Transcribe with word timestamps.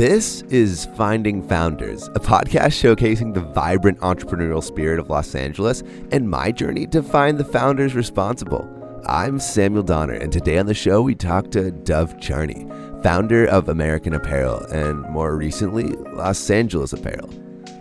This 0.00 0.40
is 0.48 0.86
Finding 0.96 1.46
Founders, 1.46 2.08
a 2.14 2.20
podcast 2.20 2.72
showcasing 2.80 3.34
the 3.34 3.42
vibrant 3.42 3.98
entrepreneurial 3.98 4.64
spirit 4.64 4.98
of 4.98 5.10
Los 5.10 5.34
Angeles 5.34 5.82
and 6.10 6.30
my 6.30 6.50
journey 6.50 6.86
to 6.86 7.02
find 7.02 7.36
the 7.36 7.44
founders 7.44 7.94
responsible. 7.94 8.66
I'm 9.06 9.38
Samuel 9.38 9.82
Donner, 9.82 10.14
and 10.14 10.32
today 10.32 10.56
on 10.56 10.64
the 10.64 10.72
show 10.72 11.02
we 11.02 11.14
talk 11.14 11.50
to 11.50 11.70
Dov 11.70 12.18
Charney, 12.18 12.66
founder 13.02 13.44
of 13.44 13.68
American 13.68 14.14
Apparel 14.14 14.60
and 14.72 15.02
more 15.10 15.36
recently, 15.36 15.88
Los 16.14 16.48
Angeles 16.48 16.94
Apparel. 16.94 17.28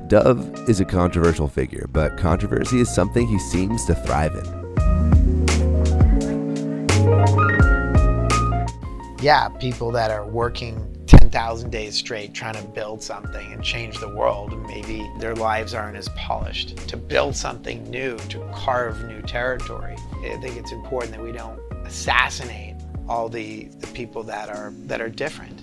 Dov 0.07 0.67
is 0.69 0.81
a 0.81 0.85
controversial 0.85 1.47
figure, 1.47 1.87
but 1.89 2.17
controversy 2.17 2.81
is 2.81 2.93
something 2.93 3.27
he 3.27 3.39
seems 3.39 3.85
to 3.85 3.95
thrive 3.95 4.35
in. 4.35 4.59
Yeah, 9.21 9.47
people 9.47 9.91
that 9.91 10.11
are 10.11 10.27
working 10.27 10.88
10,000 11.31 11.69
days 11.69 11.95
straight 11.95 12.33
trying 12.33 12.55
to 12.55 12.63
build 12.69 13.03
something 13.03 13.53
and 13.53 13.63
change 13.63 13.99
the 13.99 14.09
world, 14.15 14.59
maybe 14.65 15.07
their 15.19 15.35
lives 15.35 15.75
aren't 15.75 15.95
as 15.95 16.09
polished. 16.09 16.75
To 16.87 16.97
build 16.97 17.35
something 17.35 17.87
new, 17.87 18.17
to 18.29 18.39
carve 18.51 19.03
new 19.03 19.21
territory, 19.21 19.95
I 20.23 20.37
think 20.37 20.57
it's 20.57 20.71
important 20.71 21.11
that 21.11 21.21
we 21.21 21.31
don't 21.31 21.59
assassinate 21.85 22.77
all 23.07 23.29
the, 23.29 23.65
the 23.65 23.85
people 23.87 24.23
that 24.23 24.49
are, 24.49 24.73
that 24.87 25.01
are 25.01 25.09
different. 25.09 25.59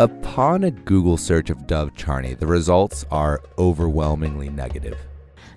Upon 0.00 0.64
a 0.64 0.72
Google 0.72 1.16
search 1.16 1.48
of 1.48 1.68
Dov 1.68 1.94
Charney, 1.94 2.34
the 2.34 2.46
results 2.48 3.04
are 3.12 3.40
overwhelmingly 3.56 4.48
negative. 4.48 4.98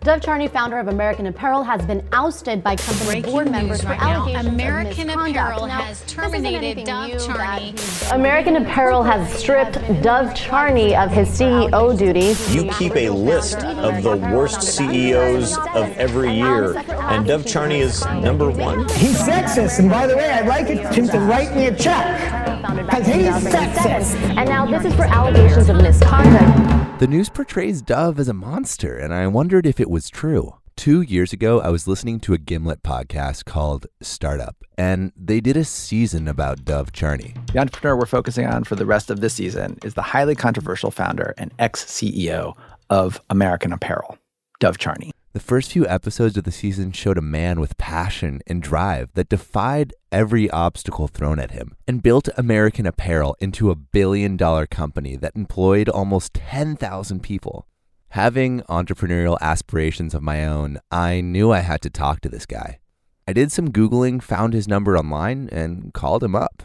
Dov 0.04 0.20
Charney, 0.20 0.48
founder 0.48 0.80
of 0.80 0.88
American 0.88 1.28
Apparel, 1.28 1.62
has 1.62 1.86
been 1.86 2.04
ousted 2.12 2.64
by 2.64 2.76
company 2.76 3.06
Breaking 3.22 3.32
board 3.32 3.52
members 3.52 3.86
right 3.86 4.00
for 4.00 4.04
now. 4.04 4.24
allegations 4.24 4.48
American 4.48 4.90
of 5.12 5.18
misconduct. 5.18 5.30
Apparel 5.38 5.68
Now, 5.68 5.82
has 5.84 6.02
terminated 6.08 6.58
anything 6.58 6.86
Dov 6.86 7.08
new 7.08 7.20
Charney. 7.20 7.76
American 8.12 8.56
Apparel 8.56 9.04
has 9.04 9.32
stripped 9.32 9.76
Dov 10.02 10.34
Charney 10.34 10.96
of 10.96 11.12
his 11.12 11.30
CEO 11.30 11.96
duties. 11.96 12.56
You 12.56 12.72
keep 12.72 12.96
a 12.96 13.12
list 13.12 13.60
of 13.64 14.02
the 14.02 14.18
worst 14.18 14.64
CEOs 14.64 15.60
of 15.60 15.96
every 15.98 16.34
year, 16.34 16.78
and 16.78 17.28
Dov 17.28 17.46
Charney 17.46 17.82
is 17.82 18.04
number 18.08 18.50
one. 18.50 18.90
He's 18.90 19.20
sexist, 19.20 19.78
and 19.78 19.88
by 19.88 20.08
the 20.08 20.18
way, 20.18 20.32
I'd 20.32 20.48
like 20.48 20.66
him 20.66 21.10
to 21.10 21.20
write 21.20 21.56
me 21.56 21.68
a 21.68 21.76
check. 21.76 22.61
Founded 22.62 22.88
back 22.88 23.00
Because 23.00 23.14
in 23.14 23.20
he's 23.22 23.52
2007. 23.52 23.74
sexist. 24.14 24.38
And 24.38 24.50
now 24.50 24.66
this 24.66 24.86
is 24.86 24.94
for 24.96 25.04
allegations 25.04 25.70
of 25.70 25.78
misconduct. 25.78 27.00
The 27.00 27.08
news 27.08 27.30
portrays 27.30 27.82
Dov 27.82 28.20
as 28.20 28.28
a 28.28 28.34
monster, 28.34 28.98
and 28.98 29.14
I 29.14 29.26
wondered 29.28 29.66
if 29.66 29.80
it 29.80 29.90
was 29.90 30.10
true. 30.10 30.56
Two 30.78 31.02
years 31.02 31.34
ago, 31.34 31.60
I 31.60 31.70
was 31.70 31.88
listening 31.88 32.20
to 32.22 32.34
a 32.34 32.38
Gimlet 32.38 32.82
podcast 32.84 33.46
called 33.46 33.88
Startup, 34.02 34.56
and 34.78 35.12
they 35.16 35.42
did 35.42 35.58
a 35.58 35.64
season 35.64 36.28
about 36.28 36.64
Dov 36.64 36.92
Charney. 36.92 37.36
The 37.54 37.60
entrepreneur 37.60 37.96
we're 37.96 38.06
focusing 38.06 38.46
on 38.48 38.64
for 38.64 38.76
the 38.76 38.86
rest 38.86 39.10
of 39.10 39.20
this 39.22 39.34
season 39.34 39.78
is 39.84 39.94
the 39.96 40.02
highly 40.02 40.36
controversial 40.36 40.90
founder 40.92 41.34
and 41.38 41.52
ex 41.60 41.84
CEO 41.86 42.56
of 42.90 43.20
American 43.30 43.74
Apparel, 43.74 44.18
Dov 44.60 44.78
Charney. 44.78 45.12
The 45.34 45.40
first 45.40 45.72
few 45.72 45.88
episodes 45.88 46.36
of 46.36 46.44
the 46.44 46.52
season 46.52 46.92
showed 46.92 47.18
a 47.18 47.22
man 47.22 47.62
with 47.62 47.78
passion 47.78 48.42
and 48.48 48.62
drive 48.62 49.14
that 49.14 49.30
defied 49.30 49.94
every 50.12 50.50
obstacle 50.50 51.08
thrown 51.08 51.40
at 51.40 51.52
him 51.52 51.78
and 51.88 52.04
built 52.04 52.28
American 52.36 52.86
Apparel 52.86 53.38
into 53.40 53.72
a 53.72 53.76
billion 53.76 54.36
dollar 54.36 54.68
company 54.68 55.16
that 55.16 55.34
employed 55.34 55.88
almost 55.88 56.34
10,000 56.34 57.24
people. 57.24 57.66
Having 58.10 58.64
entrepreneurial 58.64 59.40
aspirations 59.40 60.14
of 60.14 60.22
my 60.22 60.46
own, 60.46 60.80
I 60.92 61.22
knew 61.22 61.54
I 61.54 61.60
had 61.60 61.82
to 61.84 61.90
talk 61.90 62.20
to 62.22 62.30
this 62.30 62.46
guy. 62.46 62.80
I 63.26 63.32
did 63.32 63.54
some 63.54 63.72
Googling, 63.72 64.22
found 64.22 64.54
his 64.54 64.68
number 64.68 64.98
online, 64.98 65.48
and 65.50 65.94
called 65.94 66.26
him 66.26 66.36
up. 66.36 66.64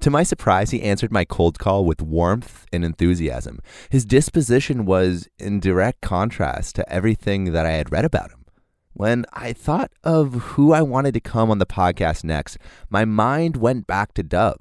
To 0.00 0.10
my 0.10 0.22
surprise, 0.22 0.70
he 0.70 0.82
answered 0.82 1.12
my 1.12 1.24
cold 1.24 1.58
call 1.58 1.84
with 1.84 2.00
warmth 2.00 2.66
and 2.72 2.84
enthusiasm. 2.84 3.58
His 3.90 4.04
disposition 4.04 4.84
was 4.84 5.28
in 5.38 5.58
direct 5.60 6.00
contrast 6.00 6.76
to 6.76 6.92
everything 6.92 7.52
that 7.52 7.66
I 7.66 7.72
had 7.72 7.90
read 7.90 8.04
about 8.04 8.30
him. 8.30 8.44
When 8.92 9.26
I 9.32 9.52
thought 9.52 9.92
of 10.04 10.34
who 10.34 10.72
I 10.72 10.82
wanted 10.82 11.14
to 11.14 11.20
come 11.20 11.50
on 11.50 11.58
the 11.58 11.66
podcast 11.66 12.24
next, 12.24 12.58
my 12.90 13.04
mind 13.04 13.56
went 13.56 13.86
back 13.86 14.14
to 14.14 14.22
Dov. 14.22 14.58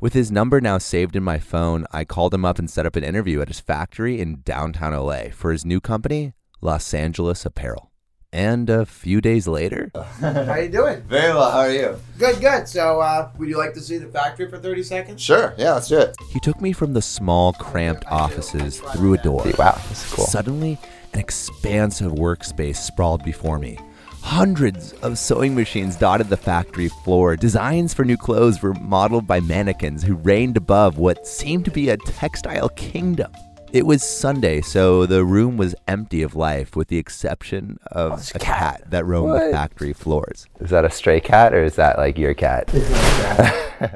With 0.00 0.12
his 0.12 0.30
number 0.30 0.60
now 0.60 0.78
saved 0.78 1.14
in 1.14 1.22
my 1.22 1.38
phone, 1.38 1.84
I 1.92 2.04
called 2.04 2.32
him 2.32 2.44
up 2.44 2.58
and 2.58 2.70
set 2.70 2.86
up 2.86 2.96
an 2.96 3.04
interview 3.04 3.40
at 3.42 3.48
his 3.48 3.60
factory 3.60 4.20
in 4.20 4.40
downtown 4.44 4.94
LA 4.94 5.30
for 5.32 5.52
his 5.52 5.64
new 5.64 5.80
company, 5.80 6.32
Los 6.60 6.94
Angeles 6.94 7.44
Apparel. 7.44 7.89
And 8.32 8.70
a 8.70 8.86
few 8.86 9.20
days 9.20 9.48
later, 9.48 9.90
How 10.20 10.44
are 10.44 10.62
you 10.62 10.68
doing? 10.68 11.02
Very 11.02 11.32
well. 11.34 11.50
How 11.50 11.58
are 11.60 11.72
you? 11.72 11.96
Good, 12.16 12.40
good. 12.40 12.68
So, 12.68 13.00
uh, 13.00 13.28
would 13.36 13.48
you 13.48 13.58
like 13.58 13.74
to 13.74 13.80
see 13.80 13.98
the 13.98 14.06
factory 14.06 14.48
for 14.48 14.56
30 14.58 14.84
seconds? 14.84 15.20
Sure. 15.20 15.52
Yeah, 15.58 15.72
let's 15.72 15.88
do 15.88 15.98
it. 15.98 16.14
he 16.30 16.38
took 16.38 16.60
me 16.60 16.72
from 16.72 16.92
the 16.92 17.02
small, 17.02 17.52
cramped 17.54 18.04
offices 18.06 18.78
through 18.92 19.14
a 19.14 19.18
door. 19.18 19.44
Wow, 19.58 19.80
this 19.88 20.06
is 20.06 20.12
cool. 20.12 20.26
Suddenly, 20.26 20.78
an 21.12 21.18
expansive 21.18 22.12
workspace 22.12 22.76
sprawled 22.76 23.24
before 23.24 23.58
me. 23.58 23.78
Hundreds 24.22 24.92
of 25.02 25.18
sewing 25.18 25.54
machines 25.56 25.96
dotted 25.96 26.28
the 26.28 26.36
factory 26.36 26.88
floor. 26.88 27.34
Designs 27.36 27.92
for 27.94 28.04
new 28.04 28.16
clothes 28.18 28.62
were 28.62 28.74
modeled 28.74 29.26
by 29.26 29.40
mannequins 29.40 30.04
who 30.04 30.14
reigned 30.14 30.56
above 30.56 30.98
what 30.98 31.26
seemed 31.26 31.64
to 31.64 31.70
be 31.72 31.88
a 31.88 31.96
textile 31.96 32.68
kingdom. 32.70 33.32
It 33.72 33.86
was 33.86 34.02
Sunday, 34.02 34.62
so 34.62 35.06
the 35.06 35.24
room 35.24 35.56
was 35.56 35.76
empty 35.86 36.22
of 36.22 36.34
life 36.34 36.74
with 36.74 36.88
the 36.88 36.98
exception 36.98 37.78
of 37.92 38.12
oh, 38.12 38.22
a 38.34 38.38
cat, 38.40 38.82
that 38.90 39.06
roamed 39.06 39.34
the 39.34 39.52
factory 39.52 39.92
floors. 39.92 40.48
Is 40.58 40.70
that 40.70 40.84
a 40.84 40.90
stray 40.90 41.20
cat 41.20 41.54
or 41.54 41.62
is 41.62 41.76
that 41.76 41.96
like 41.96 42.18
your 42.18 42.34
cat? 42.34 42.68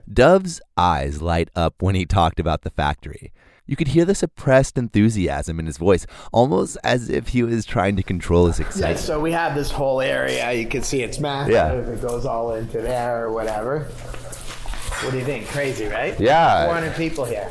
Dov's 0.12 0.60
eyes 0.76 1.20
light 1.20 1.48
up 1.56 1.82
when 1.82 1.96
he 1.96 2.06
talked 2.06 2.38
about 2.38 2.62
the 2.62 2.70
factory. 2.70 3.32
You 3.66 3.74
could 3.74 3.88
hear 3.88 4.04
the 4.04 4.14
suppressed 4.14 4.78
enthusiasm 4.78 5.58
in 5.58 5.66
his 5.66 5.78
voice, 5.78 6.06
almost 6.32 6.76
as 6.84 7.08
if 7.10 7.28
he 7.28 7.42
was 7.42 7.64
trying 7.64 7.96
to 7.96 8.04
control 8.04 8.46
his 8.46 8.60
excitement. 8.60 8.80
Yeah, 8.80 8.92
excitement. 8.92 9.18
so 9.18 9.20
we 9.20 9.32
have 9.32 9.56
this 9.56 9.72
whole 9.72 10.00
area. 10.00 10.52
You 10.52 10.68
can 10.68 10.84
see 10.84 11.02
it's 11.02 11.18
massive. 11.18 11.52
Yeah. 11.52 11.72
It 11.72 12.00
goes 12.00 12.26
all 12.26 12.54
into 12.54 12.80
there 12.80 13.24
or 13.24 13.32
whatever. 13.32 13.84
What 15.00 15.10
do 15.10 15.18
you 15.18 15.24
think? 15.24 15.48
Crazy, 15.48 15.86
right? 15.86 16.18
Yeah. 16.20 16.66
400 16.66 16.94
people 16.94 17.24
here. 17.24 17.50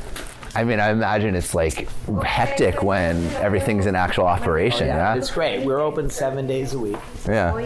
I 0.55 0.63
mean, 0.63 0.79
I 0.79 0.91
imagine 0.91 1.35
it's 1.35 1.55
like 1.55 1.89
hectic 2.23 2.83
when 2.83 3.25
everything's 3.37 3.85
in 3.87 3.95
actual 3.95 4.25
operation, 4.27 4.87
yeah? 4.87 5.15
It's 5.15 5.31
great. 5.31 5.65
We're 5.65 5.79
open 5.81 6.09
seven 6.09 6.45
days 6.45 6.73
a 6.73 6.79
week, 6.79 6.97
Yeah. 7.27 7.57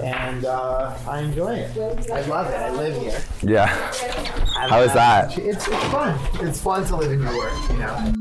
and 0.00 0.44
uh, 0.44 0.96
I 1.08 1.20
enjoy 1.20 1.54
it. 1.56 1.76
I 2.10 2.20
love 2.26 2.46
it. 2.48 2.54
I 2.54 2.70
live 2.70 2.96
here. 3.02 3.20
Yeah. 3.42 3.64
I 4.56 4.68
How 4.68 4.80
is 4.82 4.92
that? 4.92 5.36
It's, 5.38 5.66
it's 5.66 5.84
fun. 5.88 6.18
It's 6.46 6.60
fun 6.60 6.84
to 6.86 6.96
live 6.96 7.10
in 7.10 7.20
your 7.20 7.36
work, 7.36 7.70
you 7.70 7.76
know. 7.78 8.12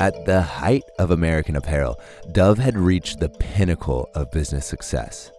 At 0.00 0.24
the 0.24 0.40
height 0.40 0.84
of 0.98 1.10
American 1.10 1.56
Apparel, 1.56 2.00
Dov 2.32 2.56
had 2.58 2.78
reached 2.78 3.20
the 3.20 3.28
pinnacle 3.28 4.08
of 4.14 4.30
business 4.30 4.64
success. 4.64 5.30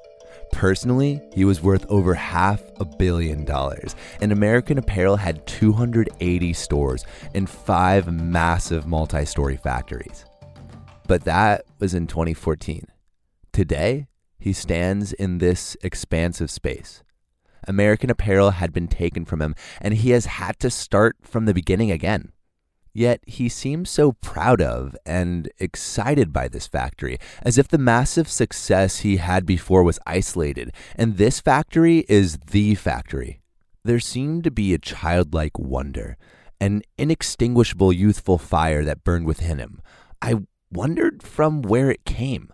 Personally, 0.52 1.22
he 1.34 1.44
was 1.44 1.62
worth 1.62 1.86
over 1.90 2.14
half 2.14 2.62
a 2.80 2.86
billion 2.86 3.46
dollars, 3.46 3.96
and 4.22 4.32
American 4.32 4.78
Apparel 4.78 5.16
had 5.16 5.46
280 5.48 6.54
stores 6.54 7.04
and 7.34 7.50
five 7.50 8.12
massive 8.14 8.86
multi 8.86 9.26
story 9.26 9.58
factories. 9.58 10.26
But 11.08 11.24
that 11.24 11.66
was 11.80 11.94
in 11.94 12.08
2014. 12.08 12.86
Today, 13.52 14.08
he 14.40 14.54
stands 14.54 15.14
in 15.14 15.40
this 15.40 15.76
expansive 15.84 16.50
space. 16.50 17.04
American 17.68 18.10
Apparel 18.10 18.52
had 18.52 18.74
been 18.74 18.88
taken 18.88 19.26
from 19.26 19.42
him, 19.42 19.56
and 19.80 19.94
he 19.94 20.12
has 20.12 20.26
had 20.26 20.60
to 20.60 20.70
start 20.70 21.18
from 21.22 21.46
the 21.46 21.54
beginning 21.54 21.92
again. 21.92 22.32
Yet 22.94 23.22
he 23.26 23.48
seems 23.48 23.90
so 23.90 24.12
proud 24.14 24.62
of 24.62 24.96
and 25.06 25.50
excited 25.60 26.34
by 26.34 26.48
this 26.48 26.68
factory, 26.68 27.18
as 27.42 27.58
if 27.58 27.68
the 27.68 27.78
massive 27.78 28.30
success 28.30 29.00
he 29.00 29.18
had 29.18 29.46
before 29.46 29.84
was 29.84 30.00
isolated, 30.06 30.74
and 30.96 31.18
this 31.18 31.40
factory 31.40 32.06
is 32.10 32.38
the 32.52 32.76
factory. 32.76 33.42
There 33.84 34.00
seemed 34.00 34.44
to 34.44 34.52
be 34.52 34.74
a 34.74 34.78
childlike 34.78 35.58
wonder, 35.58 36.18
an 36.60 36.84
inextinguishable 36.98 37.94
youthful 37.94 38.38
fire 38.38 38.84
that 38.84 39.04
burned 39.04 39.26
within 39.26 39.58
him. 39.58 39.82
I 40.22 40.36
wondered 40.72 41.24
from 41.24 41.62
where 41.62 41.90
it 41.90 42.06
came. 42.06 42.52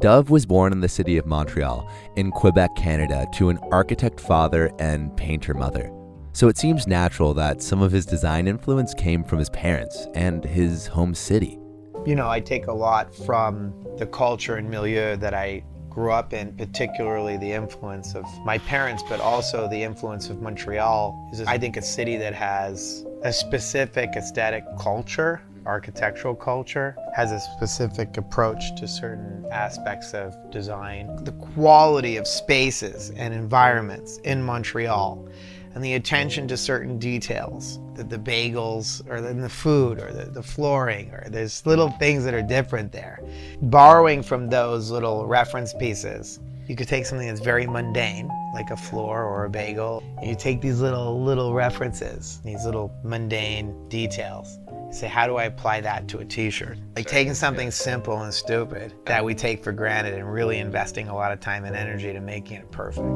Dov 0.00 0.30
was 0.30 0.46
born 0.46 0.72
in 0.72 0.80
the 0.80 0.88
city 0.88 1.18
of 1.18 1.26
Montreal, 1.26 1.86
in 2.16 2.30
Quebec, 2.30 2.74
Canada, 2.74 3.26
to 3.34 3.50
an 3.50 3.58
architect 3.70 4.18
father 4.18 4.70
and 4.78 5.14
painter 5.14 5.52
mother. 5.52 5.92
So 6.32 6.48
it 6.48 6.56
seems 6.56 6.86
natural 6.86 7.34
that 7.34 7.60
some 7.60 7.82
of 7.82 7.92
his 7.92 8.06
design 8.06 8.48
influence 8.48 8.94
came 8.94 9.22
from 9.22 9.38
his 9.38 9.50
parents 9.50 10.06
and 10.14 10.42
his 10.42 10.86
home 10.86 11.14
city. 11.14 11.58
You 12.06 12.14
know, 12.14 12.30
I 12.30 12.40
take 12.40 12.66
a 12.66 12.72
lot 12.72 13.14
from 13.14 13.74
the 13.98 14.06
culture 14.06 14.56
and 14.56 14.70
milieu 14.70 15.16
that 15.16 15.34
I 15.34 15.62
grew 15.90 16.12
up 16.12 16.32
in, 16.32 16.56
particularly 16.56 17.36
the 17.36 17.52
influence 17.52 18.14
of 18.14 18.24
my 18.42 18.56
parents, 18.56 19.02
but 19.06 19.20
also 19.20 19.68
the 19.68 19.82
influence 19.82 20.30
of 20.30 20.40
Montreal. 20.40 21.30
I 21.46 21.58
think 21.58 21.76
a 21.76 21.82
city 21.82 22.16
that 22.16 22.32
has 22.32 23.04
a 23.22 23.32
specific 23.34 24.16
aesthetic 24.16 24.64
culture 24.78 25.42
architectural 25.70 26.34
culture 26.34 26.96
has 27.14 27.30
a 27.30 27.38
specific 27.38 28.16
approach 28.16 28.74
to 28.76 28.88
certain 28.88 29.46
aspects 29.52 30.14
of 30.14 30.34
design. 30.50 31.22
The 31.22 31.32
quality 31.54 32.16
of 32.16 32.26
spaces 32.26 33.10
and 33.10 33.32
environments 33.32 34.18
in 34.24 34.42
Montreal 34.42 35.28
and 35.74 35.84
the 35.84 35.94
attention 35.94 36.48
to 36.48 36.56
certain 36.56 36.98
details 36.98 37.78
the, 37.94 38.02
the 38.02 38.18
bagels 38.18 39.08
or 39.08 39.18
in 39.18 39.40
the 39.40 39.48
food 39.48 40.00
or 40.00 40.12
the, 40.12 40.24
the 40.24 40.42
flooring 40.42 41.08
or 41.12 41.24
there's 41.28 41.64
little 41.64 41.90
things 42.02 42.24
that 42.24 42.34
are 42.34 42.42
different 42.42 42.90
there 42.90 43.20
borrowing 43.62 44.20
from 44.20 44.48
those 44.48 44.90
little 44.90 45.26
reference 45.26 45.72
pieces 45.74 46.40
you 46.66 46.74
could 46.74 46.88
take 46.88 47.06
something 47.06 47.28
that's 47.28 47.40
very 47.40 47.66
mundane 47.68 48.28
like 48.52 48.70
a 48.70 48.76
floor 48.76 49.22
or 49.22 49.44
a 49.44 49.50
bagel 49.50 50.02
and 50.18 50.28
you 50.28 50.34
take 50.34 50.60
these 50.60 50.80
little 50.80 51.22
little 51.22 51.54
references 51.54 52.40
these 52.44 52.64
little 52.64 52.92
mundane 53.04 53.88
details 53.88 54.58
say 54.90 55.06
how 55.06 55.26
do 55.26 55.36
i 55.36 55.44
apply 55.44 55.80
that 55.80 56.08
to 56.08 56.18
a 56.18 56.24
t-shirt? 56.24 56.78
Like 56.96 57.06
taking 57.06 57.34
something 57.34 57.70
simple 57.70 58.22
and 58.22 58.32
stupid 58.32 58.94
that 59.06 59.24
we 59.24 59.34
take 59.34 59.62
for 59.62 59.72
granted 59.72 60.14
and 60.14 60.32
really 60.32 60.58
investing 60.58 61.08
a 61.08 61.14
lot 61.14 61.32
of 61.32 61.40
time 61.40 61.64
and 61.64 61.76
energy 61.76 62.12
to 62.12 62.20
making 62.20 62.58
it 62.58 62.70
perfect. 62.70 63.06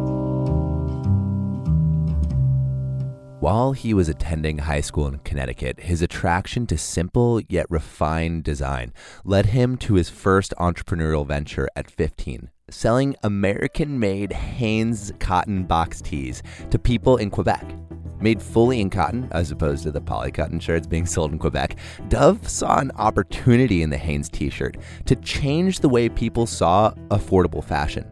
While 3.44 3.72
he 3.72 3.92
was 3.92 4.08
attending 4.08 4.56
high 4.56 4.80
school 4.80 5.06
in 5.06 5.18
Connecticut, 5.18 5.80
his 5.80 6.00
attraction 6.00 6.66
to 6.68 6.78
simple 6.78 7.42
yet 7.42 7.66
refined 7.68 8.42
design 8.42 8.94
led 9.22 9.44
him 9.44 9.76
to 9.84 9.96
his 9.96 10.08
first 10.08 10.54
entrepreneurial 10.58 11.26
venture 11.26 11.68
at 11.76 11.90
15, 11.90 12.48
selling 12.70 13.14
American 13.22 13.98
made 13.98 14.32
Hanes 14.32 15.12
cotton 15.20 15.64
box 15.64 16.00
tees 16.00 16.42
to 16.70 16.78
people 16.78 17.18
in 17.18 17.28
Quebec. 17.28 17.83
Made 18.24 18.40
fully 18.40 18.80
in 18.80 18.88
cotton, 18.88 19.28
as 19.32 19.50
opposed 19.50 19.82
to 19.82 19.92
the 19.92 20.00
poly 20.00 20.32
cotton 20.32 20.58
shirts 20.58 20.86
being 20.86 21.04
sold 21.14 21.32
in 21.32 21.38
Quebec, 21.38 21.76
Dov 22.08 22.48
saw 22.48 22.78
an 22.78 22.90
opportunity 22.96 23.82
in 23.82 23.90
the 23.90 23.98
Hanes 23.98 24.30
t 24.30 24.48
shirt 24.48 24.78
to 25.04 25.14
change 25.16 25.80
the 25.80 25.90
way 25.90 26.08
people 26.08 26.46
saw 26.46 26.94
affordable 27.10 27.62
fashion. 27.62 28.10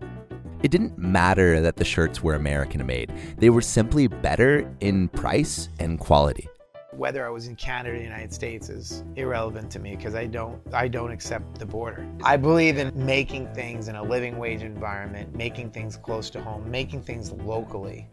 It 0.63 0.71
didn't 0.71 0.99
matter 0.99 1.63
that 1.63 1.77
the 1.77 1.85
shirts 1.87 2.23
were 2.23 2.35
American 2.35 2.85
made, 2.85 3.11
they 3.39 3.49
were 3.49 3.63
simply 3.63 4.07
better 4.07 4.71
in 4.81 5.09
price 5.09 5.71
and 5.81 5.99
quality. 5.99 6.47
Whether 6.93 7.27
I 7.27 7.31
was 7.31 7.47
in 7.47 7.57
Canada 7.57 7.95
or 7.95 7.99
the 7.99 8.05
United 8.05 8.35
States 8.35 8.69
is 8.69 9.03
irrelevant 9.17 9.71
to 9.71 9.79
me 9.79 9.97
because 9.97 10.15
I 10.15 10.27
don't 10.27 10.61
I 10.75 10.89
don't 10.89 11.11
accept 11.11 11.59
the 11.59 11.65
border. 11.65 12.07
I 12.23 12.37
believe 12.37 12.77
in 12.77 12.93
making 12.95 13.53
things 13.55 13.89
in 13.89 13.97
a 13.97 14.03
living 14.03 14.37
wage 14.37 14.61
environment, 14.61 15.35
making 15.35 15.71
things 15.71 15.97
close 15.97 16.29
to 16.31 16.43
home, 16.43 16.71
making 16.71 17.03
things 17.03 17.33
locally, 17.33 18.09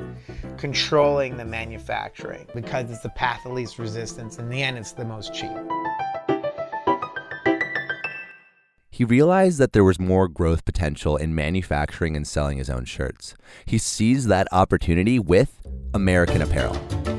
controlling 0.58 1.36
the 1.36 1.44
manufacturing 1.44 2.48
because 2.56 2.90
it's 2.90 3.02
the 3.02 3.10
path 3.10 3.46
of 3.46 3.52
least 3.52 3.80
resistance. 3.80 4.40
In 4.40 4.48
the 4.48 4.64
end, 4.64 4.78
it's 4.78 4.94
the 4.94 5.04
most 5.04 5.34
cheap. 5.34 5.52
He 8.90 9.04
realized 9.04 9.60
that 9.60 9.74
there 9.74 9.84
was 9.84 10.00
more 10.00 10.30
growth 10.30 10.64
potential 10.64 11.18
in 11.18 11.36
manufacturing 11.36 12.16
and 12.16 12.26
selling 12.26 12.58
his 12.58 12.70
own 12.70 12.86
shirts. 12.86 13.36
He 13.66 13.78
seized 13.78 14.30
that 14.30 14.48
opportunity 14.54 15.20
with 15.20 15.62
American 15.94 16.42
Apparel. 16.42 17.19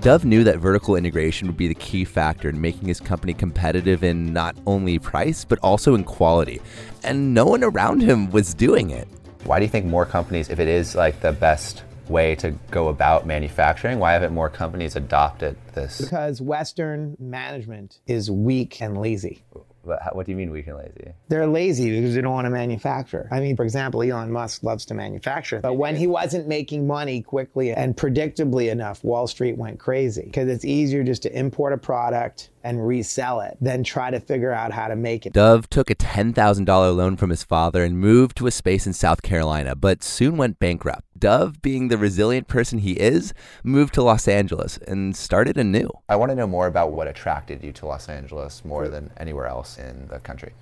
Dov 0.00 0.24
knew 0.24 0.44
that 0.44 0.58
vertical 0.58 0.94
integration 0.94 1.48
would 1.48 1.56
be 1.56 1.66
the 1.66 1.74
key 1.74 2.04
factor 2.04 2.48
in 2.48 2.60
making 2.60 2.86
his 2.86 3.00
company 3.00 3.34
competitive 3.34 4.04
in 4.04 4.32
not 4.32 4.56
only 4.64 5.00
price, 5.00 5.44
but 5.44 5.58
also 5.58 5.96
in 5.96 6.04
quality. 6.04 6.60
And 7.02 7.34
no 7.34 7.46
one 7.46 7.64
around 7.64 8.02
him 8.02 8.30
was 8.30 8.54
doing 8.54 8.90
it. 8.90 9.08
Why 9.42 9.58
do 9.58 9.64
you 9.64 9.70
think 9.70 9.86
more 9.86 10.06
companies, 10.06 10.50
if 10.50 10.60
it 10.60 10.68
is 10.68 10.94
like 10.94 11.20
the 11.20 11.32
best 11.32 11.82
way 12.08 12.36
to 12.36 12.52
go 12.70 12.88
about 12.88 13.26
manufacturing, 13.26 13.98
why 13.98 14.12
haven't 14.12 14.32
more 14.32 14.48
companies 14.48 14.94
adopted 14.94 15.56
this? 15.74 16.00
Because 16.00 16.40
Western 16.40 17.16
management 17.18 17.98
is 18.06 18.30
weak 18.30 18.80
and 18.80 18.98
lazy. 18.98 19.42
What, 19.82 20.02
how, 20.02 20.10
what 20.12 20.26
do 20.26 20.32
you 20.32 20.36
mean 20.36 20.50
weak 20.50 20.66
and 20.66 20.76
lazy? 20.76 21.12
They're 21.28 21.46
lazy 21.46 21.98
because 21.98 22.14
they 22.14 22.20
don't 22.20 22.32
want 22.32 22.46
to 22.46 22.50
manufacture. 22.50 23.28
I 23.30 23.40
mean, 23.40 23.56
for 23.56 23.64
example, 23.64 24.02
Elon 24.02 24.30
Musk 24.30 24.62
loves 24.62 24.84
to 24.86 24.94
manufacture, 24.94 25.60
but 25.60 25.74
when 25.74 25.96
he 25.96 26.06
wasn't 26.06 26.48
making 26.48 26.86
money 26.86 27.22
quickly 27.22 27.72
and 27.72 27.96
predictably 27.96 28.70
enough, 28.70 29.02
Wall 29.04 29.26
Street 29.26 29.56
went 29.56 29.78
crazy 29.78 30.22
because 30.24 30.48
it's 30.48 30.64
easier 30.64 31.04
just 31.04 31.22
to 31.22 31.38
import 31.38 31.72
a 31.72 31.78
product 31.78 32.50
and 32.62 32.86
resell 32.86 33.40
it 33.40 33.56
than 33.60 33.84
try 33.84 34.10
to 34.10 34.20
figure 34.20 34.52
out 34.52 34.72
how 34.72 34.88
to 34.88 34.96
make 34.96 35.26
it. 35.26 35.32
Dov 35.32 35.68
took 35.70 35.90
a 35.90 35.94
$10,000 35.94 36.96
loan 36.96 37.16
from 37.16 37.30
his 37.30 37.42
father 37.42 37.84
and 37.84 37.98
moved 37.98 38.36
to 38.38 38.46
a 38.46 38.50
space 38.50 38.86
in 38.86 38.92
South 38.92 39.22
Carolina, 39.22 39.74
but 39.74 40.02
soon 40.02 40.36
went 40.36 40.58
bankrupt. 40.58 41.04
Dov, 41.18 41.60
being 41.62 41.88
the 41.88 41.98
resilient 41.98 42.48
person 42.48 42.78
he 42.78 42.92
is, 42.92 43.34
moved 43.64 43.94
to 43.94 44.02
Los 44.02 44.28
Angeles 44.28 44.78
and 44.78 45.16
started 45.16 45.56
anew. 45.58 45.90
I 46.08 46.16
want 46.16 46.30
to 46.30 46.36
know 46.36 46.46
more 46.46 46.66
about 46.66 46.92
what 46.92 47.08
attracted 47.08 47.62
you 47.62 47.72
to 47.72 47.86
Los 47.86 48.08
Angeles 48.08 48.64
more 48.64 48.88
than 48.88 49.10
anywhere 49.16 49.46
else 49.46 49.78
in 49.78 50.08
the 50.08 50.20
country. 50.20 50.52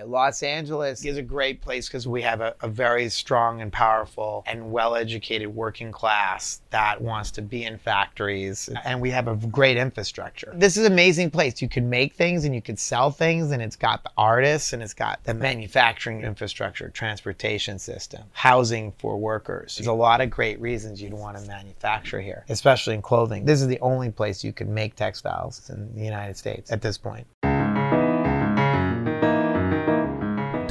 Los 0.00 0.42
Angeles 0.42 1.04
is 1.04 1.16
a 1.16 1.22
great 1.22 1.60
place 1.60 1.88
because 1.88 2.06
we 2.06 2.22
have 2.22 2.40
a, 2.40 2.54
a, 2.62 2.68
very 2.68 3.08
strong 3.08 3.60
and 3.60 3.72
powerful 3.72 4.42
and 4.46 4.72
well 4.72 4.94
educated 4.94 5.54
working 5.54 5.92
class 5.92 6.62
that 6.70 7.00
wants 7.00 7.30
to 7.32 7.42
be 7.42 7.64
in 7.64 7.78
factories, 7.78 8.70
and 8.84 9.00
we 9.00 9.10
have 9.10 9.28
a 9.28 9.36
great 9.36 9.76
infrastructure. 9.76 10.52
This 10.54 10.76
is 10.76 10.86
an 10.86 10.92
amazing 10.92 11.30
place. 11.30 11.60
You 11.60 11.68
can 11.68 11.90
make 11.90 12.14
things 12.14 12.44
and 12.44 12.54
you 12.54 12.62
can 12.62 12.76
sell 12.76 13.10
things, 13.10 13.50
and 13.50 13.62
it's 13.62 13.76
got 13.76 14.02
the 14.02 14.10
artists 14.16 14.72
and 14.72 14.82
it's 14.82 14.94
got 14.94 15.22
the 15.24 15.34
manufacturing 15.34 16.22
infrastructure, 16.22 16.88
transportation 16.88 17.78
system, 17.78 18.22
housing 18.32 18.92
for 18.98 19.18
workers. 19.18 19.76
There's 19.76 19.86
a 19.86 19.92
lot 19.92 20.20
of 20.20 20.30
great 20.30 20.60
reasons 20.60 21.02
you'd 21.02 21.12
want 21.12 21.36
to 21.36 21.44
manufacture 21.46 22.20
here, 22.20 22.44
especially 22.48 22.94
in 22.94 23.02
clothing. 23.02 23.44
This 23.44 23.60
is 23.60 23.68
the 23.68 23.80
only 23.80 24.10
place 24.10 24.42
you 24.42 24.52
can 24.52 24.72
make 24.72 24.96
textiles 24.96 25.68
in 25.70 25.94
the 25.94 26.04
United 26.04 26.36
States 26.36 26.72
at 26.72 26.80
this 26.80 26.96
point. 26.96 27.26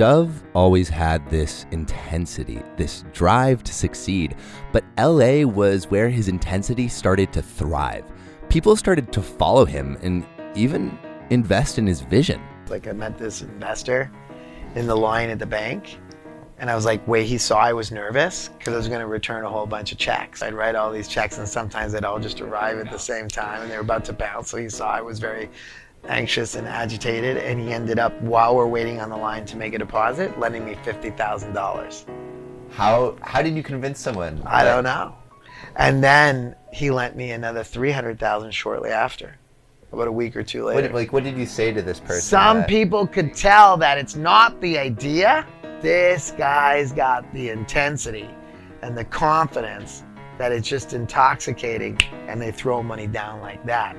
Dov 0.01 0.42
always 0.56 0.89
had 0.89 1.30
this 1.30 1.68
intensity, 1.69 2.63
this 2.75 3.06
drive 3.13 3.63
to 3.65 3.71
succeed, 3.71 4.36
but 4.71 4.83
LA 4.98 5.44
was 5.44 5.92
where 5.92 6.09
his 6.09 6.27
intensity 6.27 6.88
started 6.88 7.31
to 7.33 7.44
thrive. 7.44 8.03
People 8.50 8.75
started 8.75 9.13
to 9.13 9.21
follow 9.21 9.63
him 9.63 10.00
and 10.01 10.25
even 10.56 10.98
invest 11.30 11.77
in 11.77 11.86
his 11.86 12.01
vision. 12.01 12.42
Like 12.68 12.88
I 12.88 12.94
met 12.94 13.19
this 13.19 13.44
investor 13.44 14.12
in 14.74 14.88
the 14.88 14.98
line 14.98 15.30
at 15.30 15.38
the 15.38 15.45
bank, 15.45 16.00
and 16.57 16.71
I 16.71 16.75
was 16.75 16.83
like, 16.83 17.07
way 17.07 17.24
he 17.24 17.38
saw 17.38 17.59
I 17.59 17.74
was 17.74 17.92
nervous 17.92 18.50
because 18.57 18.74
I 18.74 18.77
was 18.77 18.88
going 18.88 19.01
to 19.01 19.06
return 19.06 19.45
a 19.45 19.50
whole 19.51 19.68
bunch 19.68 19.92
of 19.92 20.00
checks. 20.00 20.42
I'd 20.42 20.56
write 20.56 20.74
all 20.74 20.92
these 20.92 21.07
checks, 21.07 21.38
and 21.38 21.48
sometimes 21.48 21.94
they'd 21.94 22.06
all 22.06 22.18
just 22.18 22.42
arrive 22.42 22.80
at 22.80 22.89
the 22.89 22.98
same 22.98 23.27
time, 23.27 23.62
and 23.62 23.69
they 23.69 23.75
were 23.75 23.83
about 23.83 24.06
to 24.06 24.13
bounce. 24.13 24.50
So 24.50 24.57
he 24.57 24.68
saw 24.68 24.89
I 24.89 25.01
was 25.01 25.19
very 25.19 25.48
anxious 26.08 26.55
and 26.55 26.67
agitated, 26.67 27.38
and 27.38 27.60
he 27.60 27.72
ended 27.72 28.00
up, 28.00 28.20
while 28.22 28.55
we're 28.55 28.67
waiting 28.67 29.00
on 29.00 29.10
the 29.10 29.17
line 29.17 29.46
to 29.46 29.58
make 29.58 29.74
a 29.74 29.77
deposit, 29.77 30.39
lending 30.39 30.65
me 30.65 30.75
$50,000. 30.75 32.05
How, 32.72 33.15
how 33.22 33.41
did 33.41 33.55
you 33.55 33.63
convince 33.63 34.00
someone? 34.00 34.41
I 34.46 34.63
don't 34.63 34.84
know. 34.84 35.15
And 35.75 36.03
then 36.03 36.55
he 36.74 36.89
lent 36.91 37.15
me 37.15 37.31
another 37.31 37.63
300000 37.63 38.51
shortly 38.51 38.89
after, 38.89 39.38
about 39.91 40.08
a 40.08 40.12
week 40.12 40.36
or 40.36 40.43
two 40.43 40.65
later. 40.65 40.81
What, 40.84 40.93
like, 40.93 41.13
what 41.13 41.24
did 41.24 41.38
you 41.38 41.46
say 41.46 41.72
to 41.74 41.81
this 41.81 42.00
person? 42.00 42.22
Some 42.22 42.58
that- 42.60 42.70
people 42.70 43.05
could 43.05 43.34
tell 43.34 43.77
that 43.77 43.98
it's 43.98 44.15
not 44.15 44.60
the 44.62 44.77
idea. 44.77 45.46
This 45.81 46.31
guy's 46.38 46.91
got 46.91 47.31
the 47.34 47.50
intensity 47.50 48.29
and 48.81 48.98
the 48.98 49.05
confidence 49.05 50.03
that 50.38 50.51
it's 50.51 50.67
just 50.67 50.93
intoxicating, 50.93 52.00
and 52.27 52.41
they 52.41 52.51
throw 52.51 52.81
money 52.81 53.05
down 53.05 53.41
like 53.41 53.63
that. 53.65 53.96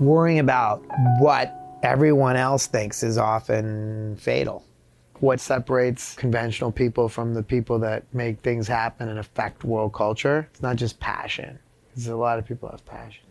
Worrying 0.00 0.38
about 0.38 0.82
what 1.18 1.78
everyone 1.82 2.36
else 2.36 2.66
thinks 2.66 3.02
is 3.02 3.18
often 3.18 4.16
fatal. 4.16 4.64
What 5.20 5.40
separates 5.40 6.14
conventional 6.16 6.72
people 6.72 7.08
from 7.08 7.34
the 7.34 7.42
people 7.42 7.78
that 7.80 8.04
make 8.12 8.40
things 8.40 8.66
happen 8.66 9.08
and 9.08 9.18
affect 9.18 9.64
world 9.64 9.92
culture? 9.92 10.48
It's 10.50 10.62
not 10.62 10.76
just 10.76 10.98
passion. 11.00 11.58
A 12.06 12.10
lot 12.10 12.38
of 12.38 12.46
people 12.46 12.68
have 12.68 12.84
passion. 12.84 13.24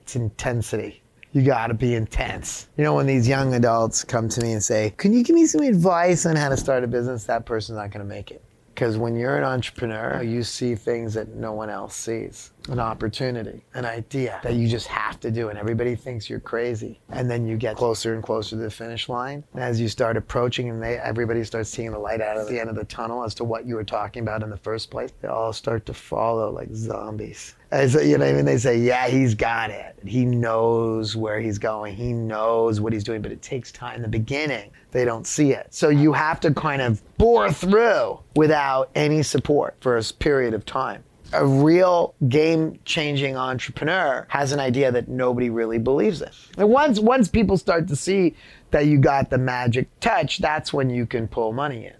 It's 0.00 0.16
intensity. 0.16 1.02
You 1.32 1.42
gotta 1.42 1.74
be 1.74 1.94
intense. 1.94 2.68
You 2.76 2.84
know, 2.84 2.94
when 2.94 3.06
these 3.06 3.28
young 3.28 3.54
adults 3.54 4.02
come 4.02 4.28
to 4.30 4.40
me 4.40 4.52
and 4.52 4.62
say, 4.62 4.94
Can 4.96 5.12
you 5.12 5.22
give 5.22 5.36
me 5.36 5.46
some 5.46 5.60
advice 5.60 6.26
on 6.26 6.34
how 6.34 6.48
to 6.48 6.56
start 6.56 6.82
a 6.82 6.86
business? 6.86 7.24
That 7.24 7.44
person's 7.44 7.76
not 7.76 7.90
gonna 7.90 8.04
make 8.04 8.30
it. 8.30 8.42
Because 8.74 8.96
when 8.96 9.14
you're 9.14 9.36
an 9.36 9.44
entrepreneur, 9.44 10.22
you 10.22 10.42
see 10.42 10.74
things 10.74 11.14
that 11.14 11.28
no 11.28 11.52
one 11.52 11.68
else 11.68 11.94
sees 11.94 12.52
an 12.68 12.80
opportunity, 12.80 13.64
an 13.74 13.84
idea 13.84 14.40
that 14.42 14.54
you 14.54 14.68
just 14.68 14.86
have 14.86 15.18
to 15.20 15.30
do, 15.30 15.48
and 15.48 15.58
everybody 15.58 15.94
thinks 15.94 16.28
you're 16.28 16.40
crazy. 16.40 17.00
And 17.10 17.30
then 17.30 17.46
you 17.46 17.56
get 17.56 17.76
closer 17.76 18.14
and 18.14 18.22
closer 18.22 18.50
to 18.50 18.56
the 18.56 18.70
finish 18.70 19.08
line. 19.08 19.44
And 19.54 19.62
as 19.62 19.80
you 19.80 19.88
start 19.88 20.16
approaching, 20.16 20.68
and 20.70 20.82
they, 20.82 20.98
everybody 20.98 21.44
starts 21.44 21.70
seeing 21.70 21.92
the 21.92 21.98
light 21.98 22.20
out 22.20 22.36
of 22.36 22.48
the 22.48 22.60
end 22.60 22.70
of 22.70 22.76
the 22.76 22.84
tunnel 22.84 23.24
as 23.24 23.34
to 23.36 23.44
what 23.44 23.66
you 23.66 23.74
were 23.74 23.84
talking 23.84 24.22
about 24.22 24.42
in 24.42 24.50
the 24.50 24.56
first 24.56 24.90
place, 24.90 25.12
they 25.20 25.28
all 25.28 25.52
start 25.52 25.86
to 25.86 25.94
follow 25.94 26.50
like 26.50 26.68
zombies. 26.74 27.54
As, 27.70 27.94
you 27.94 28.16
know 28.16 28.32
mean? 28.32 28.46
They 28.46 28.56
say, 28.56 28.78
yeah, 28.78 29.08
he's 29.08 29.34
got 29.34 29.70
it. 29.70 29.98
He 30.06 30.24
knows 30.24 31.16
where 31.16 31.38
he's 31.38 31.58
going. 31.58 31.94
He 31.94 32.14
knows 32.14 32.80
what 32.80 32.94
he's 32.94 33.04
doing, 33.04 33.20
but 33.20 33.30
it 33.30 33.42
takes 33.42 33.70
time 33.70 33.96
in 33.96 34.02
the 34.02 34.08
beginning. 34.08 34.70
They 34.90 35.04
don't 35.04 35.26
see 35.26 35.52
it. 35.52 35.66
So 35.70 35.90
you 35.90 36.14
have 36.14 36.40
to 36.40 36.54
kind 36.54 36.80
of 36.80 37.02
bore 37.18 37.52
through 37.52 38.20
without 38.34 38.90
any 38.94 39.22
support 39.22 39.76
for 39.80 39.98
a 39.98 40.02
period 40.02 40.54
of 40.54 40.64
time. 40.64 41.04
A 41.34 41.46
real 41.46 42.14
game 42.28 42.78
changing 42.86 43.36
entrepreneur 43.36 44.26
has 44.30 44.52
an 44.52 44.60
idea 44.60 44.90
that 44.90 45.08
nobody 45.08 45.50
really 45.50 45.78
believes 45.78 46.22
in. 46.22 46.30
And 46.56 46.70
once, 46.70 46.98
once 46.98 47.28
people 47.28 47.58
start 47.58 47.86
to 47.88 47.96
see 47.96 48.34
that 48.70 48.86
you 48.86 48.98
got 48.98 49.28
the 49.28 49.36
magic 49.36 49.88
touch, 50.00 50.38
that's 50.38 50.72
when 50.72 50.88
you 50.88 51.04
can 51.04 51.28
pull 51.28 51.52
money 51.52 51.84
in. 51.86 51.94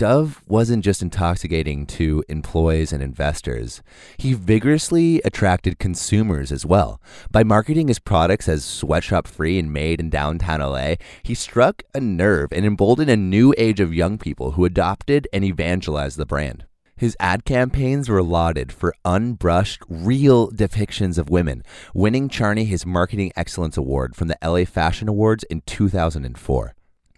Dov 0.00 0.42
wasn't 0.46 0.82
just 0.82 1.02
intoxicating 1.02 1.84
to 1.84 2.24
employees 2.28 2.90
and 2.92 3.02
investors. 3.02 3.82
He 4.16 4.32
vigorously 4.32 5.20
attracted 5.26 5.78
consumers 5.78 6.50
as 6.50 6.64
well. 6.64 7.02
By 7.30 7.44
marketing 7.44 7.88
his 7.88 7.98
products 7.98 8.48
as 8.48 8.64
sweatshop 8.64 9.26
free 9.26 9.58
and 9.58 9.72
made 9.72 10.00
in 10.00 10.08
downtown 10.08 10.60
LA, 10.60 10.94
he 11.22 11.34
struck 11.34 11.82
a 11.92 12.00
nerve 12.00 12.50
and 12.52 12.64
emboldened 12.64 13.10
a 13.10 13.16
new 13.16 13.52
age 13.58 13.78
of 13.80 13.92
young 13.92 14.16
people 14.16 14.52
who 14.52 14.64
adopted 14.64 15.28
and 15.34 15.44
evangelized 15.44 16.16
the 16.16 16.24
brand. 16.24 16.64
His 17.00 17.16
ad 17.18 17.46
campaigns 17.46 18.10
were 18.10 18.22
lauded 18.22 18.70
for 18.70 18.94
unbrushed, 19.06 19.84
real 19.88 20.50
depictions 20.50 21.16
of 21.16 21.30
women, 21.30 21.62
winning 21.94 22.28
Charney 22.28 22.64
his 22.64 22.84
Marketing 22.84 23.32
Excellence 23.34 23.78
Award 23.78 24.14
from 24.14 24.28
the 24.28 24.36
LA 24.44 24.66
Fashion 24.66 25.08
Awards 25.08 25.42
in 25.44 25.62
2004. 25.62 26.74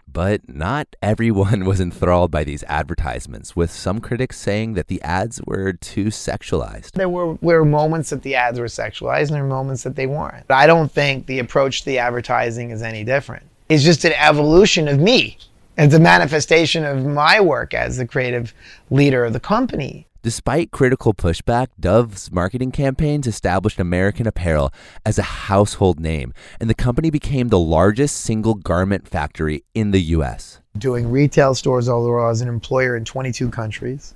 But 0.07 0.49
not 0.49 0.95
everyone 1.03 1.65
was 1.65 1.81
enthralled 1.81 2.31
by 2.31 2.45
these 2.45 2.63
advertisements, 2.69 3.57
with 3.57 3.73
some 3.73 3.99
critics 3.99 4.39
saying 4.39 4.75
that 4.75 4.87
the 4.87 5.03
ads 5.03 5.43
were 5.47 5.73
too 5.73 6.11
sexualized. 6.11 6.93
There 6.93 7.09
were, 7.09 7.35
were 7.41 7.65
moments 7.65 8.11
that 8.11 8.23
the 8.23 8.37
ads 8.37 8.61
were 8.61 8.67
sexualized 8.67 9.27
and 9.27 9.31
there 9.31 9.43
were 9.43 9.49
moments 9.49 9.83
that 9.83 9.97
they 9.97 10.07
weren't. 10.07 10.47
I 10.49 10.69
don't 10.69 10.93
think 10.93 11.27
the 11.27 11.41
approach 11.41 11.81
to 11.81 11.87
the 11.87 11.99
advertising 11.99 12.71
is 12.71 12.83
any 12.83 13.03
different. 13.03 13.47
It's 13.69 13.83
just 13.83 14.05
an 14.05 14.13
evolution 14.13 14.87
of 14.87 15.01
me. 15.01 15.39
It's 15.79 15.95
a 15.95 16.01
manifestation 16.01 16.85
of 16.85 17.07
my 17.07 17.41
work 17.41 17.73
as 17.73 17.97
the 17.97 18.07
creative 18.07 18.53
leader 18.91 19.25
of 19.25 19.33
the 19.33 19.41
company. 19.41 20.07
Despite 20.23 20.71
critical 20.71 21.15
pushback, 21.15 21.69
Dov's 21.81 22.31
marketing 22.31 22.73
campaigns 22.73 23.27
established 23.27 23.81
American 23.81 24.27
Apparel 24.27 24.71
as 25.07 25.19
a 25.19 25.23
household 25.23 25.99
name, 25.99 26.35
and 26.61 26.69
the 26.69 26.75
company 26.75 27.09
became 27.09 27.49
the 27.49 27.59
largest 27.59 28.19
single 28.19 28.55
garment 28.55 29.09
factory 29.09 29.65
in 29.75 29.93
the 29.93 30.01
U.S. 30.17 30.61
Doing 30.77 31.11
retail 31.11 31.55
stores 31.55 31.89
all 31.89 32.05
over, 32.05 32.21
I 32.21 32.29
was 32.29 32.43
an 32.43 32.49
employer 32.49 32.95
in 32.95 33.05
22 33.05 33.49
countries. 33.49 34.15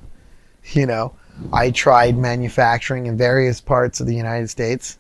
You 0.72 0.86
know, 0.86 1.14
I 1.52 1.70
tried 1.70 2.18
manufacturing 2.18 3.06
in 3.06 3.16
various 3.16 3.62
parts 3.62 3.98
of 3.98 4.06
the 4.06 4.14
United 4.14 4.50
States, 4.50 4.98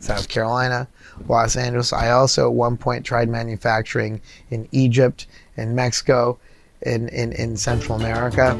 South 0.00 0.28
Carolina, 0.28 0.88
Los 1.28 1.54
Angeles. 1.56 1.92
I 1.92 2.10
also 2.10 2.48
at 2.48 2.54
one 2.54 2.76
point 2.76 3.06
tried 3.06 3.28
manufacturing 3.28 4.20
in 4.50 4.68
Egypt 4.72 5.28
and 5.56 5.76
Mexico 5.76 6.38
and 6.84 7.08
in, 7.10 7.32
in 7.32 7.56
Central 7.56 7.98
America. 7.98 8.58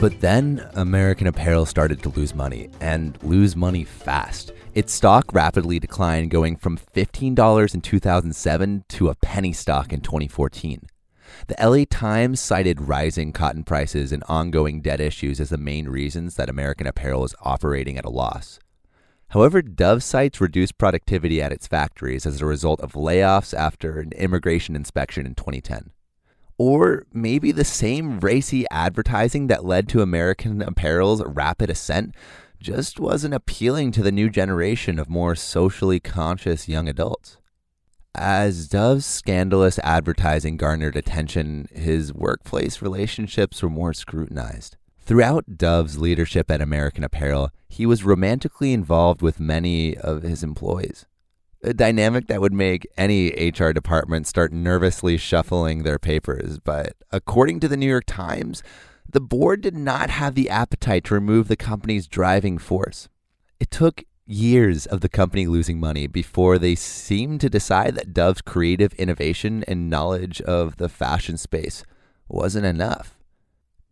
But 0.00 0.20
then 0.20 0.68
American 0.74 1.28
Apparel 1.28 1.64
started 1.64 2.02
to 2.02 2.08
lose 2.08 2.34
money 2.34 2.70
and 2.80 3.16
lose 3.22 3.54
money 3.54 3.84
fast. 3.84 4.52
Its 4.74 4.92
stock 4.92 5.32
rapidly 5.32 5.78
declined, 5.78 6.30
going 6.30 6.56
from 6.56 6.76
$15 6.76 7.74
in 7.74 7.80
2007 7.80 8.84
to 8.88 9.08
a 9.10 9.14
penny 9.14 9.52
stock 9.52 9.92
in 9.92 10.00
2014. 10.00 10.86
The 11.46 11.56
LA 11.64 11.84
Times 11.88 12.40
cited 12.40 12.80
rising 12.80 13.32
cotton 13.32 13.62
prices 13.62 14.10
and 14.10 14.24
ongoing 14.28 14.80
debt 14.80 15.00
issues 15.00 15.40
as 15.40 15.50
the 15.50 15.56
main 15.56 15.88
reasons 15.88 16.34
that 16.34 16.48
American 16.50 16.86
Apparel 16.86 17.24
is 17.24 17.34
operating 17.42 17.96
at 17.96 18.04
a 18.04 18.10
loss. 18.10 18.58
However, 19.32 19.62
Dov 19.62 20.02
cites 20.02 20.42
reduced 20.42 20.76
productivity 20.76 21.40
at 21.40 21.52
its 21.52 21.66
factories 21.66 22.26
as 22.26 22.42
a 22.42 22.46
result 22.46 22.82
of 22.82 22.92
layoffs 22.92 23.54
after 23.54 23.98
an 23.98 24.12
immigration 24.12 24.76
inspection 24.76 25.24
in 25.24 25.34
2010. 25.34 25.90
Or 26.58 27.06
maybe 27.14 27.50
the 27.50 27.64
same 27.64 28.20
racy 28.20 28.66
advertising 28.70 29.46
that 29.46 29.64
led 29.64 29.88
to 29.88 30.02
American 30.02 30.60
Apparel's 30.60 31.24
rapid 31.24 31.70
ascent 31.70 32.14
just 32.60 33.00
wasn't 33.00 33.32
appealing 33.32 33.90
to 33.92 34.02
the 34.02 34.12
new 34.12 34.28
generation 34.28 34.98
of 34.98 35.08
more 35.08 35.34
socially 35.34 35.98
conscious 35.98 36.68
young 36.68 36.86
adults. 36.86 37.38
As 38.14 38.68
Dov's 38.68 39.06
scandalous 39.06 39.78
advertising 39.78 40.58
garnered 40.58 40.94
attention, 40.94 41.68
his 41.72 42.12
workplace 42.12 42.82
relationships 42.82 43.62
were 43.62 43.70
more 43.70 43.94
scrutinized. 43.94 44.76
Throughout 45.04 45.56
Dov's 45.58 45.98
leadership 45.98 46.50
at 46.50 46.60
American 46.60 47.04
Apparel, 47.04 47.50
he 47.68 47.86
was 47.86 48.04
romantically 48.04 48.72
involved 48.72 49.20
with 49.20 49.40
many 49.40 49.96
of 49.96 50.22
his 50.22 50.42
employees 50.42 51.06
a 51.62 51.72
dynamic 51.72 52.26
that 52.26 52.40
would 52.40 52.52
make 52.52 52.86
any 52.96 53.28
HR 53.28 53.70
department 53.70 54.26
start 54.26 54.52
nervously 54.52 55.16
shuffling 55.16 55.82
their 55.82 55.98
papers. 55.98 56.58
But 56.58 56.94
according 57.10 57.60
to 57.60 57.68
the 57.68 57.76
New 57.76 57.88
York 57.88 58.04
Times, 58.06 58.62
the 59.08 59.20
board 59.20 59.60
did 59.60 59.76
not 59.76 60.10
have 60.10 60.34
the 60.34 60.50
appetite 60.50 61.04
to 61.04 61.14
remove 61.14 61.48
the 61.48 61.56
company's 61.56 62.06
driving 62.06 62.58
force. 62.58 63.08
It 63.60 63.70
took 63.70 64.04
years 64.26 64.86
of 64.86 65.00
the 65.00 65.08
company 65.08 65.46
losing 65.46 65.78
money 65.78 66.06
before 66.06 66.58
they 66.58 66.74
seemed 66.74 67.40
to 67.42 67.50
decide 67.50 67.94
that 67.94 68.12
Dov's 68.12 68.42
creative 68.42 68.92
innovation 68.94 69.64
and 69.68 69.90
knowledge 69.90 70.40
of 70.42 70.78
the 70.78 70.88
fashion 70.88 71.36
space 71.36 71.84
wasn't 72.28 72.66
enough. 72.66 73.21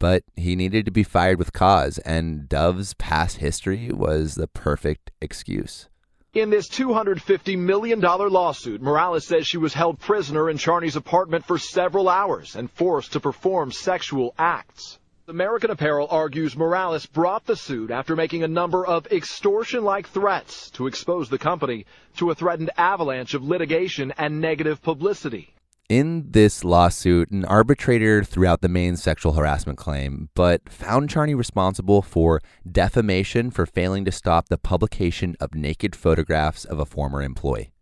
But 0.01 0.25
he 0.35 0.57
needed 0.57 0.87
to 0.87 0.91
be 0.91 1.03
fired 1.03 1.39
with 1.39 1.53
cause, 1.53 1.99
and 1.99 2.49
Dov's 2.49 2.95
past 2.95 3.37
history 3.37 3.91
was 3.93 4.35
the 4.35 4.49
perfect 4.49 5.11
excuse. 5.21 5.91
In 6.33 6.49
this 6.49 6.71
$250 6.71 7.59
million 7.59 8.01
lawsuit, 8.01 8.81
Morales 8.81 9.27
says 9.27 9.47
she 9.47 9.59
was 9.59 9.75
held 9.75 10.01
prisoner 10.01 10.49
in 10.49 10.57
Charney's 10.57 10.97
apartment 10.97 11.45
for 11.45 11.59
several 11.59 12.09
hours 12.09 12.57
and 12.57 12.71
forced 12.71 13.13
to 13.13 13.21
perform 13.21 13.73
sexual 13.73 14.35
acts. 14.39 14.99
American 15.29 15.71
Apparel 15.71 16.09
argues 16.11 16.57
Morales 16.57 17.05
brought 17.05 17.45
the 17.45 17.55
suit 17.55 17.91
after 17.91 18.17
making 18.17 18.43
a 18.43 18.49
number 18.49 18.87
of 18.87 19.07
extortion-like 19.09 20.09
threats 20.09 20.71
to 20.71 20.87
expose 20.87 21.29
the 21.29 21.39
company 21.39 21.85
to 22.17 22.31
a 22.31 22.35
threatened 22.35 22.71
avalanche 22.79 23.35
of 23.35 23.45
litigation 23.45 24.15
and 24.17 24.41
negative 24.41 24.81
publicity 24.81 25.53
in 25.91 26.31
this 26.31 26.63
lawsuit, 26.63 27.33
an 27.33 27.45
arbitrator 27.45 28.23
threw 28.23 28.47
out 28.47 28.61
the 28.61 28.69
main 28.69 28.97
sexual 28.97 29.33
harassment 29.33 29.77
claim, 29.77 30.29
but 30.37 30.69
found 30.69 31.11
Charney 31.11 31.35
responsible 31.35 32.01
for 32.01 32.41
defamation 32.71 33.51
for 33.51 33.67
failing 33.67 34.05
to 34.05 34.13
stop 34.13 34.49
the 34.49 34.57
publication 34.57 35.37
of 35.41 35.53
naked 35.53 35.97
photographs 35.97 36.65
of 36.65 36.79
a 36.79 36.87
former 36.87 37.21
employee. 37.21 37.73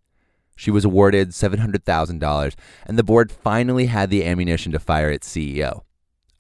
She 0.57 0.71
was 0.71 0.87
awarded 0.87 1.31
$700,000, 1.31 2.55
and 2.87 2.99
the 2.99 3.05
board 3.05 3.31
finally 3.31 3.87
had 3.87 4.09
the 4.09 4.25
ammunition 4.25 4.73
to 4.73 4.79
fire 4.79 5.11
its 5.11 5.29
CEO. 5.29 5.83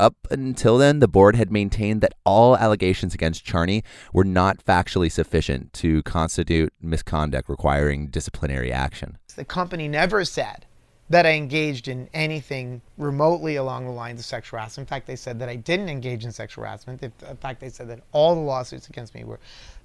Up 0.00 0.16
until 0.30 0.78
then, 0.78 1.00
the 1.00 1.06
board 1.06 1.36
had 1.36 1.52
maintained 1.52 2.00
that 2.00 2.14
all 2.24 2.56
allegations 2.56 3.12
against 3.12 3.44
Charney 3.44 3.84
were 4.12 4.24
not 4.24 4.64
factually 4.64 5.12
sufficient 5.12 5.74
to 5.74 6.02
constitute 6.04 6.72
misconduct 6.80 7.46
requiring 7.46 8.06
disciplinary 8.06 8.72
action. 8.72 9.18
The 9.36 9.44
company 9.44 9.86
never 9.86 10.24
said 10.24 10.64
that 11.10 11.24
I 11.24 11.30
engaged 11.30 11.88
in 11.88 12.08
anything 12.12 12.82
remotely 12.98 13.56
along 13.56 13.86
the 13.86 13.92
lines 13.92 14.20
of 14.20 14.26
sexual 14.26 14.58
harassment. 14.58 14.88
In 14.88 14.90
fact, 14.90 15.06
they 15.06 15.16
said 15.16 15.38
that 15.38 15.48
I 15.48 15.56
didn't 15.56 15.88
engage 15.88 16.24
in 16.24 16.32
sexual 16.32 16.64
harassment. 16.64 17.02
In 17.02 17.36
fact, 17.38 17.60
they 17.60 17.70
said 17.70 17.88
that 17.88 18.00
all 18.12 18.34
the 18.34 18.40
lawsuits 18.40 18.88
against 18.88 19.14
me 19.14 19.24
were 19.24 19.40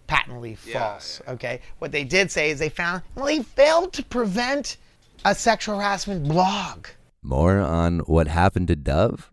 patently 0.07 0.55
false. 0.55 1.21
Yeah, 1.23 1.29
yeah. 1.29 1.33
Okay. 1.35 1.61
What 1.79 1.91
they 1.91 2.03
did 2.03 2.29
say 2.29 2.49
is 2.49 2.59
they 2.59 2.69
found, 2.69 3.03
well, 3.15 3.27
he 3.27 3.41
failed 3.41 3.93
to 3.93 4.03
prevent 4.03 4.77
a 5.23 5.33
sexual 5.33 5.77
harassment 5.77 6.27
blog. 6.27 6.87
More 7.21 7.59
on 7.59 7.99
what 7.99 8.27
happened 8.27 8.67
to 8.67 8.75
Dov 8.75 9.29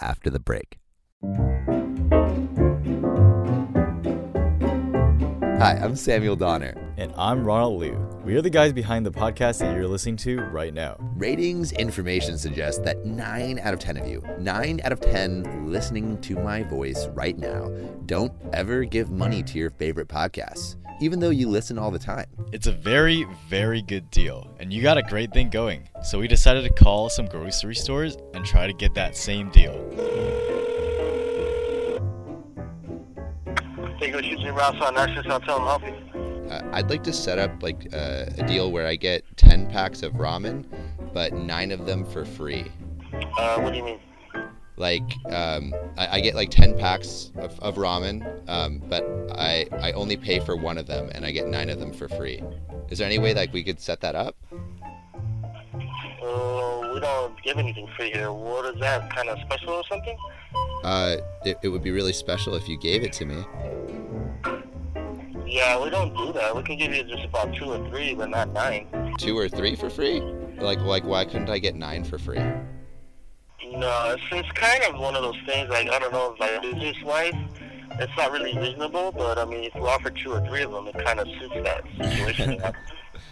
after 0.00 0.30
the 0.30 0.38
break. 0.38 0.78
Hi, 5.58 5.78
I'm 5.80 5.96
Samuel 5.96 6.36
Donner. 6.36 6.74
And 7.02 7.12
I'm 7.18 7.44
Ronald 7.44 7.80
Liu. 7.80 7.98
We 8.24 8.36
are 8.36 8.42
the 8.42 8.48
guys 8.48 8.72
behind 8.72 9.04
the 9.04 9.10
podcast 9.10 9.58
that 9.58 9.74
you're 9.74 9.88
listening 9.88 10.16
to 10.18 10.40
right 10.40 10.72
now. 10.72 10.96
Ratings 11.16 11.72
information 11.72 12.38
suggests 12.38 12.80
that 12.82 13.04
9 13.04 13.58
out 13.58 13.74
of 13.74 13.80
10 13.80 13.96
of 13.96 14.06
you, 14.06 14.22
9 14.38 14.80
out 14.84 14.92
of 14.92 15.00
10 15.00 15.68
listening 15.68 16.20
to 16.20 16.36
my 16.36 16.62
voice 16.62 17.08
right 17.08 17.36
now, 17.36 17.68
don't 18.06 18.32
ever 18.52 18.84
give 18.84 19.10
money 19.10 19.42
to 19.42 19.58
your 19.58 19.70
favorite 19.70 20.06
podcasts, 20.06 20.76
even 21.00 21.18
though 21.18 21.30
you 21.30 21.48
listen 21.48 21.76
all 21.76 21.90
the 21.90 21.98
time. 21.98 22.26
It's 22.52 22.68
a 22.68 22.72
very, 22.72 23.26
very 23.48 23.82
good 23.82 24.08
deal, 24.12 24.48
and 24.60 24.72
you 24.72 24.80
got 24.80 24.96
a 24.96 25.02
great 25.02 25.32
thing 25.32 25.50
going. 25.50 25.88
So 26.04 26.20
we 26.20 26.28
decided 26.28 26.62
to 26.62 26.72
call 26.72 27.08
some 27.08 27.26
grocery 27.26 27.74
stores 27.74 28.16
and 28.32 28.44
try 28.44 28.68
to 28.68 28.72
get 28.72 28.94
that 28.94 29.16
same 29.16 29.50
deal. 29.50 29.74
Take 33.98 34.14
a 34.14 34.22
shooting 34.22 34.54
routes 34.54 34.80
on 34.80 34.94
Narcissus. 34.94 35.26
I'll 35.28 35.40
tell 35.40 35.58
them 35.58 35.66
help 35.66 35.82
you. 35.84 36.01
Uh, 36.50 36.62
I'd 36.72 36.90
like 36.90 37.02
to 37.04 37.12
set 37.12 37.38
up 37.38 37.62
like 37.62 37.88
uh, 37.92 38.26
a 38.38 38.46
deal 38.46 38.70
where 38.70 38.86
I 38.86 38.96
get 38.96 39.24
10 39.36 39.70
packs 39.70 40.02
of 40.02 40.14
ramen, 40.14 40.64
but 41.12 41.32
nine 41.32 41.70
of 41.70 41.86
them 41.86 42.04
for 42.04 42.24
free. 42.24 42.70
Uh, 43.38 43.60
what 43.60 43.72
do 43.72 43.78
you 43.78 43.84
mean? 43.84 43.98
Like, 44.76 45.14
um, 45.26 45.74
I, 45.98 46.16
I, 46.16 46.20
get 46.20 46.34
like 46.34 46.50
10 46.50 46.78
packs 46.78 47.30
of, 47.36 47.58
of 47.60 47.76
ramen, 47.76 48.48
um, 48.48 48.82
but 48.88 49.04
I, 49.32 49.66
I 49.80 49.92
only 49.92 50.16
pay 50.16 50.40
for 50.40 50.56
one 50.56 50.78
of 50.78 50.86
them 50.86 51.10
and 51.14 51.26
I 51.26 51.30
get 51.30 51.46
nine 51.46 51.68
of 51.68 51.78
them 51.78 51.92
for 51.92 52.08
free. 52.08 52.42
Is 52.88 52.98
there 52.98 53.06
any 53.06 53.18
way 53.18 53.34
like 53.34 53.52
we 53.52 53.62
could 53.62 53.78
set 53.78 54.00
that 54.00 54.14
up? 54.14 54.34
Uh, 54.52 54.58
we 56.92 57.00
don't 57.00 57.40
give 57.42 57.58
anything 57.58 57.86
free 57.96 58.10
here. 58.10 58.32
What 58.32 58.74
is 58.74 58.80
that? 58.80 59.14
Kind 59.14 59.28
of 59.28 59.38
special 59.40 59.74
or 59.74 59.84
something? 59.88 60.16
Uh, 60.82 61.16
it, 61.44 61.58
it 61.62 61.68
would 61.68 61.82
be 61.82 61.90
really 61.90 62.12
special 62.12 62.54
if 62.54 62.68
you 62.68 62.78
gave 62.78 63.02
it 63.02 63.12
to 63.14 63.24
me. 63.24 63.44
Yeah, 65.52 65.82
we 65.84 65.90
don't 65.90 66.16
do 66.16 66.32
that. 66.32 66.56
We 66.56 66.62
can 66.62 66.78
give 66.78 66.94
you 66.94 67.04
just 67.04 67.24
about 67.26 67.54
two 67.54 67.66
or 67.66 67.88
three, 67.90 68.14
but 68.14 68.30
not 68.30 68.50
nine. 68.54 68.86
Two 69.18 69.36
or 69.36 69.50
three 69.50 69.76
for 69.76 69.90
free? 69.90 70.22
Like, 70.58 70.80
like, 70.80 71.04
why 71.04 71.26
couldn't 71.26 71.50
I 71.50 71.58
get 71.58 71.74
nine 71.74 72.04
for 72.04 72.16
free? 72.16 72.38
No, 72.38 74.14
it's, 74.16 74.22
it's 74.32 74.50
kind 74.52 74.82
of 74.84 74.98
one 74.98 75.14
of 75.14 75.22
those 75.22 75.36
things, 75.44 75.68
like, 75.68 75.90
I 75.90 75.98
don't 75.98 76.10
know, 76.10 76.34
like, 76.40 76.62
business-wise, 76.62 77.34
it's 78.00 78.12
not 78.16 78.32
really 78.32 78.56
reasonable, 78.56 79.12
but, 79.12 79.36
I 79.36 79.44
mean, 79.44 79.64
if 79.64 79.74
you 79.74 79.86
offer 79.86 80.08
two 80.08 80.32
or 80.32 80.40
three 80.46 80.62
of 80.62 80.72
them, 80.72 80.88
it 80.88 81.04
kind 81.04 81.20
of 81.20 81.28
suits 81.38 81.54
that 81.64 81.84
situation. 82.00 82.62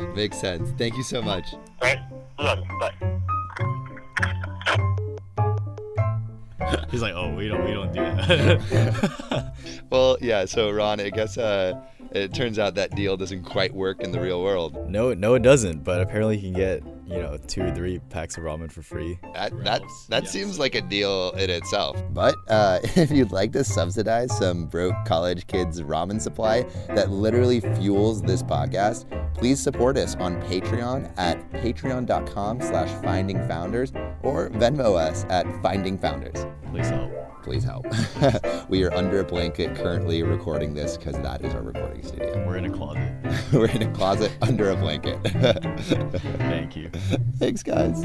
Makes 0.15 0.37
sense. 0.37 0.75
Thank 0.77 0.99
you 0.99 1.03
so 1.03 1.23
much. 1.23 1.55
right? 1.83 2.01
Love 2.39 2.59
you. 2.59 2.79
Bye. 2.79 2.93
He's 6.91 7.01
like, 7.01 7.15
oh, 7.15 7.35
we 7.35 7.49
don't, 7.49 7.65
we 7.65 7.73
don't 7.73 7.93
do 7.95 8.01
that. 8.03 9.55
Well, 9.91 10.17
yeah. 10.21 10.45
So, 10.45 10.71
Ron, 10.71 11.01
I 11.01 11.11
guess 11.11 11.37
uh, 11.37 11.81
it 12.13 12.35
turns 12.35 12.59
out 12.59 12.75
that 12.75 12.95
deal 12.95 13.17
doesn't 13.17 13.45
quite 13.45 13.75
work 13.75 14.01
in 14.01 14.11
the 14.13 14.21
real 14.21 14.43
world. 14.43 14.91
no, 14.91 15.15
no, 15.15 15.35
it 15.35 15.43
doesn't. 15.43 15.85
But 15.85 16.01
apparently, 16.01 16.37
you 16.37 16.43
can 16.43 16.53
get 16.53 16.83
you 17.11 17.21
know 17.21 17.37
two 17.49 17.63
or 17.63 17.75
three 17.75 17.99
packs 18.11 18.37
of 18.37 18.45
ramen 18.45 18.71
for 18.71 18.83
free. 18.83 19.19
That 19.35 19.53
that 19.65 19.83
that 20.09 20.29
seems 20.29 20.59
like 20.59 20.75
a 20.75 20.81
deal 20.81 21.31
in 21.33 21.51
itself. 21.51 22.03
But 22.11 22.37
uh, 22.49 22.79
if 22.97 23.11
you'd 23.11 23.33
like 23.33 23.53
to 23.53 23.65
subsidize 23.65 24.37
some 24.37 24.67
broke 24.67 24.95
college 25.05 25.47
kids' 25.47 25.83
ramen 25.83 26.21
supply 26.21 26.63
that 26.89 27.11
literally 27.11 27.61
fuels 27.61 28.23
this 28.23 28.43
podcast, 28.43 29.07
please 29.35 29.61
support 29.61 29.97
us 29.99 30.15
on 30.17 30.41
Patreon 30.43 31.13
at 31.19 31.51
patreon.com/slash 31.53 33.03
finding 33.03 33.37
founders 33.49 33.93
or 34.23 34.51
Venmo 34.51 34.97
us 34.97 35.25
at 35.29 35.47
finding 35.63 35.99
founders. 35.99 36.47
Please 36.71 36.89
help. 36.89 37.11
Please 37.43 37.65
help. 37.65 37.87
we 38.69 38.85
are 38.85 38.93
under 38.95 39.21
a 39.21 39.25
blanket 39.25 39.75
currently 39.75 40.23
recording 40.23 40.75
this 40.75 40.97
because 40.97 41.17
that 41.17 41.45
is 41.45 41.55
our 41.55 41.63
recording 41.63 42.03
studio. 42.03 42.47
We're 42.47 42.57
in 42.57 42.67
a 42.67 42.71
closet. 42.71 43.13
We're 43.53 43.71
in 43.71 43.83
a 43.83 43.93
closet 43.93 44.33
under 44.43 44.71
a 44.71 44.77
blanket. 44.77 45.19
Thank 46.39 46.77
you. 46.77 46.91
Thanks, 47.39 47.63
guys. 47.63 48.05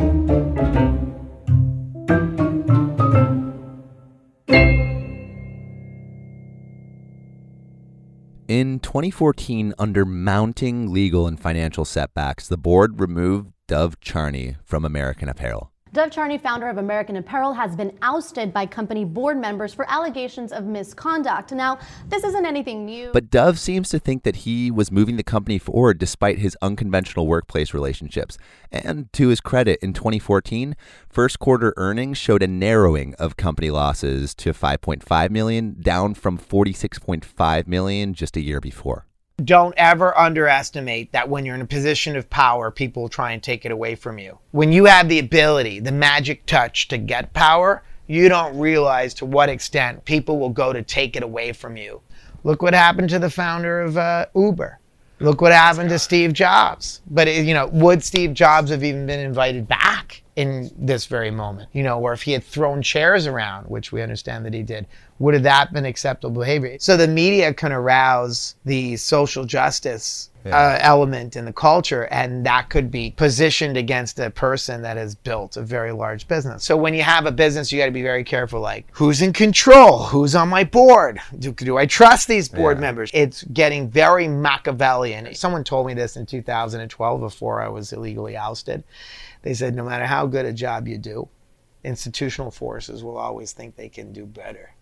In 8.47 8.79
2014, 8.79 9.73
under 9.79 10.05
mounting 10.05 10.93
legal 10.93 11.27
and 11.27 11.39
financial 11.39 11.83
setbacks, 11.83 12.47
the 12.47 12.57
board 12.57 12.99
removed 12.99 13.51
Dov 13.67 13.99
Charney 13.99 14.55
from 14.63 14.85
American 14.85 15.27
Apparel. 15.27 15.71
Dov 15.95 16.11
Charney, 16.11 16.37
founder 16.37 16.67
of 16.67 16.77
American 16.77 17.15
Apparel, 17.15 17.53
has 17.53 17.73
been 17.73 17.97
ousted 18.01 18.51
by 18.51 18.65
company 18.65 19.05
board 19.05 19.37
members 19.37 19.73
for 19.73 19.89
allegations 19.89 20.51
of 20.51 20.65
misconduct. 20.65 21.53
Now, 21.53 21.79
this 22.09 22.25
isn't 22.25 22.45
anything 22.45 22.83
new. 22.83 23.11
But 23.13 23.29
Dove 23.29 23.57
seems 23.57 23.87
to 23.91 23.99
think 23.99 24.23
that 24.23 24.35
he 24.35 24.69
was 24.69 24.91
moving 24.91 25.15
the 25.15 25.23
company 25.23 25.57
forward 25.57 25.97
despite 25.97 26.39
his 26.39 26.57
unconventional 26.61 27.27
workplace 27.27 27.73
relationships. 27.73 28.37
And 28.73 29.07
to 29.13 29.29
his 29.29 29.39
credit, 29.39 29.79
in 29.81 29.93
2014, 29.93 30.75
first 31.07 31.39
quarter 31.39 31.73
earnings 31.77 32.17
showed 32.17 32.43
a 32.43 32.47
narrowing 32.47 33.15
of 33.15 33.37
company 33.37 33.71
losses 33.71 34.35
to 34.35 34.51
5.5 34.51 35.29
million, 35.29 35.77
down 35.79 36.13
from 36.13 36.37
46.5 36.37 37.67
million 37.67 38.13
just 38.13 38.35
a 38.35 38.41
year 38.41 38.59
before. 38.59 39.05
Don't 39.43 39.73
ever 39.75 40.17
underestimate 40.17 41.11
that 41.11 41.27
when 41.27 41.45
you're 41.45 41.55
in 41.55 41.61
a 41.61 41.65
position 41.65 42.15
of 42.15 42.29
power, 42.29 42.71
people 42.71 43.01
will 43.01 43.09
try 43.09 43.33
and 43.33 43.43
take 43.43 43.65
it 43.65 43.71
away 43.71 43.95
from 43.95 44.17
you. 44.17 44.39
When 44.51 44.71
you 44.71 44.85
have 44.85 45.09
the 45.09 45.19
ability, 45.19 45.81
the 45.81 45.91
magic 45.91 46.45
touch 46.45 46.87
to 46.87 46.97
get 46.97 47.33
power, 47.33 47.83
you 48.07 48.29
don't 48.29 48.57
realize 48.57 49.13
to 49.15 49.25
what 49.25 49.49
extent 49.49 50.05
people 50.05 50.39
will 50.39 50.51
go 50.51 50.71
to 50.71 50.81
take 50.81 51.17
it 51.17 51.23
away 51.23 51.51
from 51.51 51.75
you. 51.75 52.01
Look 52.45 52.61
what 52.61 52.73
happened 52.73 53.09
to 53.09 53.19
the 53.19 53.29
founder 53.29 53.81
of 53.81 53.97
uh, 53.97 54.27
Uber. 54.35 54.79
Look 55.19 55.41
what 55.41 55.51
happened 55.51 55.89
to 55.89 55.99
Steve 55.99 56.31
Jobs. 56.31 57.01
But, 57.09 57.27
you 57.27 57.53
know, 57.53 57.67
would 57.67 58.03
Steve 58.03 58.33
Jobs 58.33 58.69
have 58.71 58.85
even 58.85 59.05
been 59.05 59.19
invited 59.19 59.67
back 59.67 60.23
in 60.37 60.71
this 60.77 61.07
very 61.07 61.31
moment? 61.31 61.69
You 61.73 61.83
know, 61.83 61.99
or 61.99 62.13
if 62.13 62.21
he 62.21 62.31
had 62.31 62.43
thrown 62.43 62.81
chairs 62.81 63.27
around, 63.27 63.65
which 63.65 63.91
we 63.91 64.01
understand 64.01 64.45
that 64.45 64.53
he 64.53 64.63
did, 64.63 64.87
would 65.19 65.33
have 65.33 65.43
that 65.43 65.73
been 65.73 65.85
acceptable 65.85 66.41
behavior? 66.41 66.77
So 66.79 66.97
the 66.97 67.07
media 67.07 67.53
can 67.53 67.71
arouse 67.71 68.55
the 68.65 68.97
social 68.97 69.45
justice 69.45 70.29
uh, 70.45 70.77
element 70.81 71.35
in 71.35 71.45
the 71.45 71.53
culture, 71.53 72.03
and 72.11 72.45
that 72.45 72.69
could 72.69 72.91
be 72.91 73.11
positioned 73.11 73.77
against 73.77 74.19
a 74.19 74.29
person 74.29 74.81
that 74.83 74.95
has 74.95 75.15
built 75.15 75.57
a 75.57 75.61
very 75.61 75.91
large 75.91 76.27
business. 76.27 76.63
So 76.63 76.77
when 76.77 76.93
you 76.93 77.01
have 77.01 77.25
a 77.25 77.31
business, 77.31 77.71
you 77.71 77.79
got 77.79 77.85
to 77.85 77.91
be 77.91 78.03
very 78.03 78.23
careful. 78.23 78.59
Like, 78.61 78.85
who's 78.91 79.21
in 79.21 79.33
control? 79.33 80.03
Who's 80.03 80.35
on 80.35 80.49
my 80.49 80.63
board? 80.63 81.19
Do, 81.39 81.51
do 81.51 81.77
I 81.77 81.87
trust 81.87 82.27
these 82.27 82.47
board 82.47 82.79
members? 82.79 83.09
It's 83.13 83.43
getting 83.43 83.89
very 83.89 84.27
Machiavellian. 84.27 85.33
Someone 85.33 85.63
told 85.63 85.87
me 85.87 85.95
this 85.95 86.15
in 86.15 86.25
2012 86.25 87.19
before 87.19 87.61
I 87.61 87.67
was 87.67 87.91
illegally 87.91 88.37
ousted. 88.37 88.83
They 89.41 89.55
said, 89.55 89.75
no 89.75 89.83
matter 89.83 90.05
how 90.05 90.27
good 90.27 90.45
a 90.45 90.53
job 90.53 90.87
you 90.87 90.99
do, 90.99 91.27
institutional 91.83 92.51
forces 92.51 93.03
will 93.03 93.17
always 93.17 93.51
think 93.51 93.75
they 93.75 93.89
can 93.89 94.13
do 94.13 94.25
better. 94.25 94.74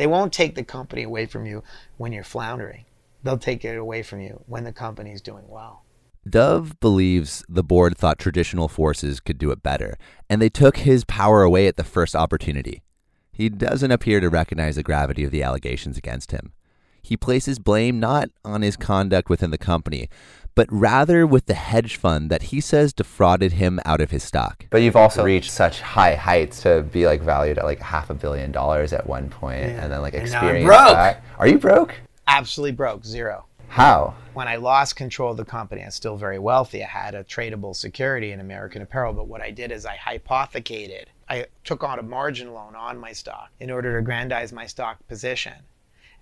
They 0.00 0.06
won't 0.06 0.32
take 0.32 0.54
the 0.54 0.64
company 0.64 1.02
away 1.02 1.26
from 1.26 1.44
you 1.44 1.62
when 1.98 2.10
you're 2.10 2.24
floundering. 2.24 2.86
They'll 3.22 3.36
take 3.36 3.66
it 3.66 3.76
away 3.76 4.02
from 4.02 4.22
you 4.22 4.42
when 4.46 4.64
the 4.64 4.72
company's 4.72 5.20
doing 5.20 5.44
well. 5.46 5.84
Dov 6.26 6.80
believes 6.80 7.44
the 7.50 7.62
board 7.62 7.98
thought 7.98 8.18
traditional 8.18 8.66
forces 8.66 9.20
could 9.20 9.36
do 9.36 9.50
it 9.50 9.62
better, 9.62 9.98
and 10.30 10.40
they 10.40 10.48
took 10.48 10.78
his 10.78 11.04
power 11.04 11.42
away 11.42 11.66
at 11.66 11.76
the 11.76 11.84
first 11.84 12.16
opportunity. 12.16 12.82
He 13.30 13.50
doesn't 13.50 13.90
appear 13.90 14.20
to 14.20 14.30
recognize 14.30 14.76
the 14.76 14.82
gravity 14.82 15.22
of 15.22 15.32
the 15.32 15.42
allegations 15.42 15.98
against 15.98 16.32
him. 16.32 16.54
He 17.02 17.18
places 17.18 17.58
blame 17.58 18.00
not 18.00 18.30
on 18.42 18.62
his 18.62 18.78
conduct 18.78 19.28
within 19.28 19.50
the 19.50 19.58
company, 19.58 20.08
but 20.54 20.66
rather 20.70 21.26
with 21.26 21.46
the 21.46 21.54
hedge 21.54 21.96
fund 21.96 22.30
that 22.30 22.44
he 22.44 22.60
says 22.60 22.92
defrauded 22.92 23.52
him 23.52 23.80
out 23.84 24.00
of 24.00 24.10
his 24.10 24.22
stock. 24.22 24.66
But 24.70 24.82
you've 24.82 24.96
also 24.96 25.24
reached 25.24 25.50
such 25.50 25.80
high 25.80 26.14
heights 26.14 26.62
to 26.62 26.82
be 26.82 27.06
like 27.06 27.22
valued 27.22 27.58
at 27.58 27.64
like 27.64 27.80
half 27.80 28.10
a 28.10 28.14
billion 28.14 28.52
dollars 28.52 28.92
at 28.92 29.06
one 29.06 29.28
point, 29.28 29.62
and 29.64 29.92
then 29.92 30.00
like 30.02 30.14
And 30.14 30.30
now 30.30 30.40
I'm 30.40 30.44
experience 30.46 30.66
broke. 30.66 30.88
that. 30.88 31.22
Are 31.38 31.46
you 31.48 31.58
broke? 31.58 31.94
Absolutely 32.26 32.72
broke, 32.72 33.04
zero. 33.04 33.46
How? 33.68 34.14
When 34.34 34.48
I 34.48 34.56
lost 34.56 34.96
control 34.96 35.30
of 35.30 35.36
the 35.36 35.44
company, 35.44 35.82
I 35.82 35.86
was 35.86 35.94
still 35.94 36.16
very 36.16 36.38
wealthy. 36.40 36.82
I 36.82 36.88
had 36.88 37.14
a 37.14 37.22
tradable 37.22 37.74
security 37.74 38.32
in 38.32 38.40
American 38.40 38.82
Apparel, 38.82 39.12
but 39.12 39.28
what 39.28 39.40
I 39.40 39.50
did 39.50 39.70
is 39.70 39.86
I 39.86 39.96
hypothecated. 39.96 41.08
I 41.28 41.46
took 41.62 41.84
on 41.84 42.00
a 42.00 42.02
margin 42.02 42.52
loan 42.52 42.74
on 42.74 42.98
my 42.98 43.12
stock 43.12 43.50
in 43.60 43.70
order 43.70 43.92
to 43.92 43.98
aggrandize 43.98 44.52
my 44.52 44.66
stock 44.66 44.98
position 45.06 45.54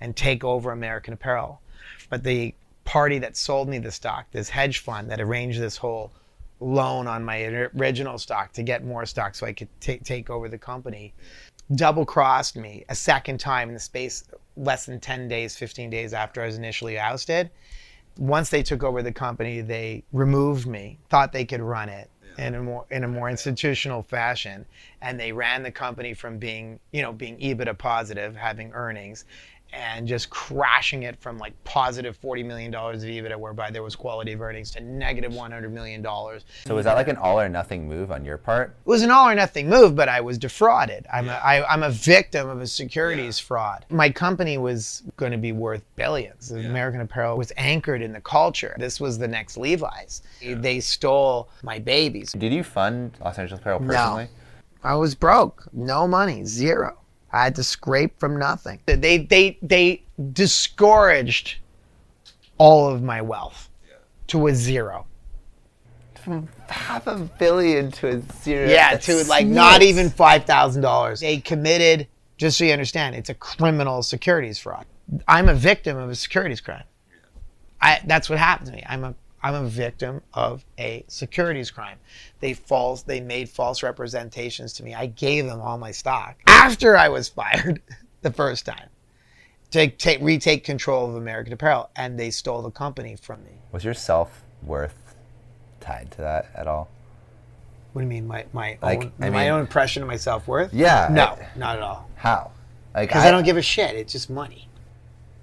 and 0.00 0.14
take 0.14 0.44
over 0.44 0.72
American 0.72 1.14
Apparel. 1.14 1.60
But 2.10 2.22
the 2.22 2.54
party 2.88 3.18
that 3.18 3.36
sold 3.36 3.68
me 3.68 3.76
the 3.76 3.92
stock, 3.92 4.24
this 4.32 4.48
hedge 4.48 4.78
fund 4.78 5.10
that 5.10 5.20
arranged 5.20 5.60
this 5.60 5.76
whole 5.76 6.10
loan 6.58 7.06
on 7.06 7.22
my 7.22 7.42
original 7.74 8.16
stock 8.16 8.50
to 8.50 8.62
get 8.62 8.82
more 8.82 9.04
stock 9.04 9.34
so 9.34 9.46
I 9.46 9.52
could 9.52 9.68
ta- 9.78 10.02
take 10.02 10.30
over 10.30 10.48
the 10.48 10.56
company, 10.56 11.12
double 11.74 12.06
crossed 12.06 12.56
me 12.56 12.86
a 12.88 12.94
second 12.94 13.40
time 13.40 13.68
in 13.68 13.74
the 13.74 13.80
space 13.80 14.24
less 14.56 14.86
than 14.86 15.00
10 15.00 15.28
days, 15.28 15.54
15 15.54 15.90
days 15.90 16.14
after 16.14 16.40
I 16.40 16.46
was 16.46 16.56
initially 16.56 16.98
ousted. 16.98 17.50
Once 18.16 18.48
they 18.48 18.62
took 18.62 18.82
over 18.82 19.02
the 19.02 19.12
company, 19.12 19.60
they 19.60 20.02
removed 20.14 20.66
me, 20.66 20.98
thought 21.10 21.30
they 21.30 21.44
could 21.44 21.60
run 21.60 21.90
it 21.90 22.08
in 22.38 22.54
a 22.54 22.62
more 22.62 22.86
in 22.90 23.04
a 23.04 23.08
more 23.08 23.28
institutional 23.28 24.02
fashion, 24.02 24.64
and 25.02 25.20
they 25.20 25.30
ran 25.30 25.62
the 25.62 25.70
company 25.70 26.14
from 26.14 26.38
being, 26.38 26.80
you 26.92 27.02
know, 27.02 27.12
being 27.12 27.36
EBITDA 27.38 27.76
positive, 27.76 28.34
having 28.34 28.72
earnings, 28.72 29.26
and 29.72 30.08
just 30.08 30.30
crashing 30.30 31.02
it 31.02 31.20
from 31.20 31.38
like 31.38 31.52
positive 31.64 32.18
$40 32.20 32.44
million 32.44 32.74
of 32.74 32.94
EBITDA, 32.94 33.36
whereby 33.36 33.70
there 33.70 33.82
was 33.82 33.94
quality 33.94 34.32
of 34.32 34.40
earnings, 34.40 34.70
to 34.72 34.80
negative 34.80 35.32
$100 35.32 35.70
million. 35.70 36.02
So 36.64 36.74
was 36.74 36.84
that 36.84 36.94
like 36.94 37.08
an 37.08 37.16
all 37.16 37.38
or 37.38 37.48
nothing 37.48 37.88
move 37.88 38.10
on 38.10 38.24
your 38.24 38.38
part? 38.38 38.70
It 38.70 38.88
was 38.88 39.02
an 39.02 39.10
all 39.10 39.28
or 39.28 39.34
nothing 39.34 39.68
move, 39.68 39.94
but 39.94 40.08
I 40.08 40.20
was 40.20 40.38
defrauded. 40.38 41.06
I'm, 41.12 41.28
a, 41.28 41.32
I, 41.32 41.72
I'm 41.72 41.82
a 41.82 41.90
victim 41.90 42.48
of 42.48 42.60
a 42.60 42.66
securities 42.66 43.38
fraud. 43.38 43.84
My 43.90 44.10
company 44.10 44.58
was 44.58 45.02
going 45.16 45.32
to 45.32 45.38
be 45.38 45.52
worth 45.52 45.82
billions. 45.96 46.50
American 46.50 47.00
Apparel 47.00 47.36
was 47.36 47.52
anchored 47.56 48.02
in 48.02 48.12
the 48.12 48.20
culture. 48.20 48.74
This 48.78 49.00
was 49.00 49.18
the 49.18 49.28
next 49.28 49.56
Levi's. 49.56 50.22
They 50.42 50.80
stole 50.80 51.50
my 51.62 51.78
babies. 51.78 52.32
Did 52.32 52.52
you 52.52 52.62
fund 52.62 53.16
Los 53.22 53.38
Angeles 53.38 53.60
Apparel 53.60 53.80
personally? 53.80 53.94
No. 53.94 54.04
personally? 54.04 54.28
I 54.84 54.94
was 54.94 55.14
broke. 55.14 55.68
No 55.72 56.06
money. 56.06 56.44
Zero. 56.44 56.98
I 57.32 57.44
had 57.44 57.54
to 57.56 57.64
scrape 57.64 58.18
from 58.18 58.38
nothing. 58.38 58.80
They, 58.86 59.18
they, 59.18 59.58
they 59.62 60.02
discouraged 60.32 61.56
all 62.56 62.88
of 62.88 63.02
my 63.02 63.22
wealth 63.22 63.68
to 64.28 64.46
a 64.46 64.54
zero. 64.54 65.06
From 66.22 66.48
half 66.68 67.06
a 67.06 67.16
billion 67.38 67.90
to 67.92 68.08
a 68.08 68.20
zero. 68.42 68.68
Yeah, 68.68 68.92
That's 68.92 69.06
to 69.06 69.24
like 69.24 69.46
not 69.46 69.82
even 69.82 70.10
five 70.10 70.44
thousand 70.44 70.82
dollars. 70.82 71.20
They 71.20 71.38
committed, 71.38 72.06
just 72.36 72.58
so 72.58 72.64
you 72.64 72.72
understand, 72.72 73.14
it's 73.14 73.30
a 73.30 73.34
criminal 73.34 74.02
securities 74.02 74.58
fraud. 74.58 74.84
I'm 75.26 75.48
a 75.48 75.54
victim 75.54 75.96
of 75.96 76.10
a 76.10 76.14
securities 76.14 76.60
crime. 76.60 76.84
I 77.80 78.00
that's 78.04 78.28
what 78.28 78.38
happened 78.38 78.66
to 78.68 78.72
me. 78.74 78.82
I'm 78.86 79.04
a 79.04 79.14
I'm 79.42 79.54
a 79.54 79.68
victim 79.68 80.20
of 80.34 80.64
a 80.78 81.04
securities 81.08 81.70
crime. 81.70 81.98
They 82.40 82.54
false 82.54 83.02
they 83.02 83.20
made 83.20 83.48
false 83.48 83.82
representations 83.82 84.72
to 84.74 84.82
me. 84.82 84.94
I 84.94 85.06
gave 85.06 85.46
them 85.46 85.60
all 85.60 85.78
my 85.78 85.90
stock 85.92 86.36
after 86.46 86.96
I 86.96 87.08
was 87.08 87.28
fired 87.40 87.80
the 88.22 88.32
first 88.32 88.66
time 88.66 88.88
to 89.70 89.88
take 89.88 90.20
retake 90.22 90.64
control 90.64 91.08
of 91.08 91.14
American 91.16 91.52
Apparel 91.52 91.90
and 91.94 92.18
they 92.18 92.30
stole 92.30 92.62
the 92.62 92.70
company 92.70 93.16
from 93.16 93.42
me. 93.44 93.50
Was 93.72 93.84
your 93.84 93.94
self 93.94 94.42
worth 94.62 95.14
tied 95.80 96.10
to 96.12 96.18
that 96.18 96.46
at 96.54 96.66
all? 96.66 96.88
What 97.92 98.02
do 98.02 98.06
you 98.06 98.10
mean 98.10 98.26
my 98.26 98.44
my 98.52 98.78
Like, 98.82 99.02
own 99.04 99.12
I 99.20 99.30
my 99.30 99.42
mean- 99.42 99.50
own 99.50 99.60
impression 99.60 100.02
of 100.02 100.08
my 100.08 100.16
self 100.16 100.46
worth? 100.48 100.72
Yeah, 100.74 101.08
No, 101.10 101.24
I- 101.24 101.48
not 101.56 101.76
at 101.76 101.82
all. 101.82 102.08
How? 102.16 102.50
Like 102.94 103.08
Because 103.08 103.24
I, 103.24 103.30
don't 103.30 103.44
give 103.44 103.56
a 103.56 103.62
shit. 103.62 103.94
It's 103.94 104.12
just 104.12 104.28
money. 104.30 104.67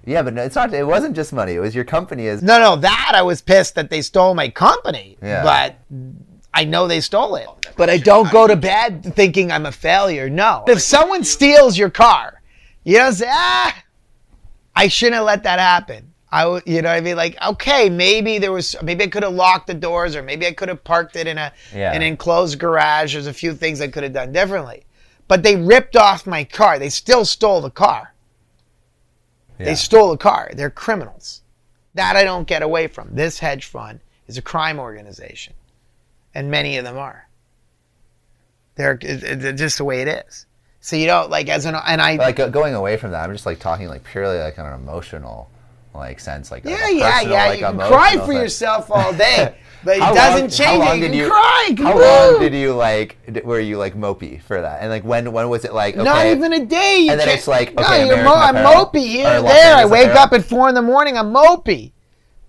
Yeah, 0.06 0.22
but 0.22 0.34
no, 0.34 0.44
it's 0.44 0.56
not. 0.56 0.74
It 0.74 0.86
wasn't 0.86 1.15
just 1.15 1.34
money. 1.34 1.54
It 1.54 1.60
was 1.60 1.74
your 1.74 1.84
company 1.84 2.28
is. 2.28 2.44
No, 2.44 2.60
no, 2.60 2.76
that 2.78 3.12
I 3.15 3.22
was 3.24 3.41
pissed 3.41 3.76
that 3.76 3.89
they 3.89 4.02
stole 4.02 4.34
my 4.36 4.50
company. 4.50 5.18
Yeah. 5.22 5.44
But 5.44 5.80
I 6.54 6.63
know 6.65 6.88
they 6.88 7.02
stole 7.02 7.36
it. 7.36 7.48
But 7.76 7.89
I 7.89 7.98
don't 7.98 8.32
go 8.32 8.48
to 8.48 8.56
bed 8.56 9.04
thinking 9.15 9.52
I'm 9.52 9.65
a 9.65 9.72
failure. 9.72 10.30
No. 10.30 10.63
If 10.68 10.82
someone 10.82 11.24
steals 11.24 11.78
your 11.78 11.89
car, 11.89 12.41
you 12.84 12.98
don't 12.98 13.13
say, 13.13 13.28
ah, 13.30 13.84
I 14.76 14.88
shouldn't 14.88 15.15
have 15.15 15.26
let 15.26 15.44
that 15.44 15.60
happen. 15.60 16.12
I, 16.32 16.46
would- 16.48 16.63
you 16.65 16.82
know 16.82 16.89
what 16.89 16.98
I 16.98 17.02
mean? 17.02 17.15
Like, 17.15 17.38
okay, 17.46 17.89
maybe 17.89 18.38
there 18.39 18.52
was, 18.52 18.76
maybe 18.84 19.04
I 19.06 19.08
could 19.08 19.24
have 19.24 19.34
locked 19.34 19.68
the 19.68 19.74
doors, 19.74 20.15
or 20.15 20.22
maybe 20.24 20.46
I 20.46 20.52
could 20.52 20.70
have 20.70 20.84
parked 20.84 21.15
it 21.15 21.28
in 21.28 21.38
a 21.38 21.52
Yeah. 21.74 21.94
an 21.94 22.02
enclosed 22.02 22.60
garage. 22.60 23.13
There's 23.13 23.28
a 23.28 23.34
few 23.34 23.54
things 23.54 23.80
I 23.82 23.88
could 23.88 24.04
have 24.04 24.13
done 24.13 24.32
differently. 24.32 24.86
But 25.28 25.44
they 25.44 25.56
ripped 25.56 25.96
off 25.96 26.28
my 26.28 26.44
car. 26.44 26.78
They 26.78 26.89
still 26.89 27.26
stole 27.26 27.62
the 27.62 27.70
car. 27.72 28.13
Yeah. 29.60 29.65
They 29.65 29.76
stole 29.76 30.12
a 30.12 30.18
car. 30.18 30.52
They're 30.54 30.70
criminals. 30.70 31.41
That 31.94 32.15
I 32.15 32.24
don't 32.24 32.48
get 32.48 32.62
away 32.62 32.88
from. 32.88 33.15
This 33.15 33.39
hedge 33.39 33.65
fund 33.65 34.02
is 34.28 34.38
a 34.38 34.41
crime 34.41 34.80
organization, 34.80 35.54
and 36.34 36.52
many 36.52 36.78
of 36.78 36.84
them 36.84 36.98
are. 36.98 37.28
They're 38.76 39.00
it- 39.02 39.24
it- 39.24 39.54
just 39.54 39.78
the 39.78 39.86
way 39.86 40.02
it 40.02 40.08
is. 40.08 40.46
So 40.82 40.96
you 40.96 41.08
don't 41.08 41.32
like 41.32 41.50
as 41.50 41.65
an 41.65 41.74
and 41.74 42.02
I 42.02 42.15
like 42.18 42.39
uh, 42.39 42.50
going 42.50 42.76
away 42.76 42.98
from 42.98 43.12
that. 43.12 43.24
I'm 43.24 43.32
just 43.34 43.46
like 43.46 43.60
talking 43.60 43.88
like 43.88 44.04
purely 44.04 44.38
like 44.38 44.60
on 44.60 44.68
an 44.68 44.74
emotional 44.74 45.50
like 45.96 46.20
sense. 46.20 46.52
Like 46.52 46.63
yeah 46.63 46.89
yeah 46.89 47.22
yeah. 47.22 47.46
like, 47.48 47.60
you 47.60 47.65
can 47.65 47.78
cry 47.78 48.18
for 48.18 48.28
thing. 48.28 48.38
yourself 48.38 48.91
all 48.91 49.12
day, 49.13 49.56
but 49.86 49.98
it 49.98 50.04
How 50.04 50.13
doesn't 50.13 50.39
long- 50.41 50.50
change 50.50 50.60
how 50.60 50.74
it. 50.76 50.80
long 50.86 51.00
You 51.00 51.08
did 51.08 51.15
you- 51.15 51.30
cry. 51.30 51.76
How 51.78 51.95
woo! 51.95 52.02
long 52.02 52.39
did 52.41 52.54
you 52.54 52.74
like? 52.74 53.17
Were 53.45 53.60
you 53.60 53.78
like 53.78 53.95
mopey 53.95 54.41
for 54.41 54.60
that? 54.62 54.82
And 54.82 54.89
like 54.89 55.04
when 55.06 55.32
when 55.32 55.48
was 55.50 55.63
it 55.63 55.74
like? 55.74 55.95
Okay, 55.95 56.04
Not 56.04 56.26
even 56.26 56.52
a 56.54 56.65
day. 56.65 56.98
You 57.02 57.12
and 57.12 57.19
then 57.19 57.30
it's 57.30 57.48
like 57.48 57.74
no, 57.76 57.84
okay, 57.84 58.06
you're 58.08 58.17
American 58.19 58.26
mo- 58.26 58.36
I'm 58.36 58.56
mopey 58.56 59.06
here 59.08 59.28
and 59.28 59.45
there. 59.45 59.76
I 59.78 59.86
wake 59.86 60.10
up 60.10 60.34
at 60.34 60.43
four 60.43 60.67
in 60.67 60.76
the 60.76 60.82
morning. 60.82 61.17
I'm 61.17 61.32
mopey, 61.34 61.91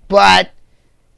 but 0.08 0.50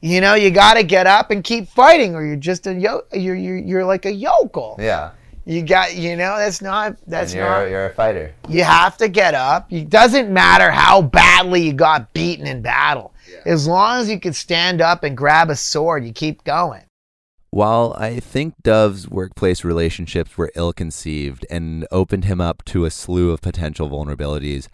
you 0.01 0.21
know 0.21 0.33
you 0.35 0.49
got 0.51 0.75
to 0.75 0.83
get 0.83 1.07
up 1.07 1.31
and 1.31 1.43
keep 1.43 1.67
fighting, 1.69 2.15
or 2.15 2.23
you're 2.25 2.35
just 2.35 2.67
a 2.67 2.73
yo. 2.73 3.01
You're 3.13 3.35
you're, 3.35 3.57
you're 3.57 3.85
like 3.85 4.05
a 4.05 4.11
yokel. 4.13 4.77
Yeah, 4.79 5.11
You 5.45 5.61
got 5.61 5.95
you 5.95 6.15
know 6.15 6.37
that's 6.37 6.61
not 6.61 6.95
that's 7.07 7.31
and 7.33 7.39
you're 7.41 7.49
not. 7.49 7.69
you're 7.69 7.85
a 7.87 7.93
fighter. 7.93 8.33
You 8.47 8.63
have 8.63 8.97
to 8.97 9.07
get 9.09 9.33
up. 9.33 9.71
It 9.71 9.89
doesn't 9.89 10.29
matter 10.31 10.71
how 10.71 11.01
badly 11.01 11.63
you 11.63 11.73
got 11.73 12.13
beaten 12.13 12.47
in 12.47 12.61
battle. 12.61 13.13
As 13.45 13.67
long 13.67 14.01
as 14.01 14.09
you 14.09 14.19
can 14.19 14.33
stand 14.33 14.81
up 14.81 15.03
and 15.03 15.15
grab 15.15 15.49
a 15.49 15.55
sword, 15.55 16.05
you 16.05 16.13
keep 16.13 16.43
going. 16.43 16.83
While 17.51 17.95
I 17.97 18.19
think 18.19 18.53
Dov's 18.61 19.09
workplace 19.09 19.63
relationships 19.63 20.37
were 20.37 20.51
ill 20.55 20.71
conceived 20.71 21.47
and 21.49 21.87
opened 21.89 22.25
him 22.25 22.39
up 22.39 22.63
to 22.65 22.85
a 22.85 22.91
slew 22.91 23.31
of 23.31 23.41
potential 23.41 23.89
vulnerabilities, 23.89 24.67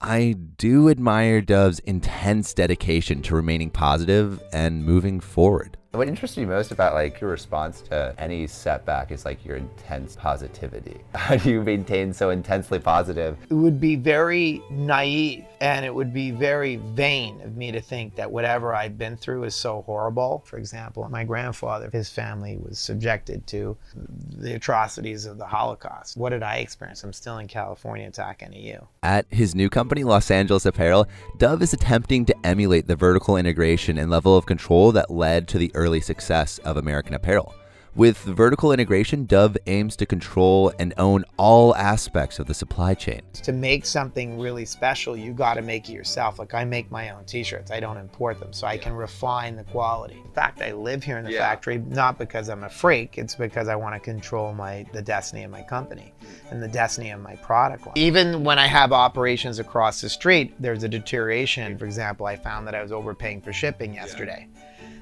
I 0.00 0.34
do 0.56 0.88
admire 0.88 1.42
Dov's 1.42 1.78
intense 1.80 2.54
dedication 2.54 3.20
to 3.22 3.34
remaining 3.34 3.68
positive 3.68 4.42
and 4.50 4.82
moving 4.82 5.20
forward. 5.20 5.76
What 5.92 6.06
interests 6.06 6.36
me 6.36 6.44
most 6.44 6.70
about 6.70 6.94
like 6.94 7.20
your 7.20 7.30
response 7.30 7.80
to 7.82 8.14
any 8.16 8.46
setback 8.46 9.10
is 9.10 9.24
like 9.24 9.44
your 9.44 9.56
intense 9.56 10.14
positivity. 10.14 11.00
How 11.16 11.34
do 11.34 11.50
you 11.50 11.62
maintain 11.62 12.12
so 12.12 12.30
intensely 12.30 12.78
positive? 12.78 13.36
It 13.50 13.54
would 13.54 13.80
be 13.80 13.96
very 13.96 14.62
naive 14.70 15.44
and 15.60 15.84
it 15.84 15.92
would 15.92 16.14
be 16.14 16.30
very 16.30 16.76
vain 16.76 17.40
of 17.42 17.56
me 17.56 17.72
to 17.72 17.80
think 17.80 18.14
that 18.14 18.30
whatever 18.30 18.72
I've 18.72 18.96
been 18.96 19.16
through 19.16 19.42
is 19.44 19.54
so 19.56 19.82
horrible. 19.82 20.44
For 20.46 20.58
example, 20.58 21.06
my 21.10 21.24
grandfather, 21.24 21.90
his 21.92 22.08
family 22.08 22.56
was 22.56 22.78
subjected 22.78 23.46
to 23.48 23.76
the 24.38 24.54
atrocities 24.54 25.26
of 25.26 25.38
the 25.38 25.44
Holocaust. 25.44 26.16
What 26.16 26.30
did 26.30 26.44
I 26.44 26.58
experience? 26.58 27.02
I'm 27.02 27.12
still 27.12 27.38
in 27.38 27.48
California 27.48 28.10
talking 28.12 28.52
to 28.52 28.58
you. 28.58 28.86
At 29.02 29.26
his 29.28 29.56
new 29.56 29.68
company, 29.68 30.04
Los 30.04 30.30
Angeles 30.30 30.64
Apparel, 30.66 31.08
Dov 31.36 31.60
is 31.62 31.72
attempting 31.72 32.24
to 32.26 32.46
emulate 32.46 32.86
the 32.86 32.96
vertical 32.96 33.36
integration 33.36 33.98
and 33.98 34.08
level 34.08 34.36
of 34.36 34.46
control 34.46 34.92
that 34.92 35.10
led 35.10 35.48
to 35.48 35.58
the 35.58 35.72
early 35.80 36.00
success 36.02 36.58
of 36.58 36.76
American 36.76 37.14
Apparel. 37.14 37.54
With 37.96 38.18
vertical 38.18 38.70
integration, 38.70 39.26
Dov 39.26 39.56
aims 39.66 39.96
to 39.96 40.06
control 40.06 40.72
and 40.78 40.94
own 40.96 41.24
all 41.36 41.74
aspects 41.74 42.38
of 42.38 42.46
the 42.46 42.54
supply 42.54 42.94
chain. 42.94 43.22
To 43.42 43.52
make 43.52 43.84
something 43.84 44.38
really 44.38 44.64
special, 44.64 45.16
you 45.16 45.32
got 45.32 45.54
to 45.54 45.62
make 45.62 45.88
it 45.88 45.92
yourself. 45.92 46.38
Like 46.38 46.54
I 46.54 46.64
make 46.64 46.88
my 46.92 47.10
own 47.10 47.24
t-shirts. 47.24 47.72
I 47.72 47.80
don't 47.80 47.96
import 47.96 48.38
them, 48.38 48.52
so 48.52 48.68
I 48.68 48.78
can 48.78 48.92
refine 48.92 49.56
the 49.56 49.64
quality. 49.64 50.22
In 50.24 50.30
fact, 50.32 50.62
I 50.62 50.72
live 50.72 51.02
here 51.02 51.18
in 51.18 51.24
the 51.24 51.32
factory 51.32 51.78
not 51.78 52.16
because 52.16 52.48
I'm 52.48 52.62
a 52.62 52.70
freak, 52.70 53.18
it's 53.18 53.34
because 53.34 53.66
I 53.66 53.74
want 53.74 53.96
to 53.96 54.00
control 54.00 54.52
my 54.52 54.86
the 54.92 55.02
destiny 55.02 55.42
of 55.42 55.50
my 55.50 55.62
company 55.62 56.14
and 56.50 56.62
the 56.62 56.68
destiny 56.68 57.10
of 57.10 57.20
my 57.20 57.34
product 57.36 57.86
line. 57.86 57.94
Even 57.96 58.44
when 58.44 58.58
I 58.58 58.68
have 58.68 58.92
operations 58.92 59.58
across 59.58 60.00
the 60.00 60.08
street, 60.08 60.54
there's 60.60 60.84
a 60.84 60.88
deterioration. 60.88 61.76
For 61.76 61.86
example, 61.86 62.26
I 62.26 62.36
found 62.36 62.68
that 62.68 62.76
I 62.76 62.82
was 62.82 62.92
overpaying 62.92 63.40
for 63.40 63.52
shipping 63.52 63.94
yesterday 63.94 64.46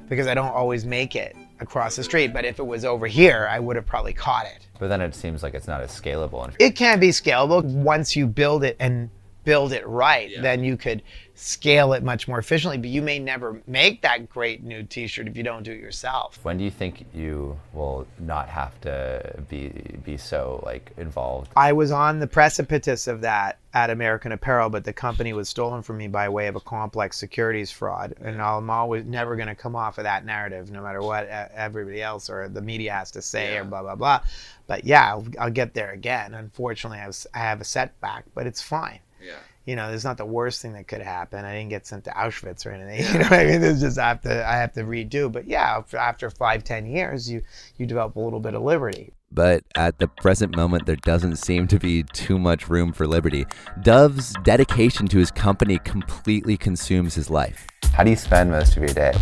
because 0.09 0.27
I 0.27 0.35
don't 0.35 0.55
always 0.55 0.85
make 0.85 1.16
it 1.16 1.37
across 1.61 1.97
the 1.97 2.05
street, 2.05 2.33
but 2.33 2.44
if 2.44 2.59
it 2.59 2.66
was 2.66 2.85
over 2.85 3.07
here, 3.07 3.49
I 3.51 3.59
would 3.59 3.77
have 3.77 3.87
probably 3.87 4.12
caught 4.12 4.47
it. 4.47 4.66
But 4.79 4.88
then 4.88 5.01
it 5.01 5.14
seems 5.14 5.42
like 5.42 5.55
it's 5.55 5.66
not 5.66 5.81
as 5.81 5.90
scalable. 5.90 6.53
It 6.59 6.77
can 6.77 7.01
be 7.01 7.09
scalable 7.09 7.64
once 7.64 8.14
you 8.14 8.27
build 8.27 8.64
it 8.64 8.77
and 8.79 9.11
build 9.48 9.72
it 9.72 9.87
right. 9.88 10.30
Then 10.42 10.62
you 10.62 10.76
could 10.76 11.02
scale 11.32 11.94
it 11.94 12.02
much 12.02 12.28
more 12.28 12.38
efficiently. 12.38 12.76
But 12.76 12.90
you 12.90 13.00
may 13.00 13.18
never 13.18 13.62
make 13.66 14.02
that 14.02 14.28
great 14.28 14.62
new 14.62 14.82
T-shirt 14.82 15.26
if 15.26 15.38
you 15.38 15.42
don't 15.42 15.62
do 15.62 15.72
it 15.72 15.80
yourself. 15.80 16.38
when 16.42 16.58
do 16.58 16.64
you 16.64 16.70
think 16.70 17.06
you 17.14 17.58
will 17.72 18.06
not 18.18 18.50
have 18.50 18.78
to 18.82 19.42
be 19.48 19.70
be 20.04 20.18
so 20.18 20.62
like 20.66 20.92
involved? 20.98 21.50
I 21.56 21.72
was 21.72 21.92
on 21.92 22.18
the 22.18 22.26
precipice 22.26 23.06
of 23.06 23.22
that 23.22 23.58
at 23.72 23.88
American 23.88 24.32
Apparel, 24.32 24.68
but 24.68 24.84
the 24.84 24.92
company 24.92 25.32
was 25.32 25.48
stolen 25.48 25.80
from 25.82 25.96
me 25.96 26.08
by 26.08 26.28
way 26.28 26.46
of 26.46 26.56
a 26.56 26.61
complex 26.61 27.16
securities 27.16 27.70
fraud, 27.70 28.14
and 28.20 28.42
I'm 28.42 28.68
always 28.68 29.06
never 29.06 29.34
going 29.34 29.48
to 29.48 29.54
come 29.54 29.74
off 29.74 29.96
of 29.96 30.04
that 30.04 30.26
narrative, 30.26 30.70
no 30.70 30.82
matter 30.82 31.00
what 31.00 31.26
everybody 31.26 32.02
else 32.02 32.28
or 32.28 32.48
the 32.48 32.61
media 32.61 32.92
has 32.92 33.11
to 33.12 33.22
say 33.22 33.56
or 33.56 33.64
blah 33.64 33.80
blah 33.80 33.94
blah. 33.94 34.20
But 34.66 34.84
yeah, 34.84 35.08
I'll, 35.12 35.26
I'll 35.40 35.50
get 35.50 35.72
there 35.72 35.92
again. 35.92 36.34
Unfortunately, 36.34 36.98
I, 36.98 37.06
was, 37.06 37.26
I 37.32 37.38
have 37.38 37.62
a 37.62 37.64
setback, 37.64 38.24
but 38.34 38.46
it's 38.46 38.61
fine. 38.61 38.98
Yeah. 39.22 39.37
You 39.64 39.76
know, 39.76 39.90
it's 39.92 40.04
not 40.04 40.16
the 40.16 40.24
worst 40.24 40.62
thing 40.62 40.72
that 40.72 40.88
could 40.88 41.02
happen. 41.02 41.44
I 41.44 41.54
didn't 41.54 41.68
get 41.68 41.87
sent 41.87 42.04
to 42.04 42.11
Auschwitz 42.11 42.64
or 42.64 42.70
anything. 42.70 43.04
You 43.12 43.18
know 43.18 43.24
what 43.28 43.40
I 43.40 43.44
mean? 43.44 43.61
There's 43.61 43.81
just 43.81 43.98
I 43.98 44.09
have 44.09 44.22
to 44.22 44.48
I 44.48 44.57
have 44.57 44.72
to 44.74 44.83
redo. 44.83 45.31
But 45.31 45.46
yeah, 45.46 45.76
after- 45.76 45.96
after 45.98 46.31
five 46.31 46.64
ten 46.64 46.87
years, 46.87 47.31
you 47.31 47.42
you 47.76 47.87
develop 47.87 48.16
a 48.16 48.20
little 48.20 48.40
bit 48.40 48.54
of 48.54 48.62
liberty. 48.62 49.12
But 49.31 49.62
at 49.74 49.98
the 49.98 50.09
present 50.09 50.57
moment, 50.57 50.87
there 50.87 50.96
doesn't 50.96 51.37
seem 51.37 51.66
to 51.68 51.78
be 51.78 52.02
too 52.02 52.38
much 52.38 52.70
room 52.70 52.94
for 52.94 53.07
liberty. 53.07 53.44
Dov's 53.83 54.33
dedication 54.42 55.07
to 55.09 55.18
his 55.18 55.31
company 55.31 55.78
completely 55.85 56.57
consumes 56.57 57.14
his 57.14 57.28
life. 57.28 57.66
How 57.92 58.04
do 58.04 58.11
you 58.11 58.16
spend 58.16 58.50
most 58.50 58.76
of 58.76 58.83
your 58.83 58.94
day? 58.94 59.12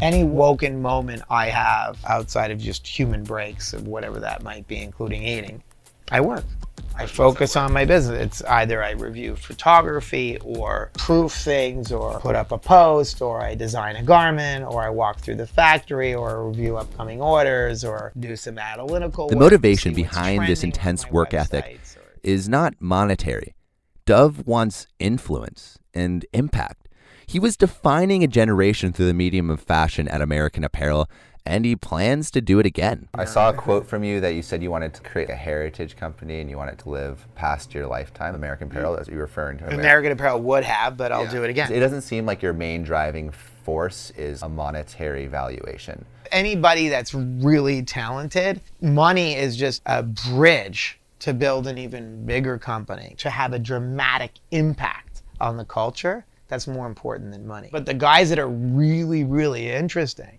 any 0.00 0.24
woken 0.24 0.80
moment 0.80 1.22
I 1.28 1.46
have 1.46 1.98
outside 2.06 2.50
of 2.50 2.58
just 2.58 2.86
human 2.86 3.24
breaks 3.24 3.72
of 3.72 3.86
whatever 3.88 4.20
that 4.20 4.42
might 4.42 4.66
be, 4.68 4.80
including 4.80 5.22
eating, 5.22 5.62
I 6.10 6.20
work. 6.20 6.44
I 6.96 7.06
focus 7.06 7.54
on 7.56 7.72
my 7.72 7.84
business. 7.84 8.20
It's 8.20 8.42
either 8.42 8.82
I 8.82 8.92
review 8.92 9.36
photography 9.36 10.38
or 10.42 10.90
proof 10.98 11.32
things 11.32 11.92
or 11.92 12.18
put 12.20 12.34
up 12.34 12.50
a 12.50 12.58
post 12.58 13.22
or 13.22 13.40
I 13.40 13.54
design 13.54 13.96
a 13.96 14.02
garment 14.02 14.64
or 14.64 14.82
I 14.82 14.90
walk 14.90 15.18
through 15.18 15.36
the 15.36 15.46
factory 15.46 16.14
or 16.14 16.48
review 16.48 16.76
upcoming 16.76 17.20
orders 17.22 17.84
or 17.84 18.12
do 18.18 18.34
some 18.36 18.58
analytical 18.58 19.28
The 19.28 19.36
motivation 19.36 19.94
behind 19.94 20.46
this 20.46 20.64
intense 20.64 21.10
work 21.10 21.34
ethic 21.34 21.78
or- 21.96 22.02
is 22.22 22.48
not 22.48 22.74
monetary. 22.80 23.54
Dov 24.04 24.46
wants 24.46 24.86
influence 24.98 25.78
and 25.94 26.26
impact. 26.32 26.88
He 27.26 27.38
was 27.38 27.56
defining 27.56 28.24
a 28.24 28.26
generation 28.26 28.92
through 28.92 29.06
the 29.06 29.14
medium 29.14 29.50
of 29.50 29.60
fashion 29.60 30.08
at 30.08 30.22
American 30.22 30.64
Apparel, 30.64 31.08
and 31.48 31.64
he 31.64 31.74
plans 31.74 32.30
to 32.30 32.42
do 32.42 32.58
it 32.58 32.66
again. 32.66 33.08
I 33.14 33.24
saw 33.24 33.48
a 33.48 33.54
quote 33.54 33.86
from 33.86 34.04
you 34.04 34.20
that 34.20 34.34
you 34.34 34.42
said 34.42 34.62
you 34.62 34.70
wanted 34.70 34.92
to 34.94 35.00
create 35.00 35.30
a 35.30 35.34
heritage 35.34 35.96
company 35.96 36.40
and 36.40 36.50
you 36.50 36.58
wanted 36.58 36.78
to 36.80 36.90
live 36.90 37.26
past 37.36 37.72
your 37.72 37.86
lifetime. 37.86 38.34
American 38.34 38.68
Apparel, 38.68 38.98
as 38.98 39.08
you're 39.08 39.22
referring 39.22 39.56
to. 39.58 39.64
Ameri- 39.64 39.74
American 39.78 40.12
Apparel 40.12 40.42
would 40.42 40.62
have, 40.64 40.98
but 40.98 41.10
I'll 41.10 41.26
do 41.26 41.44
it 41.44 41.50
again. 41.50 41.72
It 41.72 41.80
doesn't 41.80 42.02
seem 42.02 42.26
like 42.26 42.42
your 42.42 42.52
main 42.52 42.82
driving 42.82 43.30
force 43.30 44.12
is 44.16 44.42
a 44.42 44.48
monetary 44.48 45.26
valuation. 45.26 46.04
anybody 46.30 46.90
that's 46.90 47.14
really 47.14 47.82
talented, 47.82 48.60
money 48.82 49.34
is 49.34 49.56
just 49.56 49.80
a 49.86 50.02
bridge 50.02 51.00
to 51.20 51.32
build 51.32 51.66
an 51.66 51.78
even 51.78 52.26
bigger 52.26 52.58
company, 52.58 53.14
to 53.16 53.30
have 53.30 53.54
a 53.54 53.58
dramatic 53.58 54.32
impact 54.50 55.22
on 55.40 55.56
the 55.56 55.64
culture. 55.64 56.26
That's 56.48 56.66
more 56.66 56.86
important 56.86 57.32
than 57.32 57.46
money. 57.46 57.70
But 57.72 57.86
the 57.86 57.94
guys 57.94 58.28
that 58.28 58.38
are 58.38 58.48
really, 58.48 59.24
really 59.24 59.70
interesting 59.70 60.38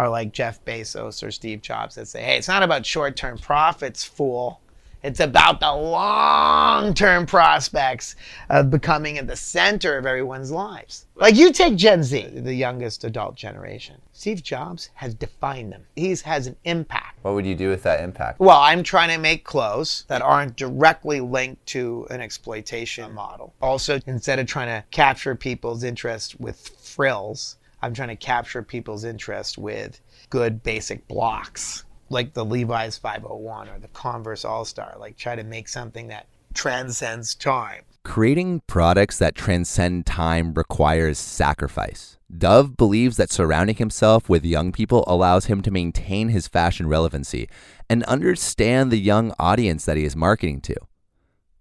are 0.00 0.08
like 0.08 0.32
Jeff 0.32 0.64
Bezos 0.64 1.22
or 1.22 1.30
Steve 1.30 1.60
Jobs 1.60 1.96
that 1.96 2.08
say, 2.08 2.22
hey, 2.22 2.38
it's 2.38 2.48
not 2.48 2.62
about 2.62 2.86
short 2.86 3.16
term 3.16 3.36
profits, 3.36 4.02
fool. 4.02 4.62
It's 5.02 5.20
about 5.20 5.60
the 5.60 5.72
long 5.72 6.94
term 6.94 7.26
prospects 7.26 8.16
of 8.48 8.70
becoming 8.70 9.18
at 9.18 9.26
the 9.26 9.36
center 9.36 9.98
of 9.98 10.06
everyone's 10.06 10.50
lives. 10.50 11.04
Like 11.16 11.36
you 11.36 11.52
take 11.52 11.76
Gen 11.76 12.02
Z, 12.02 12.28
the 12.34 12.54
youngest 12.54 13.04
adult 13.04 13.34
generation. 13.34 13.96
Steve 14.12 14.42
Jobs 14.42 14.88
has 14.94 15.12
defined 15.12 15.70
them, 15.72 15.84
he 15.96 16.08
has 16.24 16.46
an 16.46 16.56
impact. 16.64 17.18
What 17.20 17.34
would 17.34 17.44
you 17.44 17.54
do 17.54 17.68
with 17.68 17.82
that 17.82 18.02
impact? 18.02 18.40
Well, 18.40 18.58
I'm 18.58 18.82
trying 18.82 19.10
to 19.10 19.18
make 19.18 19.44
clothes 19.44 20.04
that 20.08 20.22
aren't 20.22 20.56
directly 20.56 21.20
linked 21.20 21.66
to 21.66 22.06
an 22.08 22.22
exploitation 22.22 23.12
model. 23.12 23.52
Also, 23.60 24.00
instead 24.06 24.38
of 24.38 24.46
trying 24.46 24.68
to 24.68 24.82
capture 24.90 25.34
people's 25.34 25.84
interest 25.84 26.40
with 26.40 26.68
frills, 26.82 27.56
I'm 27.82 27.94
trying 27.94 28.08
to 28.08 28.16
capture 28.16 28.62
people's 28.62 29.04
interest 29.04 29.58
with 29.58 30.00
good 30.28 30.62
basic 30.62 31.08
blocks 31.08 31.84
like 32.10 32.34
the 32.34 32.44
Levi's 32.44 32.98
501 32.98 33.68
or 33.68 33.78
the 33.78 33.88
Converse 33.88 34.44
All 34.44 34.64
Star, 34.64 34.96
like 34.98 35.16
try 35.16 35.36
to 35.36 35.44
make 35.44 35.68
something 35.68 36.08
that 36.08 36.26
transcends 36.52 37.34
time. 37.34 37.82
Creating 38.02 38.62
products 38.66 39.18
that 39.18 39.34
transcend 39.34 40.06
time 40.06 40.54
requires 40.54 41.18
sacrifice. 41.18 42.18
Dov 42.36 42.76
believes 42.76 43.16
that 43.16 43.30
surrounding 43.30 43.76
himself 43.76 44.28
with 44.28 44.44
young 44.44 44.72
people 44.72 45.04
allows 45.06 45.46
him 45.46 45.62
to 45.62 45.70
maintain 45.70 46.28
his 46.28 46.48
fashion 46.48 46.88
relevancy 46.88 47.48
and 47.88 48.02
understand 48.04 48.90
the 48.90 48.98
young 48.98 49.32
audience 49.38 49.84
that 49.84 49.96
he 49.96 50.04
is 50.04 50.16
marketing 50.16 50.60
to. 50.62 50.76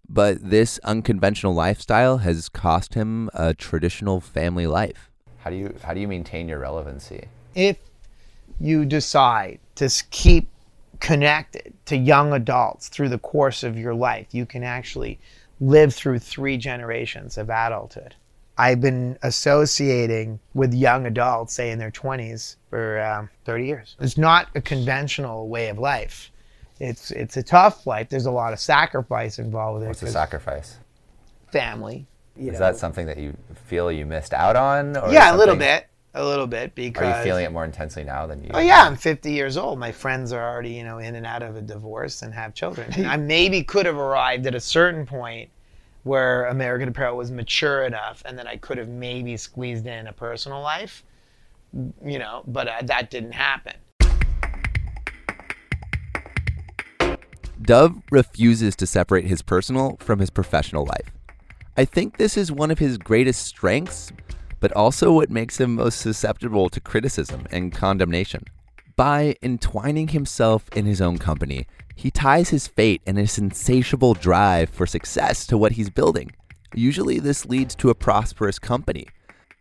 But 0.07 0.49
this 0.49 0.79
unconventional 0.83 1.53
lifestyle 1.53 2.19
has 2.19 2.49
cost 2.49 2.95
him 2.95 3.29
a 3.33 3.53
traditional 3.53 4.21
family 4.21 4.65
life. 4.65 5.08
How 5.49 5.55
do 5.55 5.57
you 5.57 5.75
how 5.81 5.95
do 5.95 5.99
you 5.99 6.07
maintain 6.07 6.47
your 6.47 6.59
relevancy? 6.59 7.27
If 7.55 7.77
you 8.59 8.85
decide 8.85 9.57
to 9.77 9.89
keep 10.11 10.47
connected 10.99 11.73
to 11.85 11.97
young 11.97 12.33
adults 12.33 12.87
through 12.87 13.09
the 13.09 13.17
course 13.17 13.63
of 13.63 13.75
your 13.75 13.95
life, 13.95 14.27
you 14.31 14.45
can 14.45 14.63
actually 14.63 15.19
live 15.59 15.91
through 15.95 16.19
three 16.19 16.55
generations 16.55 17.35
of 17.35 17.49
adulthood. 17.49 18.13
I've 18.59 18.79
been 18.79 19.17
associating 19.23 20.39
with 20.53 20.71
young 20.71 21.07
adults, 21.07 21.55
say 21.55 21.71
in 21.71 21.79
their 21.79 21.89
20s, 21.89 22.57
for 22.69 23.01
um, 23.01 23.27
30 23.45 23.65
years. 23.65 23.95
It's 23.99 24.19
not 24.19 24.49
a 24.53 24.61
conventional 24.61 25.49
way 25.49 25.69
of 25.69 25.79
life. 25.79 26.31
It's 26.79 27.09
it's 27.09 27.37
a 27.37 27.43
tough 27.43 27.87
life. 27.87 28.09
There's 28.09 28.27
a 28.27 28.31
lot 28.31 28.53
of 28.53 28.59
sacrifice 28.59 29.39
involved 29.39 29.79
with 29.79 29.85
it. 29.85 29.87
What's 29.87 30.01
the 30.01 30.11
sacrifice? 30.11 30.77
Family. 31.51 32.05
Is 32.39 32.53
know. 32.53 32.59
that 32.59 32.77
something 32.77 33.05
that 33.07 33.17
you 33.17 33.35
feel 33.65 33.91
you 33.91 34.05
missed 34.05 34.33
out 34.33 34.55
on? 34.55 34.95
yeah, 35.11 35.35
a 35.35 35.37
little 35.37 35.55
bit 35.55 35.89
a 36.15 36.25
little 36.25 36.47
bit 36.47 36.73
because 36.73 37.03
are 37.03 37.17
you 37.17 37.23
feeling 37.23 37.45
it 37.45 37.51
more 37.51 37.65
intensely 37.65 38.03
now 38.03 38.25
than 38.25 38.43
you 38.43 38.49
oh 38.53 38.59
yeah 38.59 38.83
i'm 38.83 38.95
50 38.95 39.31
years 39.31 39.57
old 39.57 39.77
my 39.77 39.91
friends 39.91 40.31
are 40.31 40.41
already 40.41 40.71
you 40.71 40.83
know 40.83 40.97
in 40.97 41.15
and 41.15 41.25
out 41.25 41.43
of 41.43 41.55
a 41.55 41.61
divorce 41.61 42.23
and 42.23 42.33
have 42.33 42.55
children 42.55 42.91
i 43.05 43.15
maybe 43.15 43.63
could 43.63 43.85
have 43.85 43.97
arrived 43.97 44.47
at 44.47 44.55
a 44.55 44.59
certain 44.59 45.05
point 45.05 45.49
where 46.03 46.45
american 46.45 46.89
apparel 46.89 47.15
was 47.15 47.29
mature 47.29 47.83
enough 47.85 48.23
and 48.25 48.39
then 48.39 48.47
i 48.47 48.55
could 48.55 48.79
have 48.79 48.89
maybe 48.89 49.37
squeezed 49.37 49.85
in 49.85 50.07
a 50.07 50.13
personal 50.13 50.61
life 50.61 51.03
you 52.03 52.17
know 52.17 52.41
but 52.47 52.67
uh, 52.67 52.81
that 52.83 53.11
didn't 53.11 53.33
happen 53.33 53.73
dove 57.61 58.01
refuses 58.09 58.75
to 58.75 58.87
separate 58.87 59.25
his 59.25 59.43
personal 59.43 59.95
from 59.99 60.17
his 60.17 60.31
professional 60.31 60.85
life 60.85 61.11
i 61.79 61.85
think 61.85 62.17
this 62.17 62.35
is 62.37 62.51
one 62.51 62.71
of 62.71 62.79
his 62.79 62.97
greatest 62.97 63.45
strengths 63.45 64.11
but 64.59 64.71
also 64.73 65.11
what 65.13 65.29
makes 65.29 65.59
him 65.59 65.75
most 65.75 65.99
susceptible 65.99 66.69
to 66.69 66.79
criticism 66.79 67.45
and 67.51 67.71
condemnation. 67.71 68.43
By 68.95 69.35
entwining 69.41 70.09
himself 70.09 70.67
in 70.75 70.85
his 70.85 71.01
own 71.01 71.17
company, 71.17 71.67
he 71.95 72.11
ties 72.11 72.49
his 72.49 72.67
fate 72.67 73.01
and 73.05 73.17
his 73.17 73.37
insatiable 73.37 74.13
drive 74.13 74.69
for 74.69 74.85
success 74.85 75.47
to 75.47 75.57
what 75.57 75.73
he's 75.73 75.89
building. 75.89 76.31
Usually, 76.73 77.19
this 77.19 77.45
leads 77.45 77.75
to 77.75 77.89
a 77.89 77.95
prosperous 77.95 78.59
company. 78.59 79.07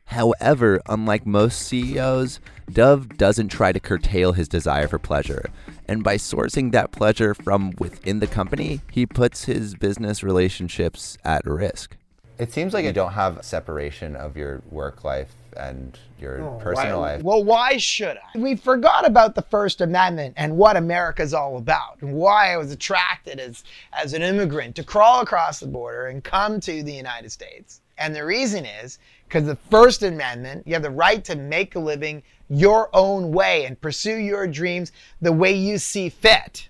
However, 0.06 0.80
unlike 0.88 1.26
most 1.26 1.60
CEOs, 1.62 2.40
Dov 2.72 3.16
doesn't 3.16 3.48
try 3.48 3.72
to 3.72 3.80
curtail 3.80 4.32
his 4.32 4.48
desire 4.48 4.88
for 4.88 4.98
pleasure. 4.98 5.50
And 5.86 6.02
by 6.02 6.16
sourcing 6.16 6.72
that 6.72 6.92
pleasure 6.92 7.34
from 7.34 7.74
within 7.78 8.20
the 8.20 8.26
company, 8.26 8.80
he 8.90 9.06
puts 9.06 9.44
his 9.44 9.74
business 9.74 10.22
relationships 10.22 11.18
at 11.24 11.44
risk. 11.44 11.96
It 12.38 12.52
seems 12.52 12.72
like 12.72 12.84
you 12.84 12.92
mm. 12.92 12.94
don't 12.94 13.12
have 13.12 13.44
separation 13.44 14.14
of 14.14 14.36
your 14.36 14.62
work 14.70 15.02
life 15.02 15.32
and 15.56 15.98
your 16.20 16.40
oh, 16.40 16.58
personal 16.62 17.00
why, 17.00 17.14
life. 17.14 17.22
Well, 17.22 17.42
why 17.42 17.76
should 17.78 18.16
I? 18.16 18.38
We 18.38 18.54
forgot 18.54 19.04
about 19.06 19.34
the 19.34 19.42
First 19.42 19.80
Amendment 19.80 20.34
and 20.36 20.56
what 20.56 20.76
America's 20.76 21.34
all 21.34 21.56
about, 21.56 22.00
and 22.00 22.12
why 22.12 22.52
I 22.52 22.56
was 22.56 22.70
attracted 22.70 23.40
as, 23.40 23.64
as 23.92 24.12
an 24.12 24.22
immigrant 24.22 24.76
to 24.76 24.84
crawl 24.84 25.20
across 25.20 25.58
the 25.58 25.66
border 25.66 26.06
and 26.06 26.22
come 26.22 26.60
to 26.60 26.82
the 26.82 26.92
United 26.92 27.32
States. 27.32 27.80
And 27.98 28.14
the 28.14 28.24
reason 28.24 28.64
is 28.64 29.00
because 29.26 29.44
the 29.44 29.56
First 29.56 30.04
Amendment, 30.04 30.62
you 30.66 30.74
have 30.74 30.82
the 30.82 30.90
right 30.90 31.24
to 31.24 31.34
make 31.34 31.74
a 31.74 31.80
living 31.80 32.22
your 32.48 32.88
own 32.92 33.32
way 33.32 33.66
and 33.66 33.80
pursue 33.80 34.16
your 34.16 34.46
dreams 34.46 34.92
the 35.20 35.32
way 35.32 35.52
you 35.52 35.76
see 35.78 36.08
fit. 36.08 36.68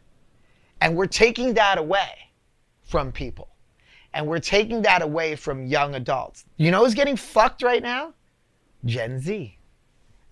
And 0.81 0.97
we're 0.97 1.07
taking 1.07 1.55
that 1.55 1.77
away 1.77 2.31
from 2.85 3.13
people. 3.13 3.49
And 4.19 4.27
we're 4.27 4.41
taking 4.41 4.83
that 4.83 5.01
away 5.01 5.37
from 5.37 5.65
young 5.65 5.95
adults. 5.95 6.45
You 6.57 6.73
know 6.73 6.85
who's 6.85 6.95
getting 6.95 7.15
fucked 7.15 7.63
right 7.63 7.81
now? 7.81 8.15
Gen 8.85 9.21
Z. 9.21 9.57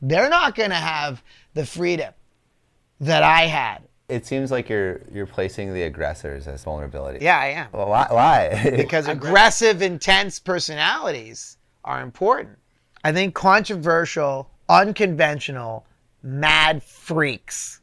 They're 0.03 0.29
not 0.29 0.57
going 0.57 0.71
to 0.71 0.75
have 0.75 1.23
the 1.55 1.65
freedom 1.65 2.13
that 2.99 3.23
I 3.23 3.43
had. 3.43 3.83
It 4.09 4.27
seems 4.27 4.51
like 4.51 4.69
you're 4.69 5.03
you're 5.13 5.27
placing 5.27 5.73
the 5.73 5.85
aggressors 5.85 6.49
as 6.49 6.65
vulnerability. 6.65 7.25
Yeah, 7.25 7.39
I 7.39 7.47
am. 7.47 7.69
Well, 7.73 7.89
why? 7.89 8.09
why? 8.11 8.71
because 8.77 9.07
aggressive, 9.07 9.81
intense 9.83 10.41
personalities 10.41 11.57
are 11.85 12.03
important. 12.03 12.59
I 13.05 13.13
think 13.13 13.35
controversial, 13.37 14.51
unconventional, 14.69 15.87
mad 16.25 16.83
freaks 16.83 17.83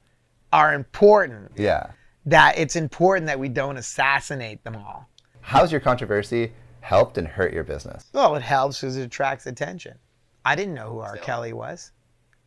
are 0.52 0.74
important. 0.74 1.52
Yeah. 1.56 1.92
That 2.26 2.58
it's 2.58 2.76
important 2.76 3.28
that 3.28 3.40
we 3.40 3.48
don't 3.48 3.78
assassinate 3.78 4.66
them 4.66 4.76
all. 4.76 5.08
How's 5.44 5.74
your 5.74 5.82
controversy 5.82 6.54
helped 6.80 7.18
and 7.18 7.28
hurt 7.28 7.54
your 7.54 7.66
business? 7.66 8.10
Well, 8.14 8.36
it 8.36 8.42
helps 8.42 8.80
because 8.80 8.96
it 8.96 9.04
attracts 9.04 9.46
attention. 9.46 10.00
I 10.46 10.56
didn't 10.56 10.74
know 10.74 10.90
who 10.90 11.00
R. 11.00 11.18
Kelly 11.18 11.52
was. 11.52 11.92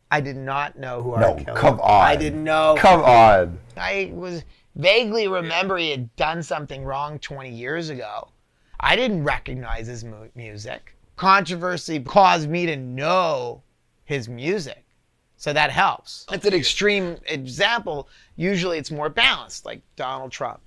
I 0.09 0.19
did 0.19 0.35
not 0.35 0.79
know 0.79 1.03
who 1.03 1.11
no, 1.11 1.33
R. 1.33 1.35
Kelly 1.35 1.59
come 1.61 1.79
on. 1.79 2.01
I 2.03 2.15
didn't 2.15 2.43
know. 2.43 2.75
Come 2.77 3.01
on. 3.01 3.59
I 3.77 4.11
was 4.13 4.43
vaguely 4.75 5.27
remember 5.27 5.77
he 5.77 5.91
had 5.91 6.13
done 6.15 6.41
something 6.41 6.83
wrong 6.83 7.19
20 7.19 7.51
years 7.51 7.89
ago. 7.89 8.29
I 8.79 8.95
didn't 8.95 9.23
recognize 9.23 9.85
his 9.85 10.03
mu- 10.03 10.29
music. 10.33 10.95
Controversy 11.17 11.99
caused 11.99 12.49
me 12.49 12.65
to 12.65 12.75
know 12.75 13.61
his 14.05 14.27
music. 14.27 14.85
So 15.35 15.53
that 15.53 15.69
helps. 15.69 16.25
It's 16.31 16.47
an 16.47 16.53
extreme 16.55 17.17
example. 17.27 18.09
Usually 18.37 18.79
it's 18.79 18.89
more 18.89 19.09
balanced, 19.09 19.65
like 19.65 19.81
Donald 19.95 20.31
Trump 20.31 20.61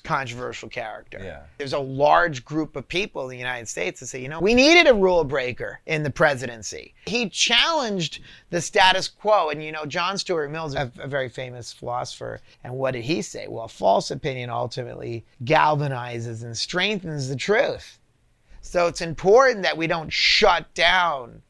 controversial 0.00 0.68
character. 0.68 1.20
Yeah. 1.22 1.42
There's 1.56 1.72
a 1.72 1.78
large 1.78 2.44
group 2.44 2.76
of 2.76 2.86
people 2.88 3.22
in 3.24 3.30
the 3.30 3.38
United 3.38 3.68
States 3.68 4.00
that 4.00 4.06
say, 4.06 4.20
you 4.20 4.28
know, 4.28 4.40
we 4.40 4.54
needed 4.54 4.86
a 4.86 4.94
rule 4.94 5.24
breaker 5.24 5.80
in 5.86 6.02
the 6.02 6.10
presidency. 6.10 6.94
He 7.06 7.28
challenged 7.28 8.20
the 8.50 8.60
status 8.60 9.08
quo. 9.08 9.50
And, 9.50 9.62
you 9.62 9.72
know, 9.72 9.86
John 9.86 10.18
Stuart 10.18 10.50
Mill 10.50 10.66
is 10.66 10.74
a, 10.74 10.90
a 10.98 11.08
very 11.08 11.28
famous 11.28 11.72
philosopher. 11.72 12.40
And 12.64 12.74
what 12.74 12.92
did 12.92 13.04
he 13.04 13.22
say? 13.22 13.46
Well, 13.48 13.68
false 13.68 14.10
opinion 14.10 14.50
ultimately 14.50 15.24
galvanizes 15.44 16.42
and 16.42 16.56
strengthens 16.56 17.28
the 17.28 17.36
truth. 17.36 17.98
So 18.60 18.86
it's 18.86 19.00
important 19.00 19.62
that 19.62 19.76
we 19.76 19.86
don't 19.86 20.12
shut 20.12 20.72
down 20.74 21.42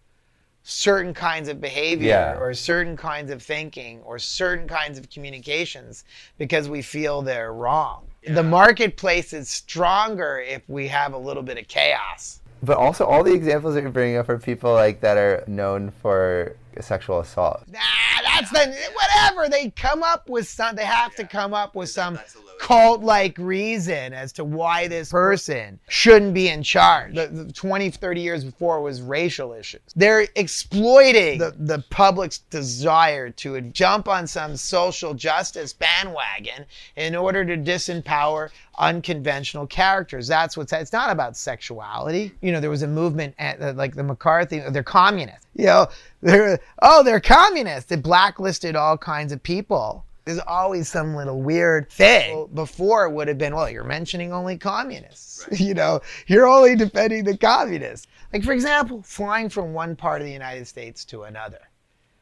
certain 0.63 1.15
kinds 1.15 1.49
of 1.49 1.63
behavior 1.63 2.09
yeah. 2.09 2.39
or 2.39 2.53
certain 2.53 2.95
kinds 2.95 3.31
of 3.31 3.43
thinking 3.43 4.03
or 4.03 4.19
certain 4.19 4.69
kinds 4.69 4.99
of 4.99 5.09
communications 5.09 6.05
because 6.37 6.69
we 6.69 6.83
feel 6.83 7.23
they're 7.23 7.55
wrong. 7.55 8.07
Yeah. 8.23 8.35
The 8.35 8.43
marketplace 8.43 9.33
is 9.33 9.49
stronger 9.49 10.43
if 10.47 10.63
we 10.69 10.89
have 10.89 11.13
a 11.13 11.19
little 11.19 11.43
bit 11.43 11.59
of 11.59 11.69
chaos. 11.69 12.41
But 12.63 12.77
also, 12.77 13.05
all 13.05 13.23
the 13.23 13.33
examples 13.33 13.75
that 13.75 13.83
you're 13.83 13.91
bringing 13.91 14.17
up 14.17 14.29
are 14.29 14.39
people 14.39 14.73
like 14.73 15.01
that 15.01 15.17
are 15.17 15.45
known 15.47 15.93
for 16.03 16.57
sexual 16.83 17.21
assault. 17.21 17.63
Nah, 17.71 17.79
that's 18.25 18.51
the 18.51 18.77
whatever 18.95 19.49
they 19.49 19.71
come 19.71 20.03
up 20.03 20.29
with 20.29 20.49
some. 20.49 20.77
They 20.77 20.85
have 20.85 21.13
yeah. 21.17 21.25
to 21.25 21.29
come 21.29 21.55
up 21.55 21.75
with 21.75 21.89
some 21.89 22.19
cult 22.59 23.03
like 23.03 23.39
reason 23.39 24.13
as 24.13 24.33
to 24.33 24.45
why 24.45 24.89
this 24.89 25.11
person 25.11 25.79
shouldn't 25.89 26.35
be 26.35 26.49
in 26.49 26.63
charge. 26.63 27.15
The, 27.15 27.29
the 27.29 27.53
20, 27.53 27.91
30 27.91 28.21
years 28.21 28.45
before 28.45 28.83
was 28.83 29.01
racial 29.01 29.53
issues. 29.53 29.81
They're 29.95 30.27
exploiting 30.35 31.39
the, 31.39 31.55
the 31.57 31.85
public's 31.91 32.39
desire 32.39 33.31
to 33.31 33.61
jump 33.61 34.09
on 34.09 34.27
some 34.27 34.57
social 34.57 35.15
justice 35.15 35.73
bandwagon 35.73 36.67
in 36.97 37.15
order 37.15 37.45
to 37.45 37.57
disempower 37.57 38.51
unconventional 38.79 39.67
characters. 39.67 40.27
That's 40.27 40.57
what's 40.57 40.73
it's 40.73 40.93
not 40.93 41.11
about 41.11 41.37
sexuality. 41.37 42.33
You 42.41 42.53
know, 42.53 42.61
there 42.61 42.71
was 42.71 42.83
a 42.83 42.89
movement 42.89 43.35
at, 43.39 43.61
uh, 43.61 43.73
like 43.75 43.95
the 43.95 44.03
McCarthy, 44.03 44.61
they're 44.71 44.83
communists. 44.83 45.47
You 45.55 45.67
know, 45.67 45.87
they're 46.23 46.59
oh, 46.83 47.03
they're 47.03 47.21
communists. 47.21 47.91
They 47.91 47.97
blacklisted 47.97 48.77
all 48.77 48.97
kinds 48.97 49.33
of 49.33 49.43
people. 49.43 50.05
There's 50.25 50.41
always 50.41 50.89
some 50.89 51.15
little 51.15 51.41
weird 51.41 51.91
thing. 51.91 52.49
Before 52.55 53.07
it 53.07 53.13
would 53.13 53.29
have 53.29 53.39
been, 53.39 53.55
well, 53.55 53.71
you're 53.71 53.83
mentioning 53.83 54.33
only 54.33 54.59
communists. 54.59 55.47
Right. 55.51 55.61
You 55.69 55.75
know, 55.75 56.01
you're 56.27 56.47
only 56.47 56.77
defending 56.77 57.25
the 57.25 57.37
communists. 57.37 58.07
Like 58.33 58.45
for 58.45 58.53
example, 58.53 59.03
flying 59.03 59.49
from 59.49 59.73
one 59.73 59.97
part 59.97 60.21
of 60.21 60.27
the 60.27 60.33
United 60.33 60.67
States 60.67 61.05
to 61.07 61.23
another. 61.23 61.61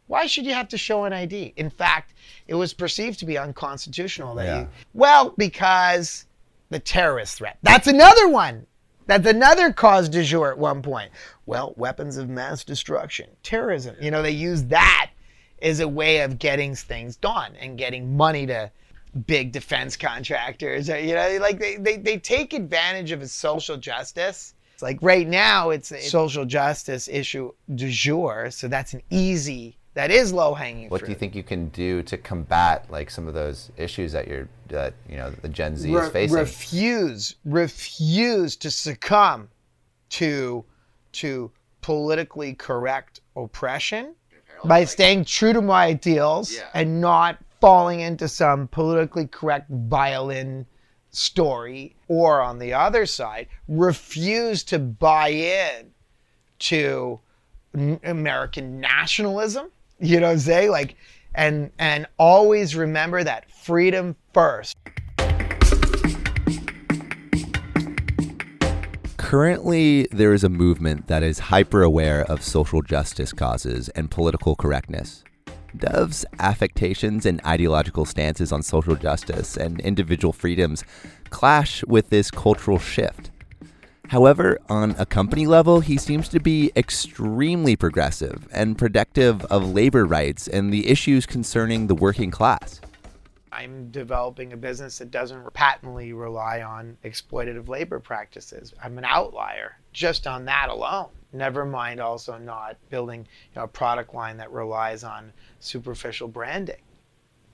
Why 0.06 0.26
should 0.26 0.46
you 0.46 0.54
have 0.54 0.68
to 0.68 0.78
show 0.78 1.04
an 1.04 1.12
ID? 1.12 1.52
In 1.56 1.68
fact, 1.68 2.14
it 2.46 2.54
was 2.54 2.72
perceived 2.72 3.18
to 3.18 3.26
be 3.26 3.36
unconstitutional 3.36 4.36
that 4.36 4.46
yeah. 4.46 4.60
you 4.60 4.68
well, 4.94 5.34
because 5.36 6.25
the 6.70 6.78
terrorist 6.78 7.38
threat. 7.38 7.58
That's 7.62 7.86
another 7.86 8.28
one. 8.28 8.66
That's 9.06 9.26
another 9.28 9.72
cause 9.72 10.08
du 10.08 10.24
jour 10.24 10.50
at 10.50 10.58
one 10.58 10.82
point. 10.82 11.10
Well, 11.46 11.74
weapons 11.76 12.16
of 12.16 12.28
mass 12.28 12.64
destruction, 12.64 13.30
terrorism. 13.42 13.94
You 14.00 14.10
know, 14.10 14.22
they 14.22 14.32
use 14.32 14.64
that 14.64 15.10
as 15.62 15.80
a 15.80 15.88
way 15.88 16.20
of 16.20 16.38
getting 16.38 16.74
things 16.74 17.16
done 17.16 17.54
and 17.60 17.78
getting 17.78 18.16
money 18.16 18.46
to 18.46 18.70
big 19.26 19.52
defense 19.52 19.96
contractors. 19.96 20.90
Uh, 20.90 20.96
you 20.96 21.14
know, 21.14 21.38
like 21.40 21.58
they, 21.58 21.76
they, 21.76 21.96
they 21.96 22.18
take 22.18 22.52
advantage 22.52 23.12
of 23.12 23.22
a 23.22 23.28
social 23.28 23.76
justice. 23.76 24.54
It's 24.74 24.82
like 24.82 24.98
right 25.00 25.26
now, 25.26 25.70
it's 25.70 25.92
a 25.92 26.00
social 26.02 26.44
justice 26.44 27.08
issue 27.08 27.52
du 27.74 27.88
jour. 27.88 28.50
So 28.50 28.68
that's 28.68 28.92
an 28.92 29.02
easy 29.08 29.78
that 29.96 30.10
is 30.10 30.30
low 30.30 30.52
hanging 30.52 30.84
fruit. 30.84 30.90
What 30.90 31.00
fruit. 31.00 31.06
do 31.06 31.12
you 31.12 31.18
think 31.18 31.34
you 31.34 31.42
can 31.42 31.70
do 31.70 32.02
to 32.02 32.18
combat 32.18 32.84
like 32.90 33.10
some 33.10 33.26
of 33.26 33.32
those 33.32 33.72
issues 33.78 34.12
that 34.12 34.28
you're 34.28 34.46
that 34.68 34.92
you 35.08 35.16
know 35.16 35.30
the 35.30 35.48
Gen 35.48 35.74
Z 35.74 35.90
Re- 35.90 36.02
is 36.02 36.10
facing? 36.10 36.36
Refuse, 36.36 37.34
refuse 37.46 38.56
to 38.56 38.70
succumb 38.70 39.48
to 40.10 40.64
to 41.12 41.50
politically 41.80 42.52
correct 42.52 43.20
oppression 43.36 44.14
by 44.66 44.84
staying 44.84 45.24
true 45.24 45.54
to 45.54 45.62
my 45.62 45.86
ideals 45.86 46.52
yeah. 46.52 46.68
and 46.74 47.00
not 47.00 47.38
falling 47.60 48.00
into 48.00 48.28
some 48.28 48.68
politically 48.68 49.26
correct 49.26 49.70
violin 49.70 50.66
story 51.10 51.96
or 52.08 52.42
on 52.42 52.58
the 52.58 52.74
other 52.74 53.06
side 53.06 53.48
refuse 53.66 54.62
to 54.62 54.78
buy 54.78 55.28
in 55.28 55.90
to 56.58 57.18
American 58.02 58.78
nationalism 58.80 59.70
you 60.00 60.20
know 60.20 60.26
what 60.26 60.32
I'm 60.32 60.38
saying? 60.38 60.70
Like, 60.70 60.96
and 61.34 61.70
and 61.78 62.06
always 62.18 62.76
remember 62.76 63.24
that 63.24 63.50
freedom 63.50 64.16
first. 64.32 64.76
Currently, 69.16 70.06
there 70.12 70.32
is 70.32 70.44
a 70.44 70.48
movement 70.48 71.08
that 71.08 71.22
is 71.22 71.38
hyper 71.38 71.82
aware 71.82 72.22
of 72.24 72.42
social 72.42 72.80
justice 72.80 73.32
causes 73.32 73.88
and 73.90 74.10
political 74.10 74.54
correctness. 74.54 75.24
Dov's 75.76 76.24
affectations 76.38 77.26
and 77.26 77.44
ideological 77.44 78.04
stances 78.04 78.52
on 78.52 78.62
social 78.62 78.94
justice 78.94 79.56
and 79.56 79.80
individual 79.80 80.32
freedoms 80.32 80.84
clash 81.30 81.84
with 81.84 82.08
this 82.10 82.30
cultural 82.30 82.78
shift. 82.78 83.30
However, 84.08 84.58
on 84.68 84.94
a 84.98 85.06
company 85.06 85.46
level, 85.46 85.80
he 85.80 85.96
seems 85.96 86.28
to 86.28 86.38
be 86.38 86.70
extremely 86.76 87.74
progressive 87.74 88.46
and 88.52 88.78
protective 88.78 89.44
of 89.46 89.74
labor 89.74 90.04
rights 90.04 90.46
and 90.46 90.72
the 90.72 90.88
issues 90.88 91.26
concerning 91.26 91.86
the 91.86 91.94
working 91.94 92.30
class. 92.30 92.80
I'm 93.50 93.90
developing 93.90 94.52
a 94.52 94.56
business 94.56 94.98
that 94.98 95.10
doesn't 95.10 95.52
patently 95.54 96.12
rely 96.12 96.62
on 96.62 96.98
exploitative 97.04 97.68
labor 97.68 97.98
practices. 97.98 98.74
I'm 98.82 98.98
an 98.98 99.04
outlier 99.04 99.78
just 99.92 100.26
on 100.26 100.44
that 100.44 100.68
alone. 100.68 101.08
Never 101.32 101.64
mind 101.64 101.98
also 101.98 102.38
not 102.38 102.76
building 102.90 103.20
you 103.20 103.56
know, 103.56 103.64
a 103.64 103.68
product 103.68 104.14
line 104.14 104.36
that 104.36 104.52
relies 104.52 105.04
on 105.04 105.32
superficial 105.58 106.28
branding. 106.28 106.82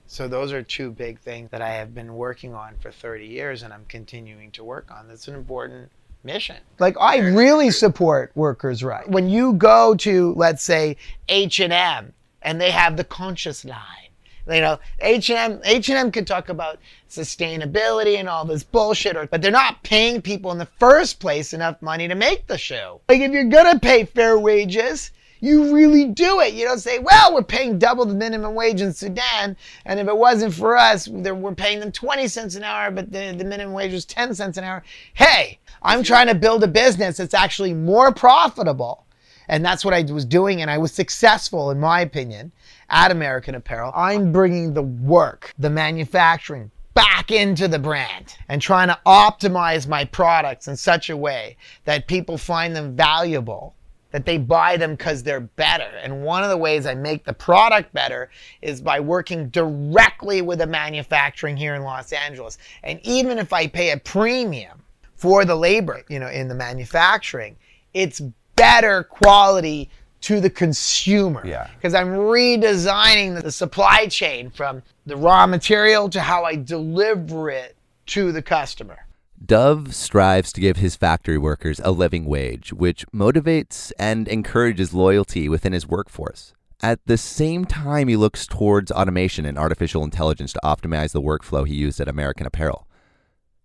So 0.05 0.27
those 0.27 0.51
are 0.51 0.61
two 0.61 0.91
big 0.91 1.19
things 1.19 1.49
that 1.51 1.61
I 1.61 1.69
have 1.69 1.95
been 1.95 2.13
working 2.15 2.53
on 2.53 2.75
for 2.79 2.91
30 2.91 3.25
years 3.25 3.63
and 3.63 3.73
I'm 3.73 3.85
continuing 3.85 4.51
to 4.51 4.63
work 4.63 4.91
on. 4.91 5.07
That's 5.07 5.27
an 5.29 5.35
important 5.35 5.89
mission. 6.23 6.57
Like 6.79 6.95
I 6.99 7.17
really 7.17 7.71
support 7.71 8.31
workers' 8.35 8.83
rights. 8.83 9.09
When 9.09 9.29
you 9.29 9.53
go 9.53 9.95
to 9.95 10.33
let's 10.35 10.63
say 10.63 10.97
H&M 11.29 12.13
and 12.41 12.61
they 12.61 12.71
have 12.71 12.97
the 12.97 13.03
conscious 13.03 13.65
line. 13.65 14.09
You 14.47 14.59
know, 14.59 14.79
H&M 14.99 15.61
H&M 15.63 16.11
could 16.11 16.27
talk 16.27 16.49
about 16.49 16.79
sustainability 17.09 18.17
and 18.17 18.27
all 18.27 18.43
this 18.43 18.63
bullshit 18.63 19.15
or, 19.15 19.25
but 19.27 19.41
they're 19.41 19.51
not 19.51 19.83
paying 19.83 20.21
people 20.21 20.51
in 20.51 20.57
the 20.57 20.67
first 20.79 21.19
place 21.19 21.53
enough 21.53 21.81
money 21.81 22.07
to 22.07 22.15
make 22.15 22.47
the 22.47 22.57
shoe. 22.57 22.99
Like 23.07 23.21
if 23.21 23.31
you're 23.31 23.45
going 23.45 23.71
to 23.73 23.79
pay 23.79 24.03
fair 24.03 24.37
wages, 24.37 25.11
you 25.43 25.75
really 25.75 26.05
do 26.05 26.39
it. 26.39 26.53
You 26.53 26.63
don't 26.63 26.79
say, 26.79 26.99
well, 26.99 27.33
we're 27.33 27.43
paying 27.43 27.77
double 27.77 28.05
the 28.05 28.13
minimum 28.13 28.55
wage 28.55 28.79
in 28.79 28.93
Sudan, 28.93 29.57
and 29.83 29.99
if 29.99 30.07
it 30.07 30.15
wasn't 30.15 30.53
for 30.53 30.77
us, 30.77 31.09
we're 31.09 31.53
paying 31.53 31.81
them 31.81 31.91
20 31.91 32.29
cents 32.29 32.55
an 32.55 32.63
hour, 32.63 32.89
but 32.91 33.11
the, 33.11 33.35
the 33.37 33.43
minimum 33.43 33.73
wage 33.73 33.91
was 33.91 34.05
10 34.05 34.33
cents 34.35 34.57
an 34.57 34.63
hour. 34.63 34.83
Hey, 35.15 35.59
I'm 35.81 36.01
trying 36.01 36.27
to 36.27 36.35
build 36.35 36.63
a 36.63 36.67
business 36.69 37.17
that's 37.17 37.33
actually 37.33 37.73
more 37.73 38.13
profitable. 38.13 39.05
And 39.49 39.65
that's 39.65 39.83
what 39.83 39.93
I 39.93 40.03
was 40.03 40.23
doing, 40.23 40.61
and 40.61 40.71
I 40.71 40.77
was 40.77 40.93
successful, 40.93 41.71
in 41.71 41.79
my 41.81 41.99
opinion, 41.99 42.53
at 42.89 43.11
American 43.11 43.55
Apparel. 43.55 43.91
I'm 43.93 44.31
bringing 44.31 44.73
the 44.73 44.83
work, 44.83 45.53
the 45.59 45.69
manufacturing, 45.69 46.71
back 46.93 47.31
into 47.31 47.67
the 47.67 47.79
brand 47.79 48.37
and 48.47 48.61
trying 48.61 48.87
to 48.87 48.97
optimize 49.05 49.89
my 49.89 50.05
products 50.05 50.69
in 50.69 50.77
such 50.77 51.09
a 51.09 51.17
way 51.17 51.57
that 51.83 52.07
people 52.07 52.37
find 52.37 52.73
them 52.73 52.95
valuable 52.95 53.75
that 54.13 54.25
they 54.25 54.37
buy 54.37 54.77
them 54.77 54.91
because 54.91 55.23
they're 55.23 55.41
better. 55.41 55.89
And 56.01 56.23
one 56.23 56.43
of 56.43 56.49
the 56.51 56.57
ways 56.57 56.85
I 56.85 56.93
make 56.93 57.25
the 57.25 57.33
product 57.33 57.91
better 57.93 58.29
is 58.61 58.79
by 58.79 58.99
working 58.99 59.49
directly 59.49 60.41
with 60.43 60.59
the 60.59 60.67
manufacturing 60.67 61.57
here 61.57 61.73
in 61.73 61.81
Los 61.81 62.13
Angeles. 62.13 62.59
And 62.83 62.99
even 63.03 63.39
if 63.39 63.51
I 63.51 63.67
pay 63.67 63.89
a 63.89 63.97
premium 63.97 64.83
for 65.15 65.45
the 65.45 65.55
labor, 65.55 66.03
you 66.09 66.19
know, 66.19 66.29
in 66.29 66.47
the 66.47 66.53
manufacturing, 66.53 67.57
it's 67.95 68.21
better 68.55 69.03
quality 69.03 69.89
to 70.21 70.39
the 70.39 70.49
consumer. 70.49 71.41
Yeah. 71.43 71.67
Because 71.75 71.95
I'm 71.95 72.09
redesigning 72.09 73.41
the 73.41 73.51
supply 73.51 74.05
chain 74.05 74.51
from 74.51 74.83
the 75.07 75.17
raw 75.17 75.47
material 75.47 76.07
to 76.09 76.21
how 76.21 76.43
I 76.43 76.55
deliver 76.55 77.49
it 77.49 77.75
to 78.05 78.31
the 78.31 78.43
customer. 78.43 79.07
Dov 79.45 79.93
strives 79.93 80.53
to 80.53 80.61
give 80.61 80.77
his 80.77 80.95
factory 80.95 81.37
workers 81.37 81.81
a 81.83 81.91
living 81.91 82.23
wage, 82.23 82.71
which 82.71 83.05
motivates 83.07 83.91
and 83.99 84.25
encourages 84.29 84.93
loyalty 84.93 85.49
within 85.49 85.73
his 85.73 85.85
workforce. 85.85 86.53
At 86.81 86.99
the 87.07 87.17
same 87.17 87.65
time, 87.65 88.07
he 88.07 88.15
looks 88.15 88.47
towards 88.47 88.89
automation 88.91 89.45
and 89.45 89.57
artificial 89.57 90.03
intelligence 90.03 90.53
to 90.53 90.61
optimize 90.63 91.11
the 91.11 91.21
workflow 91.21 91.67
he 91.67 91.75
used 91.75 91.99
at 91.99 92.07
American 92.07 92.47
Apparel. 92.47 92.87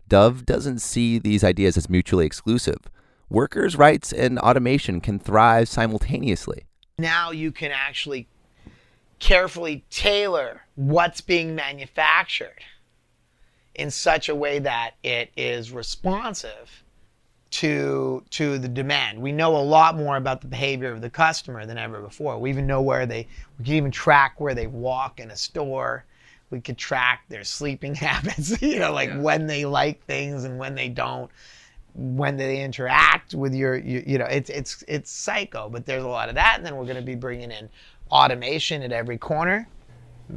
Dov 0.09 0.45
doesn't 0.45 0.81
see 0.81 1.19
these 1.19 1.45
ideas 1.45 1.77
as 1.77 1.89
mutually 1.89 2.27
exclusive. 2.27 2.79
Workers' 3.29 3.77
rights 3.77 4.13
and 4.13 4.39
automation 4.41 5.01
can 5.01 5.21
thrive 5.21 5.69
simultaneously. 5.69 6.65
Now 6.99 7.31
you 7.31 7.53
can 7.53 7.71
actually 7.71 8.27
carefully 9.21 9.85
tailor 9.91 10.63
what's 10.75 11.21
being 11.21 11.55
manufactured 11.55 12.65
in 13.79 13.91
such 13.91 14.29
a 14.29 14.35
way 14.35 14.59
that 14.59 14.95
it 15.03 15.31
is 15.37 15.71
responsive 15.71 16.83
to 17.51 18.23
to 18.31 18.59
the 18.59 18.69
demand. 18.69 19.23
We 19.23 19.33
know 19.33 19.57
a 19.57 19.63
lot 19.63 19.97
more 19.97 20.17
about 20.17 20.43
the 20.43 20.49
behavior 20.49 20.93
of 20.93 21.01
the 21.01 21.09
customer 21.09 21.65
than 21.65 21.79
ever 21.79 22.01
before. 22.01 22.39
We 22.39 22.51
even 22.51 22.67
know 22.67 22.83
where 22.83 23.07
they 23.07 23.27
we 23.59 23.65
can 23.65 23.75
even 23.75 23.91
track 23.91 24.41
where 24.41 24.55
they 24.55 24.67
walk 24.67 25.21
in 25.21 25.31
a 25.31 25.37
store. 25.37 26.05
We 26.51 26.61
could 26.61 26.77
track 26.77 27.25
their 27.29 27.45
sleeping 27.45 27.95
habits, 27.95 28.61
you 28.61 28.81
know, 28.81 28.93
like 28.93 29.11
yeah. 29.11 29.21
when 29.21 29.47
they 29.47 29.65
like 29.65 30.05
things 30.05 30.45
and 30.45 30.59
when 30.59 30.75
they 30.75 30.89
don't, 30.89 31.31
when 31.95 32.37
they 32.37 32.63
interact 32.63 33.35
with 33.35 33.55
your, 33.55 33.77
you, 33.77 34.03
you 34.07 34.19
know, 34.19 34.27
it's 34.27 34.51
it's 34.51 34.85
it's 34.89 35.11
psycho, 35.11 35.69
but 35.69 35.87
there's 35.87 36.05
a 36.05 36.09
lot 36.09 36.29
of 36.29 36.35
that 36.35 36.57
and 36.57 36.67
then 36.67 36.77
we're 36.77 36.85
going 36.85 36.97
to 36.97 37.03
be 37.03 37.15
bringing 37.15 37.51
in 37.51 37.69
automation 38.11 38.83
at 38.83 38.93
every 38.93 39.19
corner 39.19 39.69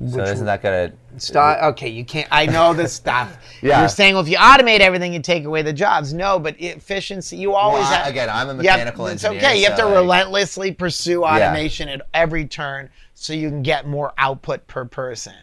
so 0.10 0.22
isn't 0.22 0.46
that 0.46 0.62
gonna 0.62 0.94
stop? 1.18 1.62
Okay, 1.74 1.90
you 1.90 2.06
can't. 2.06 2.28
I 2.32 2.46
know 2.46 2.74
this 2.74 2.94
stuff. 2.94 3.38
yeah. 3.62 3.82
You're 3.82 3.90
saying, 3.90 4.14
well, 4.14 4.24
if 4.24 4.30
you 4.30 4.38
automate 4.38 4.80
everything, 4.80 5.14
you 5.14 5.22
take 5.22 5.44
away 5.44 5.62
the 5.62 5.74
jobs. 5.74 6.14
No, 6.14 6.40
but 6.40 6.60
efficiency. 6.60 7.36
You 7.38 7.54
always 7.54 7.84
well, 7.84 7.94
have. 7.94 8.08
Again, 8.08 8.30
I'm 8.30 8.50
a 8.50 8.54
mechanical 8.54 9.06
have, 9.06 9.14
engineer. 9.14 9.38
It's 9.38 9.46
okay. 9.46 9.60
You 9.60 9.68
have 9.68 9.78
to 9.78 9.86
like, 9.86 9.96
relentlessly 9.96 10.72
pursue 10.72 11.24
automation 11.24 11.90
yeah. 11.90 11.96
at 11.96 12.02
every 12.14 12.46
turn, 12.46 12.90
so 13.14 13.34
you 13.34 13.50
can 13.50 13.64
get 13.64 13.86
more 13.86 14.14
output 14.18 14.66
per 14.68 14.86
person. 14.86 15.36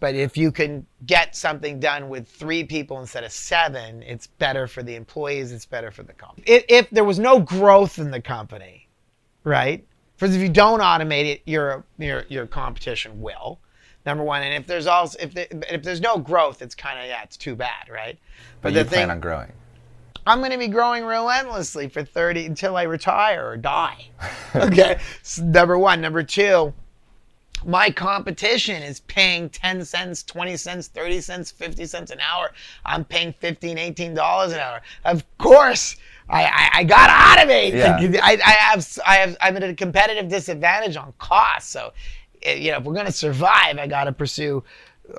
But 0.00 0.14
if 0.14 0.36
you 0.36 0.52
can 0.52 0.86
get 1.06 1.34
something 1.34 1.80
done 1.80 2.08
with 2.08 2.28
three 2.28 2.62
people 2.62 3.00
instead 3.00 3.24
of 3.24 3.32
seven, 3.32 4.02
it's 4.04 4.28
better 4.28 4.68
for 4.68 4.84
the 4.84 4.94
employees, 4.94 5.50
it's 5.50 5.66
better 5.66 5.90
for 5.90 6.04
the 6.04 6.12
company. 6.12 6.44
If, 6.46 6.64
if 6.68 6.90
there 6.90 7.04
was 7.04 7.18
no 7.18 7.40
growth 7.40 7.98
in 7.98 8.12
the 8.12 8.20
company, 8.20 8.88
right? 9.42 9.84
Because 10.14 10.36
if 10.36 10.42
you 10.42 10.48
don't 10.48 10.80
automate 10.80 11.26
it, 11.26 11.42
your 11.46 11.84
your 11.98 12.24
your 12.28 12.46
competition 12.46 13.20
will. 13.20 13.58
Number 14.08 14.24
one, 14.24 14.42
and 14.42 14.54
if 14.54 14.66
there's 14.66 14.86
also 14.86 15.18
if 15.20 15.34
the, 15.34 15.74
if 15.74 15.82
there's 15.82 16.00
no 16.00 16.16
growth, 16.16 16.62
it's 16.62 16.74
kind 16.74 16.98
of 16.98 17.04
yeah, 17.04 17.22
it's 17.24 17.36
too 17.36 17.54
bad, 17.54 17.90
right? 17.90 18.18
But, 18.62 18.72
you 18.72 18.82
plan 18.82 19.10
on 19.10 19.20
growing. 19.20 19.52
I'm 20.26 20.38
going 20.38 20.50
to 20.50 20.56
be 20.56 20.68
growing 20.68 21.04
relentlessly 21.04 21.90
for 21.90 22.02
30 22.02 22.46
until 22.46 22.78
I 22.78 22.84
retire 22.84 23.46
or 23.46 23.58
die. 23.58 24.06
okay. 24.54 24.98
So 25.22 25.44
number 25.44 25.76
one. 25.76 26.00
Number 26.00 26.22
two, 26.22 26.72
my 27.66 27.90
competition 27.90 28.82
is 28.82 29.00
paying 29.00 29.50
10 29.50 29.84
cents, 29.84 30.22
20 30.22 30.56
cents, 30.56 30.88
30 30.88 31.20
cents, 31.20 31.50
50 31.50 31.84
cents 31.84 32.10
an 32.10 32.20
hour. 32.20 32.52
I'm 32.86 33.04
paying 33.04 33.34
15, 33.34 33.76
18 33.76 34.14
dollars 34.14 34.52
an 34.54 34.60
hour. 34.60 34.80
Of 35.04 35.22
course, 35.36 35.96
I, 36.30 36.44
I, 36.44 36.70
I 36.78 36.84
got 36.84 37.06
to 37.08 37.12
automate. 37.12 37.74
Yeah. 37.74 38.20
I, 38.22 38.38
I 38.42 38.50
have 38.52 38.98
I 39.06 39.14
have 39.16 39.36
I'm 39.42 39.56
at 39.58 39.64
a 39.64 39.74
competitive 39.74 40.28
disadvantage 40.28 40.96
on 40.96 41.12
cost. 41.18 41.70
So, 41.70 41.92
Eh, 42.42 42.54
you 42.54 42.70
know, 42.70 42.78
if 42.78 42.84
we're 42.84 42.94
going 42.94 43.06
to 43.06 43.12
survive, 43.12 43.78
I 43.78 43.86
got 43.86 44.04
to 44.04 44.12
pursue 44.12 44.64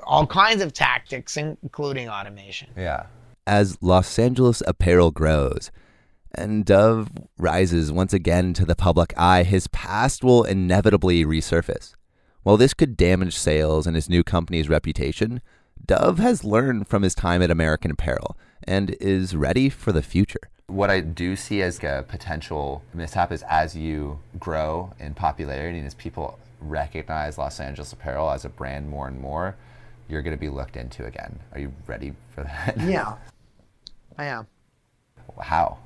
all 0.04 0.26
kinds 0.26 0.62
of 0.62 0.72
tactics, 0.72 1.36
including 1.36 2.08
automation. 2.08 2.68
Yeah. 2.76 3.06
As 3.46 3.78
Los 3.80 4.18
Angeles 4.18 4.62
apparel 4.66 5.10
grows, 5.10 5.70
and 6.32 6.64
Dov 6.64 7.08
rises 7.38 7.90
once 7.90 8.12
again 8.12 8.52
to 8.54 8.64
the 8.64 8.76
public 8.76 9.12
eye, 9.16 9.42
his 9.42 9.66
past 9.68 10.22
will 10.22 10.44
inevitably 10.44 11.24
resurface. 11.24 11.94
While 12.42 12.56
this 12.56 12.74
could 12.74 12.96
damage 12.96 13.36
sales 13.36 13.86
and 13.86 13.96
his 13.96 14.08
new 14.08 14.22
company's 14.22 14.68
reputation, 14.68 15.40
Dov 15.84 16.18
has 16.18 16.44
learned 16.44 16.88
from 16.88 17.02
his 17.02 17.14
time 17.14 17.42
at 17.42 17.50
American 17.50 17.90
Apparel 17.90 18.36
and 18.62 18.96
is 19.00 19.34
ready 19.34 19.68
for 19.68 19.92
the 19.92 20.02
future. 20.02 20.50
What 20.66 20.88
I 20.88 21.00
do 21.00 21.34
see 21.34 21.62
as 21.62 21.82
a 21.82 22.04
potential 22.06 22.82
mishap 22.94 23.32
is 23.32 23.42
as 23.48 23.74
you 23.74 24.20
grow 24.38 24.92
in 25.00 25.14
popularity 25.14 25.78
and 25.78 25.86
as 25.86 25.94
people 25.94 26.38
recognize 26.60 27.38
Los 27.38 27.60
Angeles 27.60 27.92
Apparel 27.92 28.30
as 28.30 28.44
a 28.44 28.48
brand 28.48 28.88
more 28.88 29.08
and 29.08 29.18
more, 29.20 29.56
you're 30.08 30.22
going 30.22 30.36
to 30.36 30.40
be 30.40 30.48
looked 30.48 30.76
into 30.76 31.06
again. 31.06 31.38
Are 31.52 31.60
you 31.60 31.72
ready 31.86 32.12
for 32.34 32.42
that? 32.44 32.76
Yeah, 32.80 33.16
I 34.18 34.24
am. 34.26 34.46
How? 35.40 35.78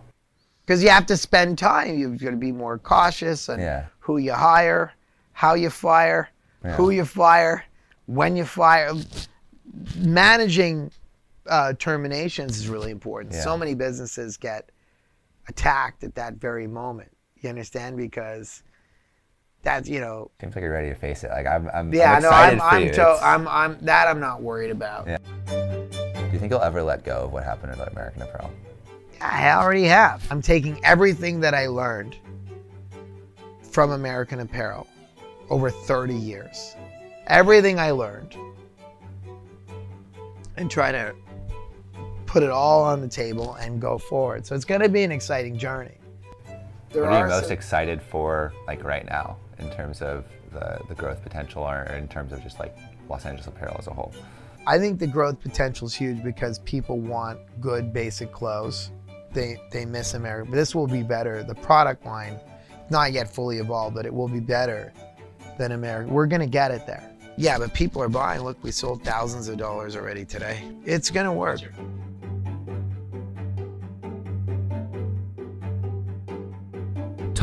Because 0.65 0.83
you 0.83 0.89
have 0.89 1.07
to 1.07 1.17
spend 1.17 1.59
time. 1.59 1.99
You're 1.99 2.17
going 2.17 2.33
to 2.33 2.39
be 2.39 2.53
more 2.53 2.79
cautious 2.79 3.49
and 3.49 3.61
Yeah. 3.61 3.87
who 4.01 4.17
you 4.19 4.33
hire, 4.33 4.93
how 5.33 5.55
you 5.55 5.69
fire, 5.71 6.31
Yeah. 6.65 6.73
who 6.77 6.91
you 6.91 7.05
fire, 7.05 7.65
when 8.07 8.37
you 8.37 8.45
fire. 8.45 8.93
Managing 9.97 10.91
uh, 11.47 11.75
terminations 11.79 12.57
is 12.59 12.69
really 12.69 12.91
important. 12.91 13.35
Yeah. 13.35 13.43
So 13.43 13.57
many 13.57 13.75
businesses 13.75 14.37
get 14.37 14.71
attacked 15.49 16.03
at 16.05 16.15
that 16.15 16.35
very 16.35 16.67
moment. 16.67 17.11
You 17.41 17.51
understand? 17.51 17.97
Because 17.99 18.63
that's 19.65 19.89
you 19.89 20.01
know. 20.01 20.31
Seems 20.41 20.55
like 20.55 20.63
you're 20.63 20.73
ready 20.73 20.91
to 20.91 20.95
face 20.95 21.25
it. 21.25 21.31
Like 21.31 21.47
I'm, 21.47 21.69
I'm, 21.75 21.93
Yeah, 21.93 22.13
I'm 22.15 22.23
no, 22.23 22.29
excited 22.29 22.61
I'm, 22.61 22.71
for 22.71 22.77
I'm, 22.77 22.83
you. 22.87 22.93
to, 22.93 23.19
I'm, 23.23 23.49
I'm, 23.49 23.79
that 23.85 24.07
I'm 24.09 24.21
not 24.21 24.43
worried 24.43 24.71
about. 24.71 25.07
Yeah. 25.07 25.19
Do 25.49 26.31
you 26.33 26.39
think 26.39 26.51
you'll 26.53 26.63
ever 26.63 26.83
let 26.83 27.05
go 27.05 27.23
of 27.25 27.33
what 27.33 27.45
happened 27.45 27.73
at 27.81 27.93
American 27.93 28.23
Apparel? 28.23 28.51
I 29.21 29.51
already 29.53 29.85
have. 29.85 30.27
I'm 30.31 30.43
taking 30.43 30.79
everything 30.85 31.41
that 31.41 31.55
I 31.55 31.67
learned 31.67 32.17
from 33.63 33.93
American 33.93 34.41
Apparel 34.41 34.87
over 35.51 35.71
30 35.71 36.15
years. 36.15 36.77
Everything 37.27 37.79
I 37.79 37.91
learned 37.93 38.37
and 40.57 40.71
try 40.71 40.93
to 40.93 41.15
put 42.27 42.43
it 42.43 42.51
all 42.51 42.83
on 42.83 43.01
the 43.01 43.09
table 43.09 43.55
and 43.55 43.81
go 43.81 43.97
forward. 43.97 44.45
So 44.47 44.55
it's 44.55 44.65
going 44.65 44.81
to 44.83 44.89
be 44.89 45.03
an 45.05 45.13
exciting 45.13 45.57
journey. 45.57 45.95
There 46.91 47.03
what 47.05 47.13
are 47.13 47.21
you 47.27 47.31
most 47.33 47.45
some- 47.45 47.53
excited 47.53 48.03
for, 48.03 48.53
like 48.67 48.85
right 48.85 49.05
now, 49.07 49.37
in 49.59 49.71
terms 49.71 50.03
of 50.03 50.25
the, 50.53 50.81
the 50.89 50.95
growth 50.95 51.23
potential, 51.23 51.63
or 51.63 51.85
in 51.85 52.09
terms 52.09 52.33
of 52.33 52.43
just 52.43 52.59
like 52.59 52.77
Los 53.09 53.27
Angeles 53.27 53.47
Apparel 53.47 53.77
as 53.79 53.87
a 53.87 53.93
whole? 53.93 54.15
I 54.67 54.79
think 54.79 54.99
the 54.99 55.07
growth 55.07 55.41
potential 55.41 55.87
is 55.87 55.95
huge 55.95 56.23
because 56.23 56.59
people 56.61 56.99
want 56.99 57.39
good 57.61 57.93
basic 57.93 58.33
clothes. 58.33 58.91
They 59.33 59.57
they 59.71 59.85
miss 59.85 60.15
America. 60.15 60.51
But 60.51 60.57
this 60.57 60.75
will 60.75 60.87
be 60.87 61.03
better. 61.03 61.43
The 61.43 61.55
product 61.57 62.07
line, 62.07 62.39
not 62.89 63.13
yet 63.13 63.33
fully 63.33 63.59
evolved, 63.59 63.95
but 63.95 64.07
it 64.07 64.15
will 64.15 64.29
be 64.29 64.41
better 64.41 64.93
than 65.59 65.73
America. 65.73 66.11
We're 66.11 66.27
gonna 66.27 66.47
get 66.47 66.71
it 66.71 66.87
there. 66.87 67.11
Yeah, 67.37 67.59
but 67.59 67.75
people 67.75 68.01
are 68.01 68.09
buying. 68.09 68.43
Look, 68.43 68.63
we 68.63 68.71
sold 68.71 69.03
thousands 69.03 69.49
of 69.49 69.59
dollars 69.59 69.97
already 69.97 70.25
today. 70.25 70.63
It's 70.85 71.11
gonna 71.11 71.33
work. 71.33 71.61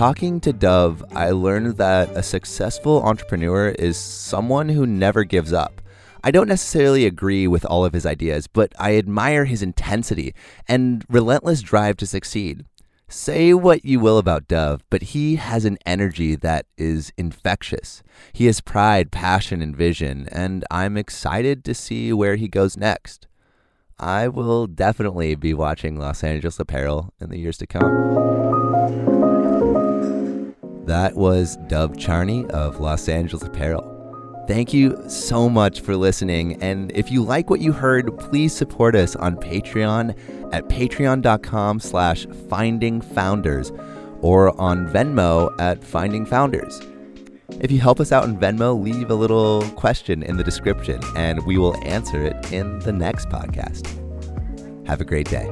Talking 0.02 0.40
to 0.40 0.52
Dov, 0.52 1.06
I 1.12 1.30
learned 1.30 1.78
that 1.78 2.10
a 2.18 2.24
successful 2.24 3.04
entrepreneur 3.04 3.70
is 3.70 3.98
someone 3.98 4.70
who 4.70 4.88
never 4.88 5.24
gives 5.24 5.54
up. 5.54 5.80
I 6.24 6.32
don't 6.32 6.48
necessarily 6.48 7.06
agree 7.06 7.48
with 7.48 7.64
all 7.66 7.86
of 7.86 7.94
his 7.94 8.04
ideas, 8.04 8.48
but 8.48 8.74
I 8.80 8.98
admire 8.98 9.46
his 9.46 9.62
intensity 9.62 10.34
and 10.68 11.06
relentless 11.08 11.62
drive 11.62 11.98
to 11.98 12.08
succeed. 12.08 12.66
Say 13.10 13.54
what 13.54 13.86
you 13.86 14.00
will 14.00 14.18
about 14.18 14.48
Dov, 14.48 14.82
but 14.90 15.04
he 15.04 15.36
has 15.36 15.66
an 15.66 15.78
energy 15.86 16.34
that 16.34 16.66
is 16.80 17.14
infectious. 17.16 18.02
He 18.34 18.48
has 18.48 18.60
pride, 18.60 19.12
passion, 19.12 19.62
and 19.62 19.78
vision, 19.78 20.28
and 20.32 20.66
I'm 20.72 20.98
excited 20.98 21.64
to 21.66 21.76
see 21.76 22.12
where 22.12 22.38
he 22.38 22.48
goes 22.48 22.76
next. 22.76 23.28
I 24.00 24.30
will 24.30 24.66
definitely 24.66 25.36
be 25.36 25.54
watching 25.54 26.00
Los 26.00 26.24
Angeles 26.24 26.60
Apparel 26.60 27.14
in 27.22 27.30
the 27.30 27.38
years 27.38 27.60
to 27.60 27.68
come. 27.68 28.41
That 30.92 31.16
was 31.16 31.56
Dov 31.70 31.98
Charney 31.98 32.46
of 32.48 32.82
Los 32.82 33.08
Angeles 33.08 33.44
Apparel. 33.44 34.44
Thank 34.46 34.74
you 34.74 35.02
so 35.08 35.48
much 35.48 35.80
for 35.80 35.96
listening. 35.96 36.62
And 36.62 36.92
if 36.92 37.10
you 37.10 37.24
like 37.24 37.50
what 37.50 37.62
you 37.62 37.72
heard, 37.72 38.18
please 38.20 38.54
support 38.54 38.94
us 38.94 39.16
on 39.16 39.38
Patreon 39.38 40.14
at 40.52 40.68
patreon.com 40.68 41.80
slash 41.80 42.28
finding 42.50 43.00
founders 43.00 43.72
or 44.20 44.60
on 44.60 44.86
Venmo 44.90 45.58
at 45.62 45.82
finding 45.82 46.26
founders. 46.26 46.82
If 47.62 47.72
you 47.72 47.80
help 47.80 48.02
us 48.02 48.12
out 48.12 48.26
on 48.26 48.38
Venmo, 48.38 48.78
leave 48.78 49.10
a 49.12 49.16
little 49.16 49.62
question 49.78 50.24
in 50.24 50.36
the 50.36 50.44
description 50.44 51.00
and 51.16 51.46
we 51.46 51.58
will 51.58 51.82
answer 51.88 52.22
it 52.22 52.52
in 52.52 52.80
the 52.80 52.92
next 52.92 53.30
podcast. 53.30 53.88
Have 54.88 55.00
a 55.00 55.06
great 55.06 55.30
day. 55.30 55.48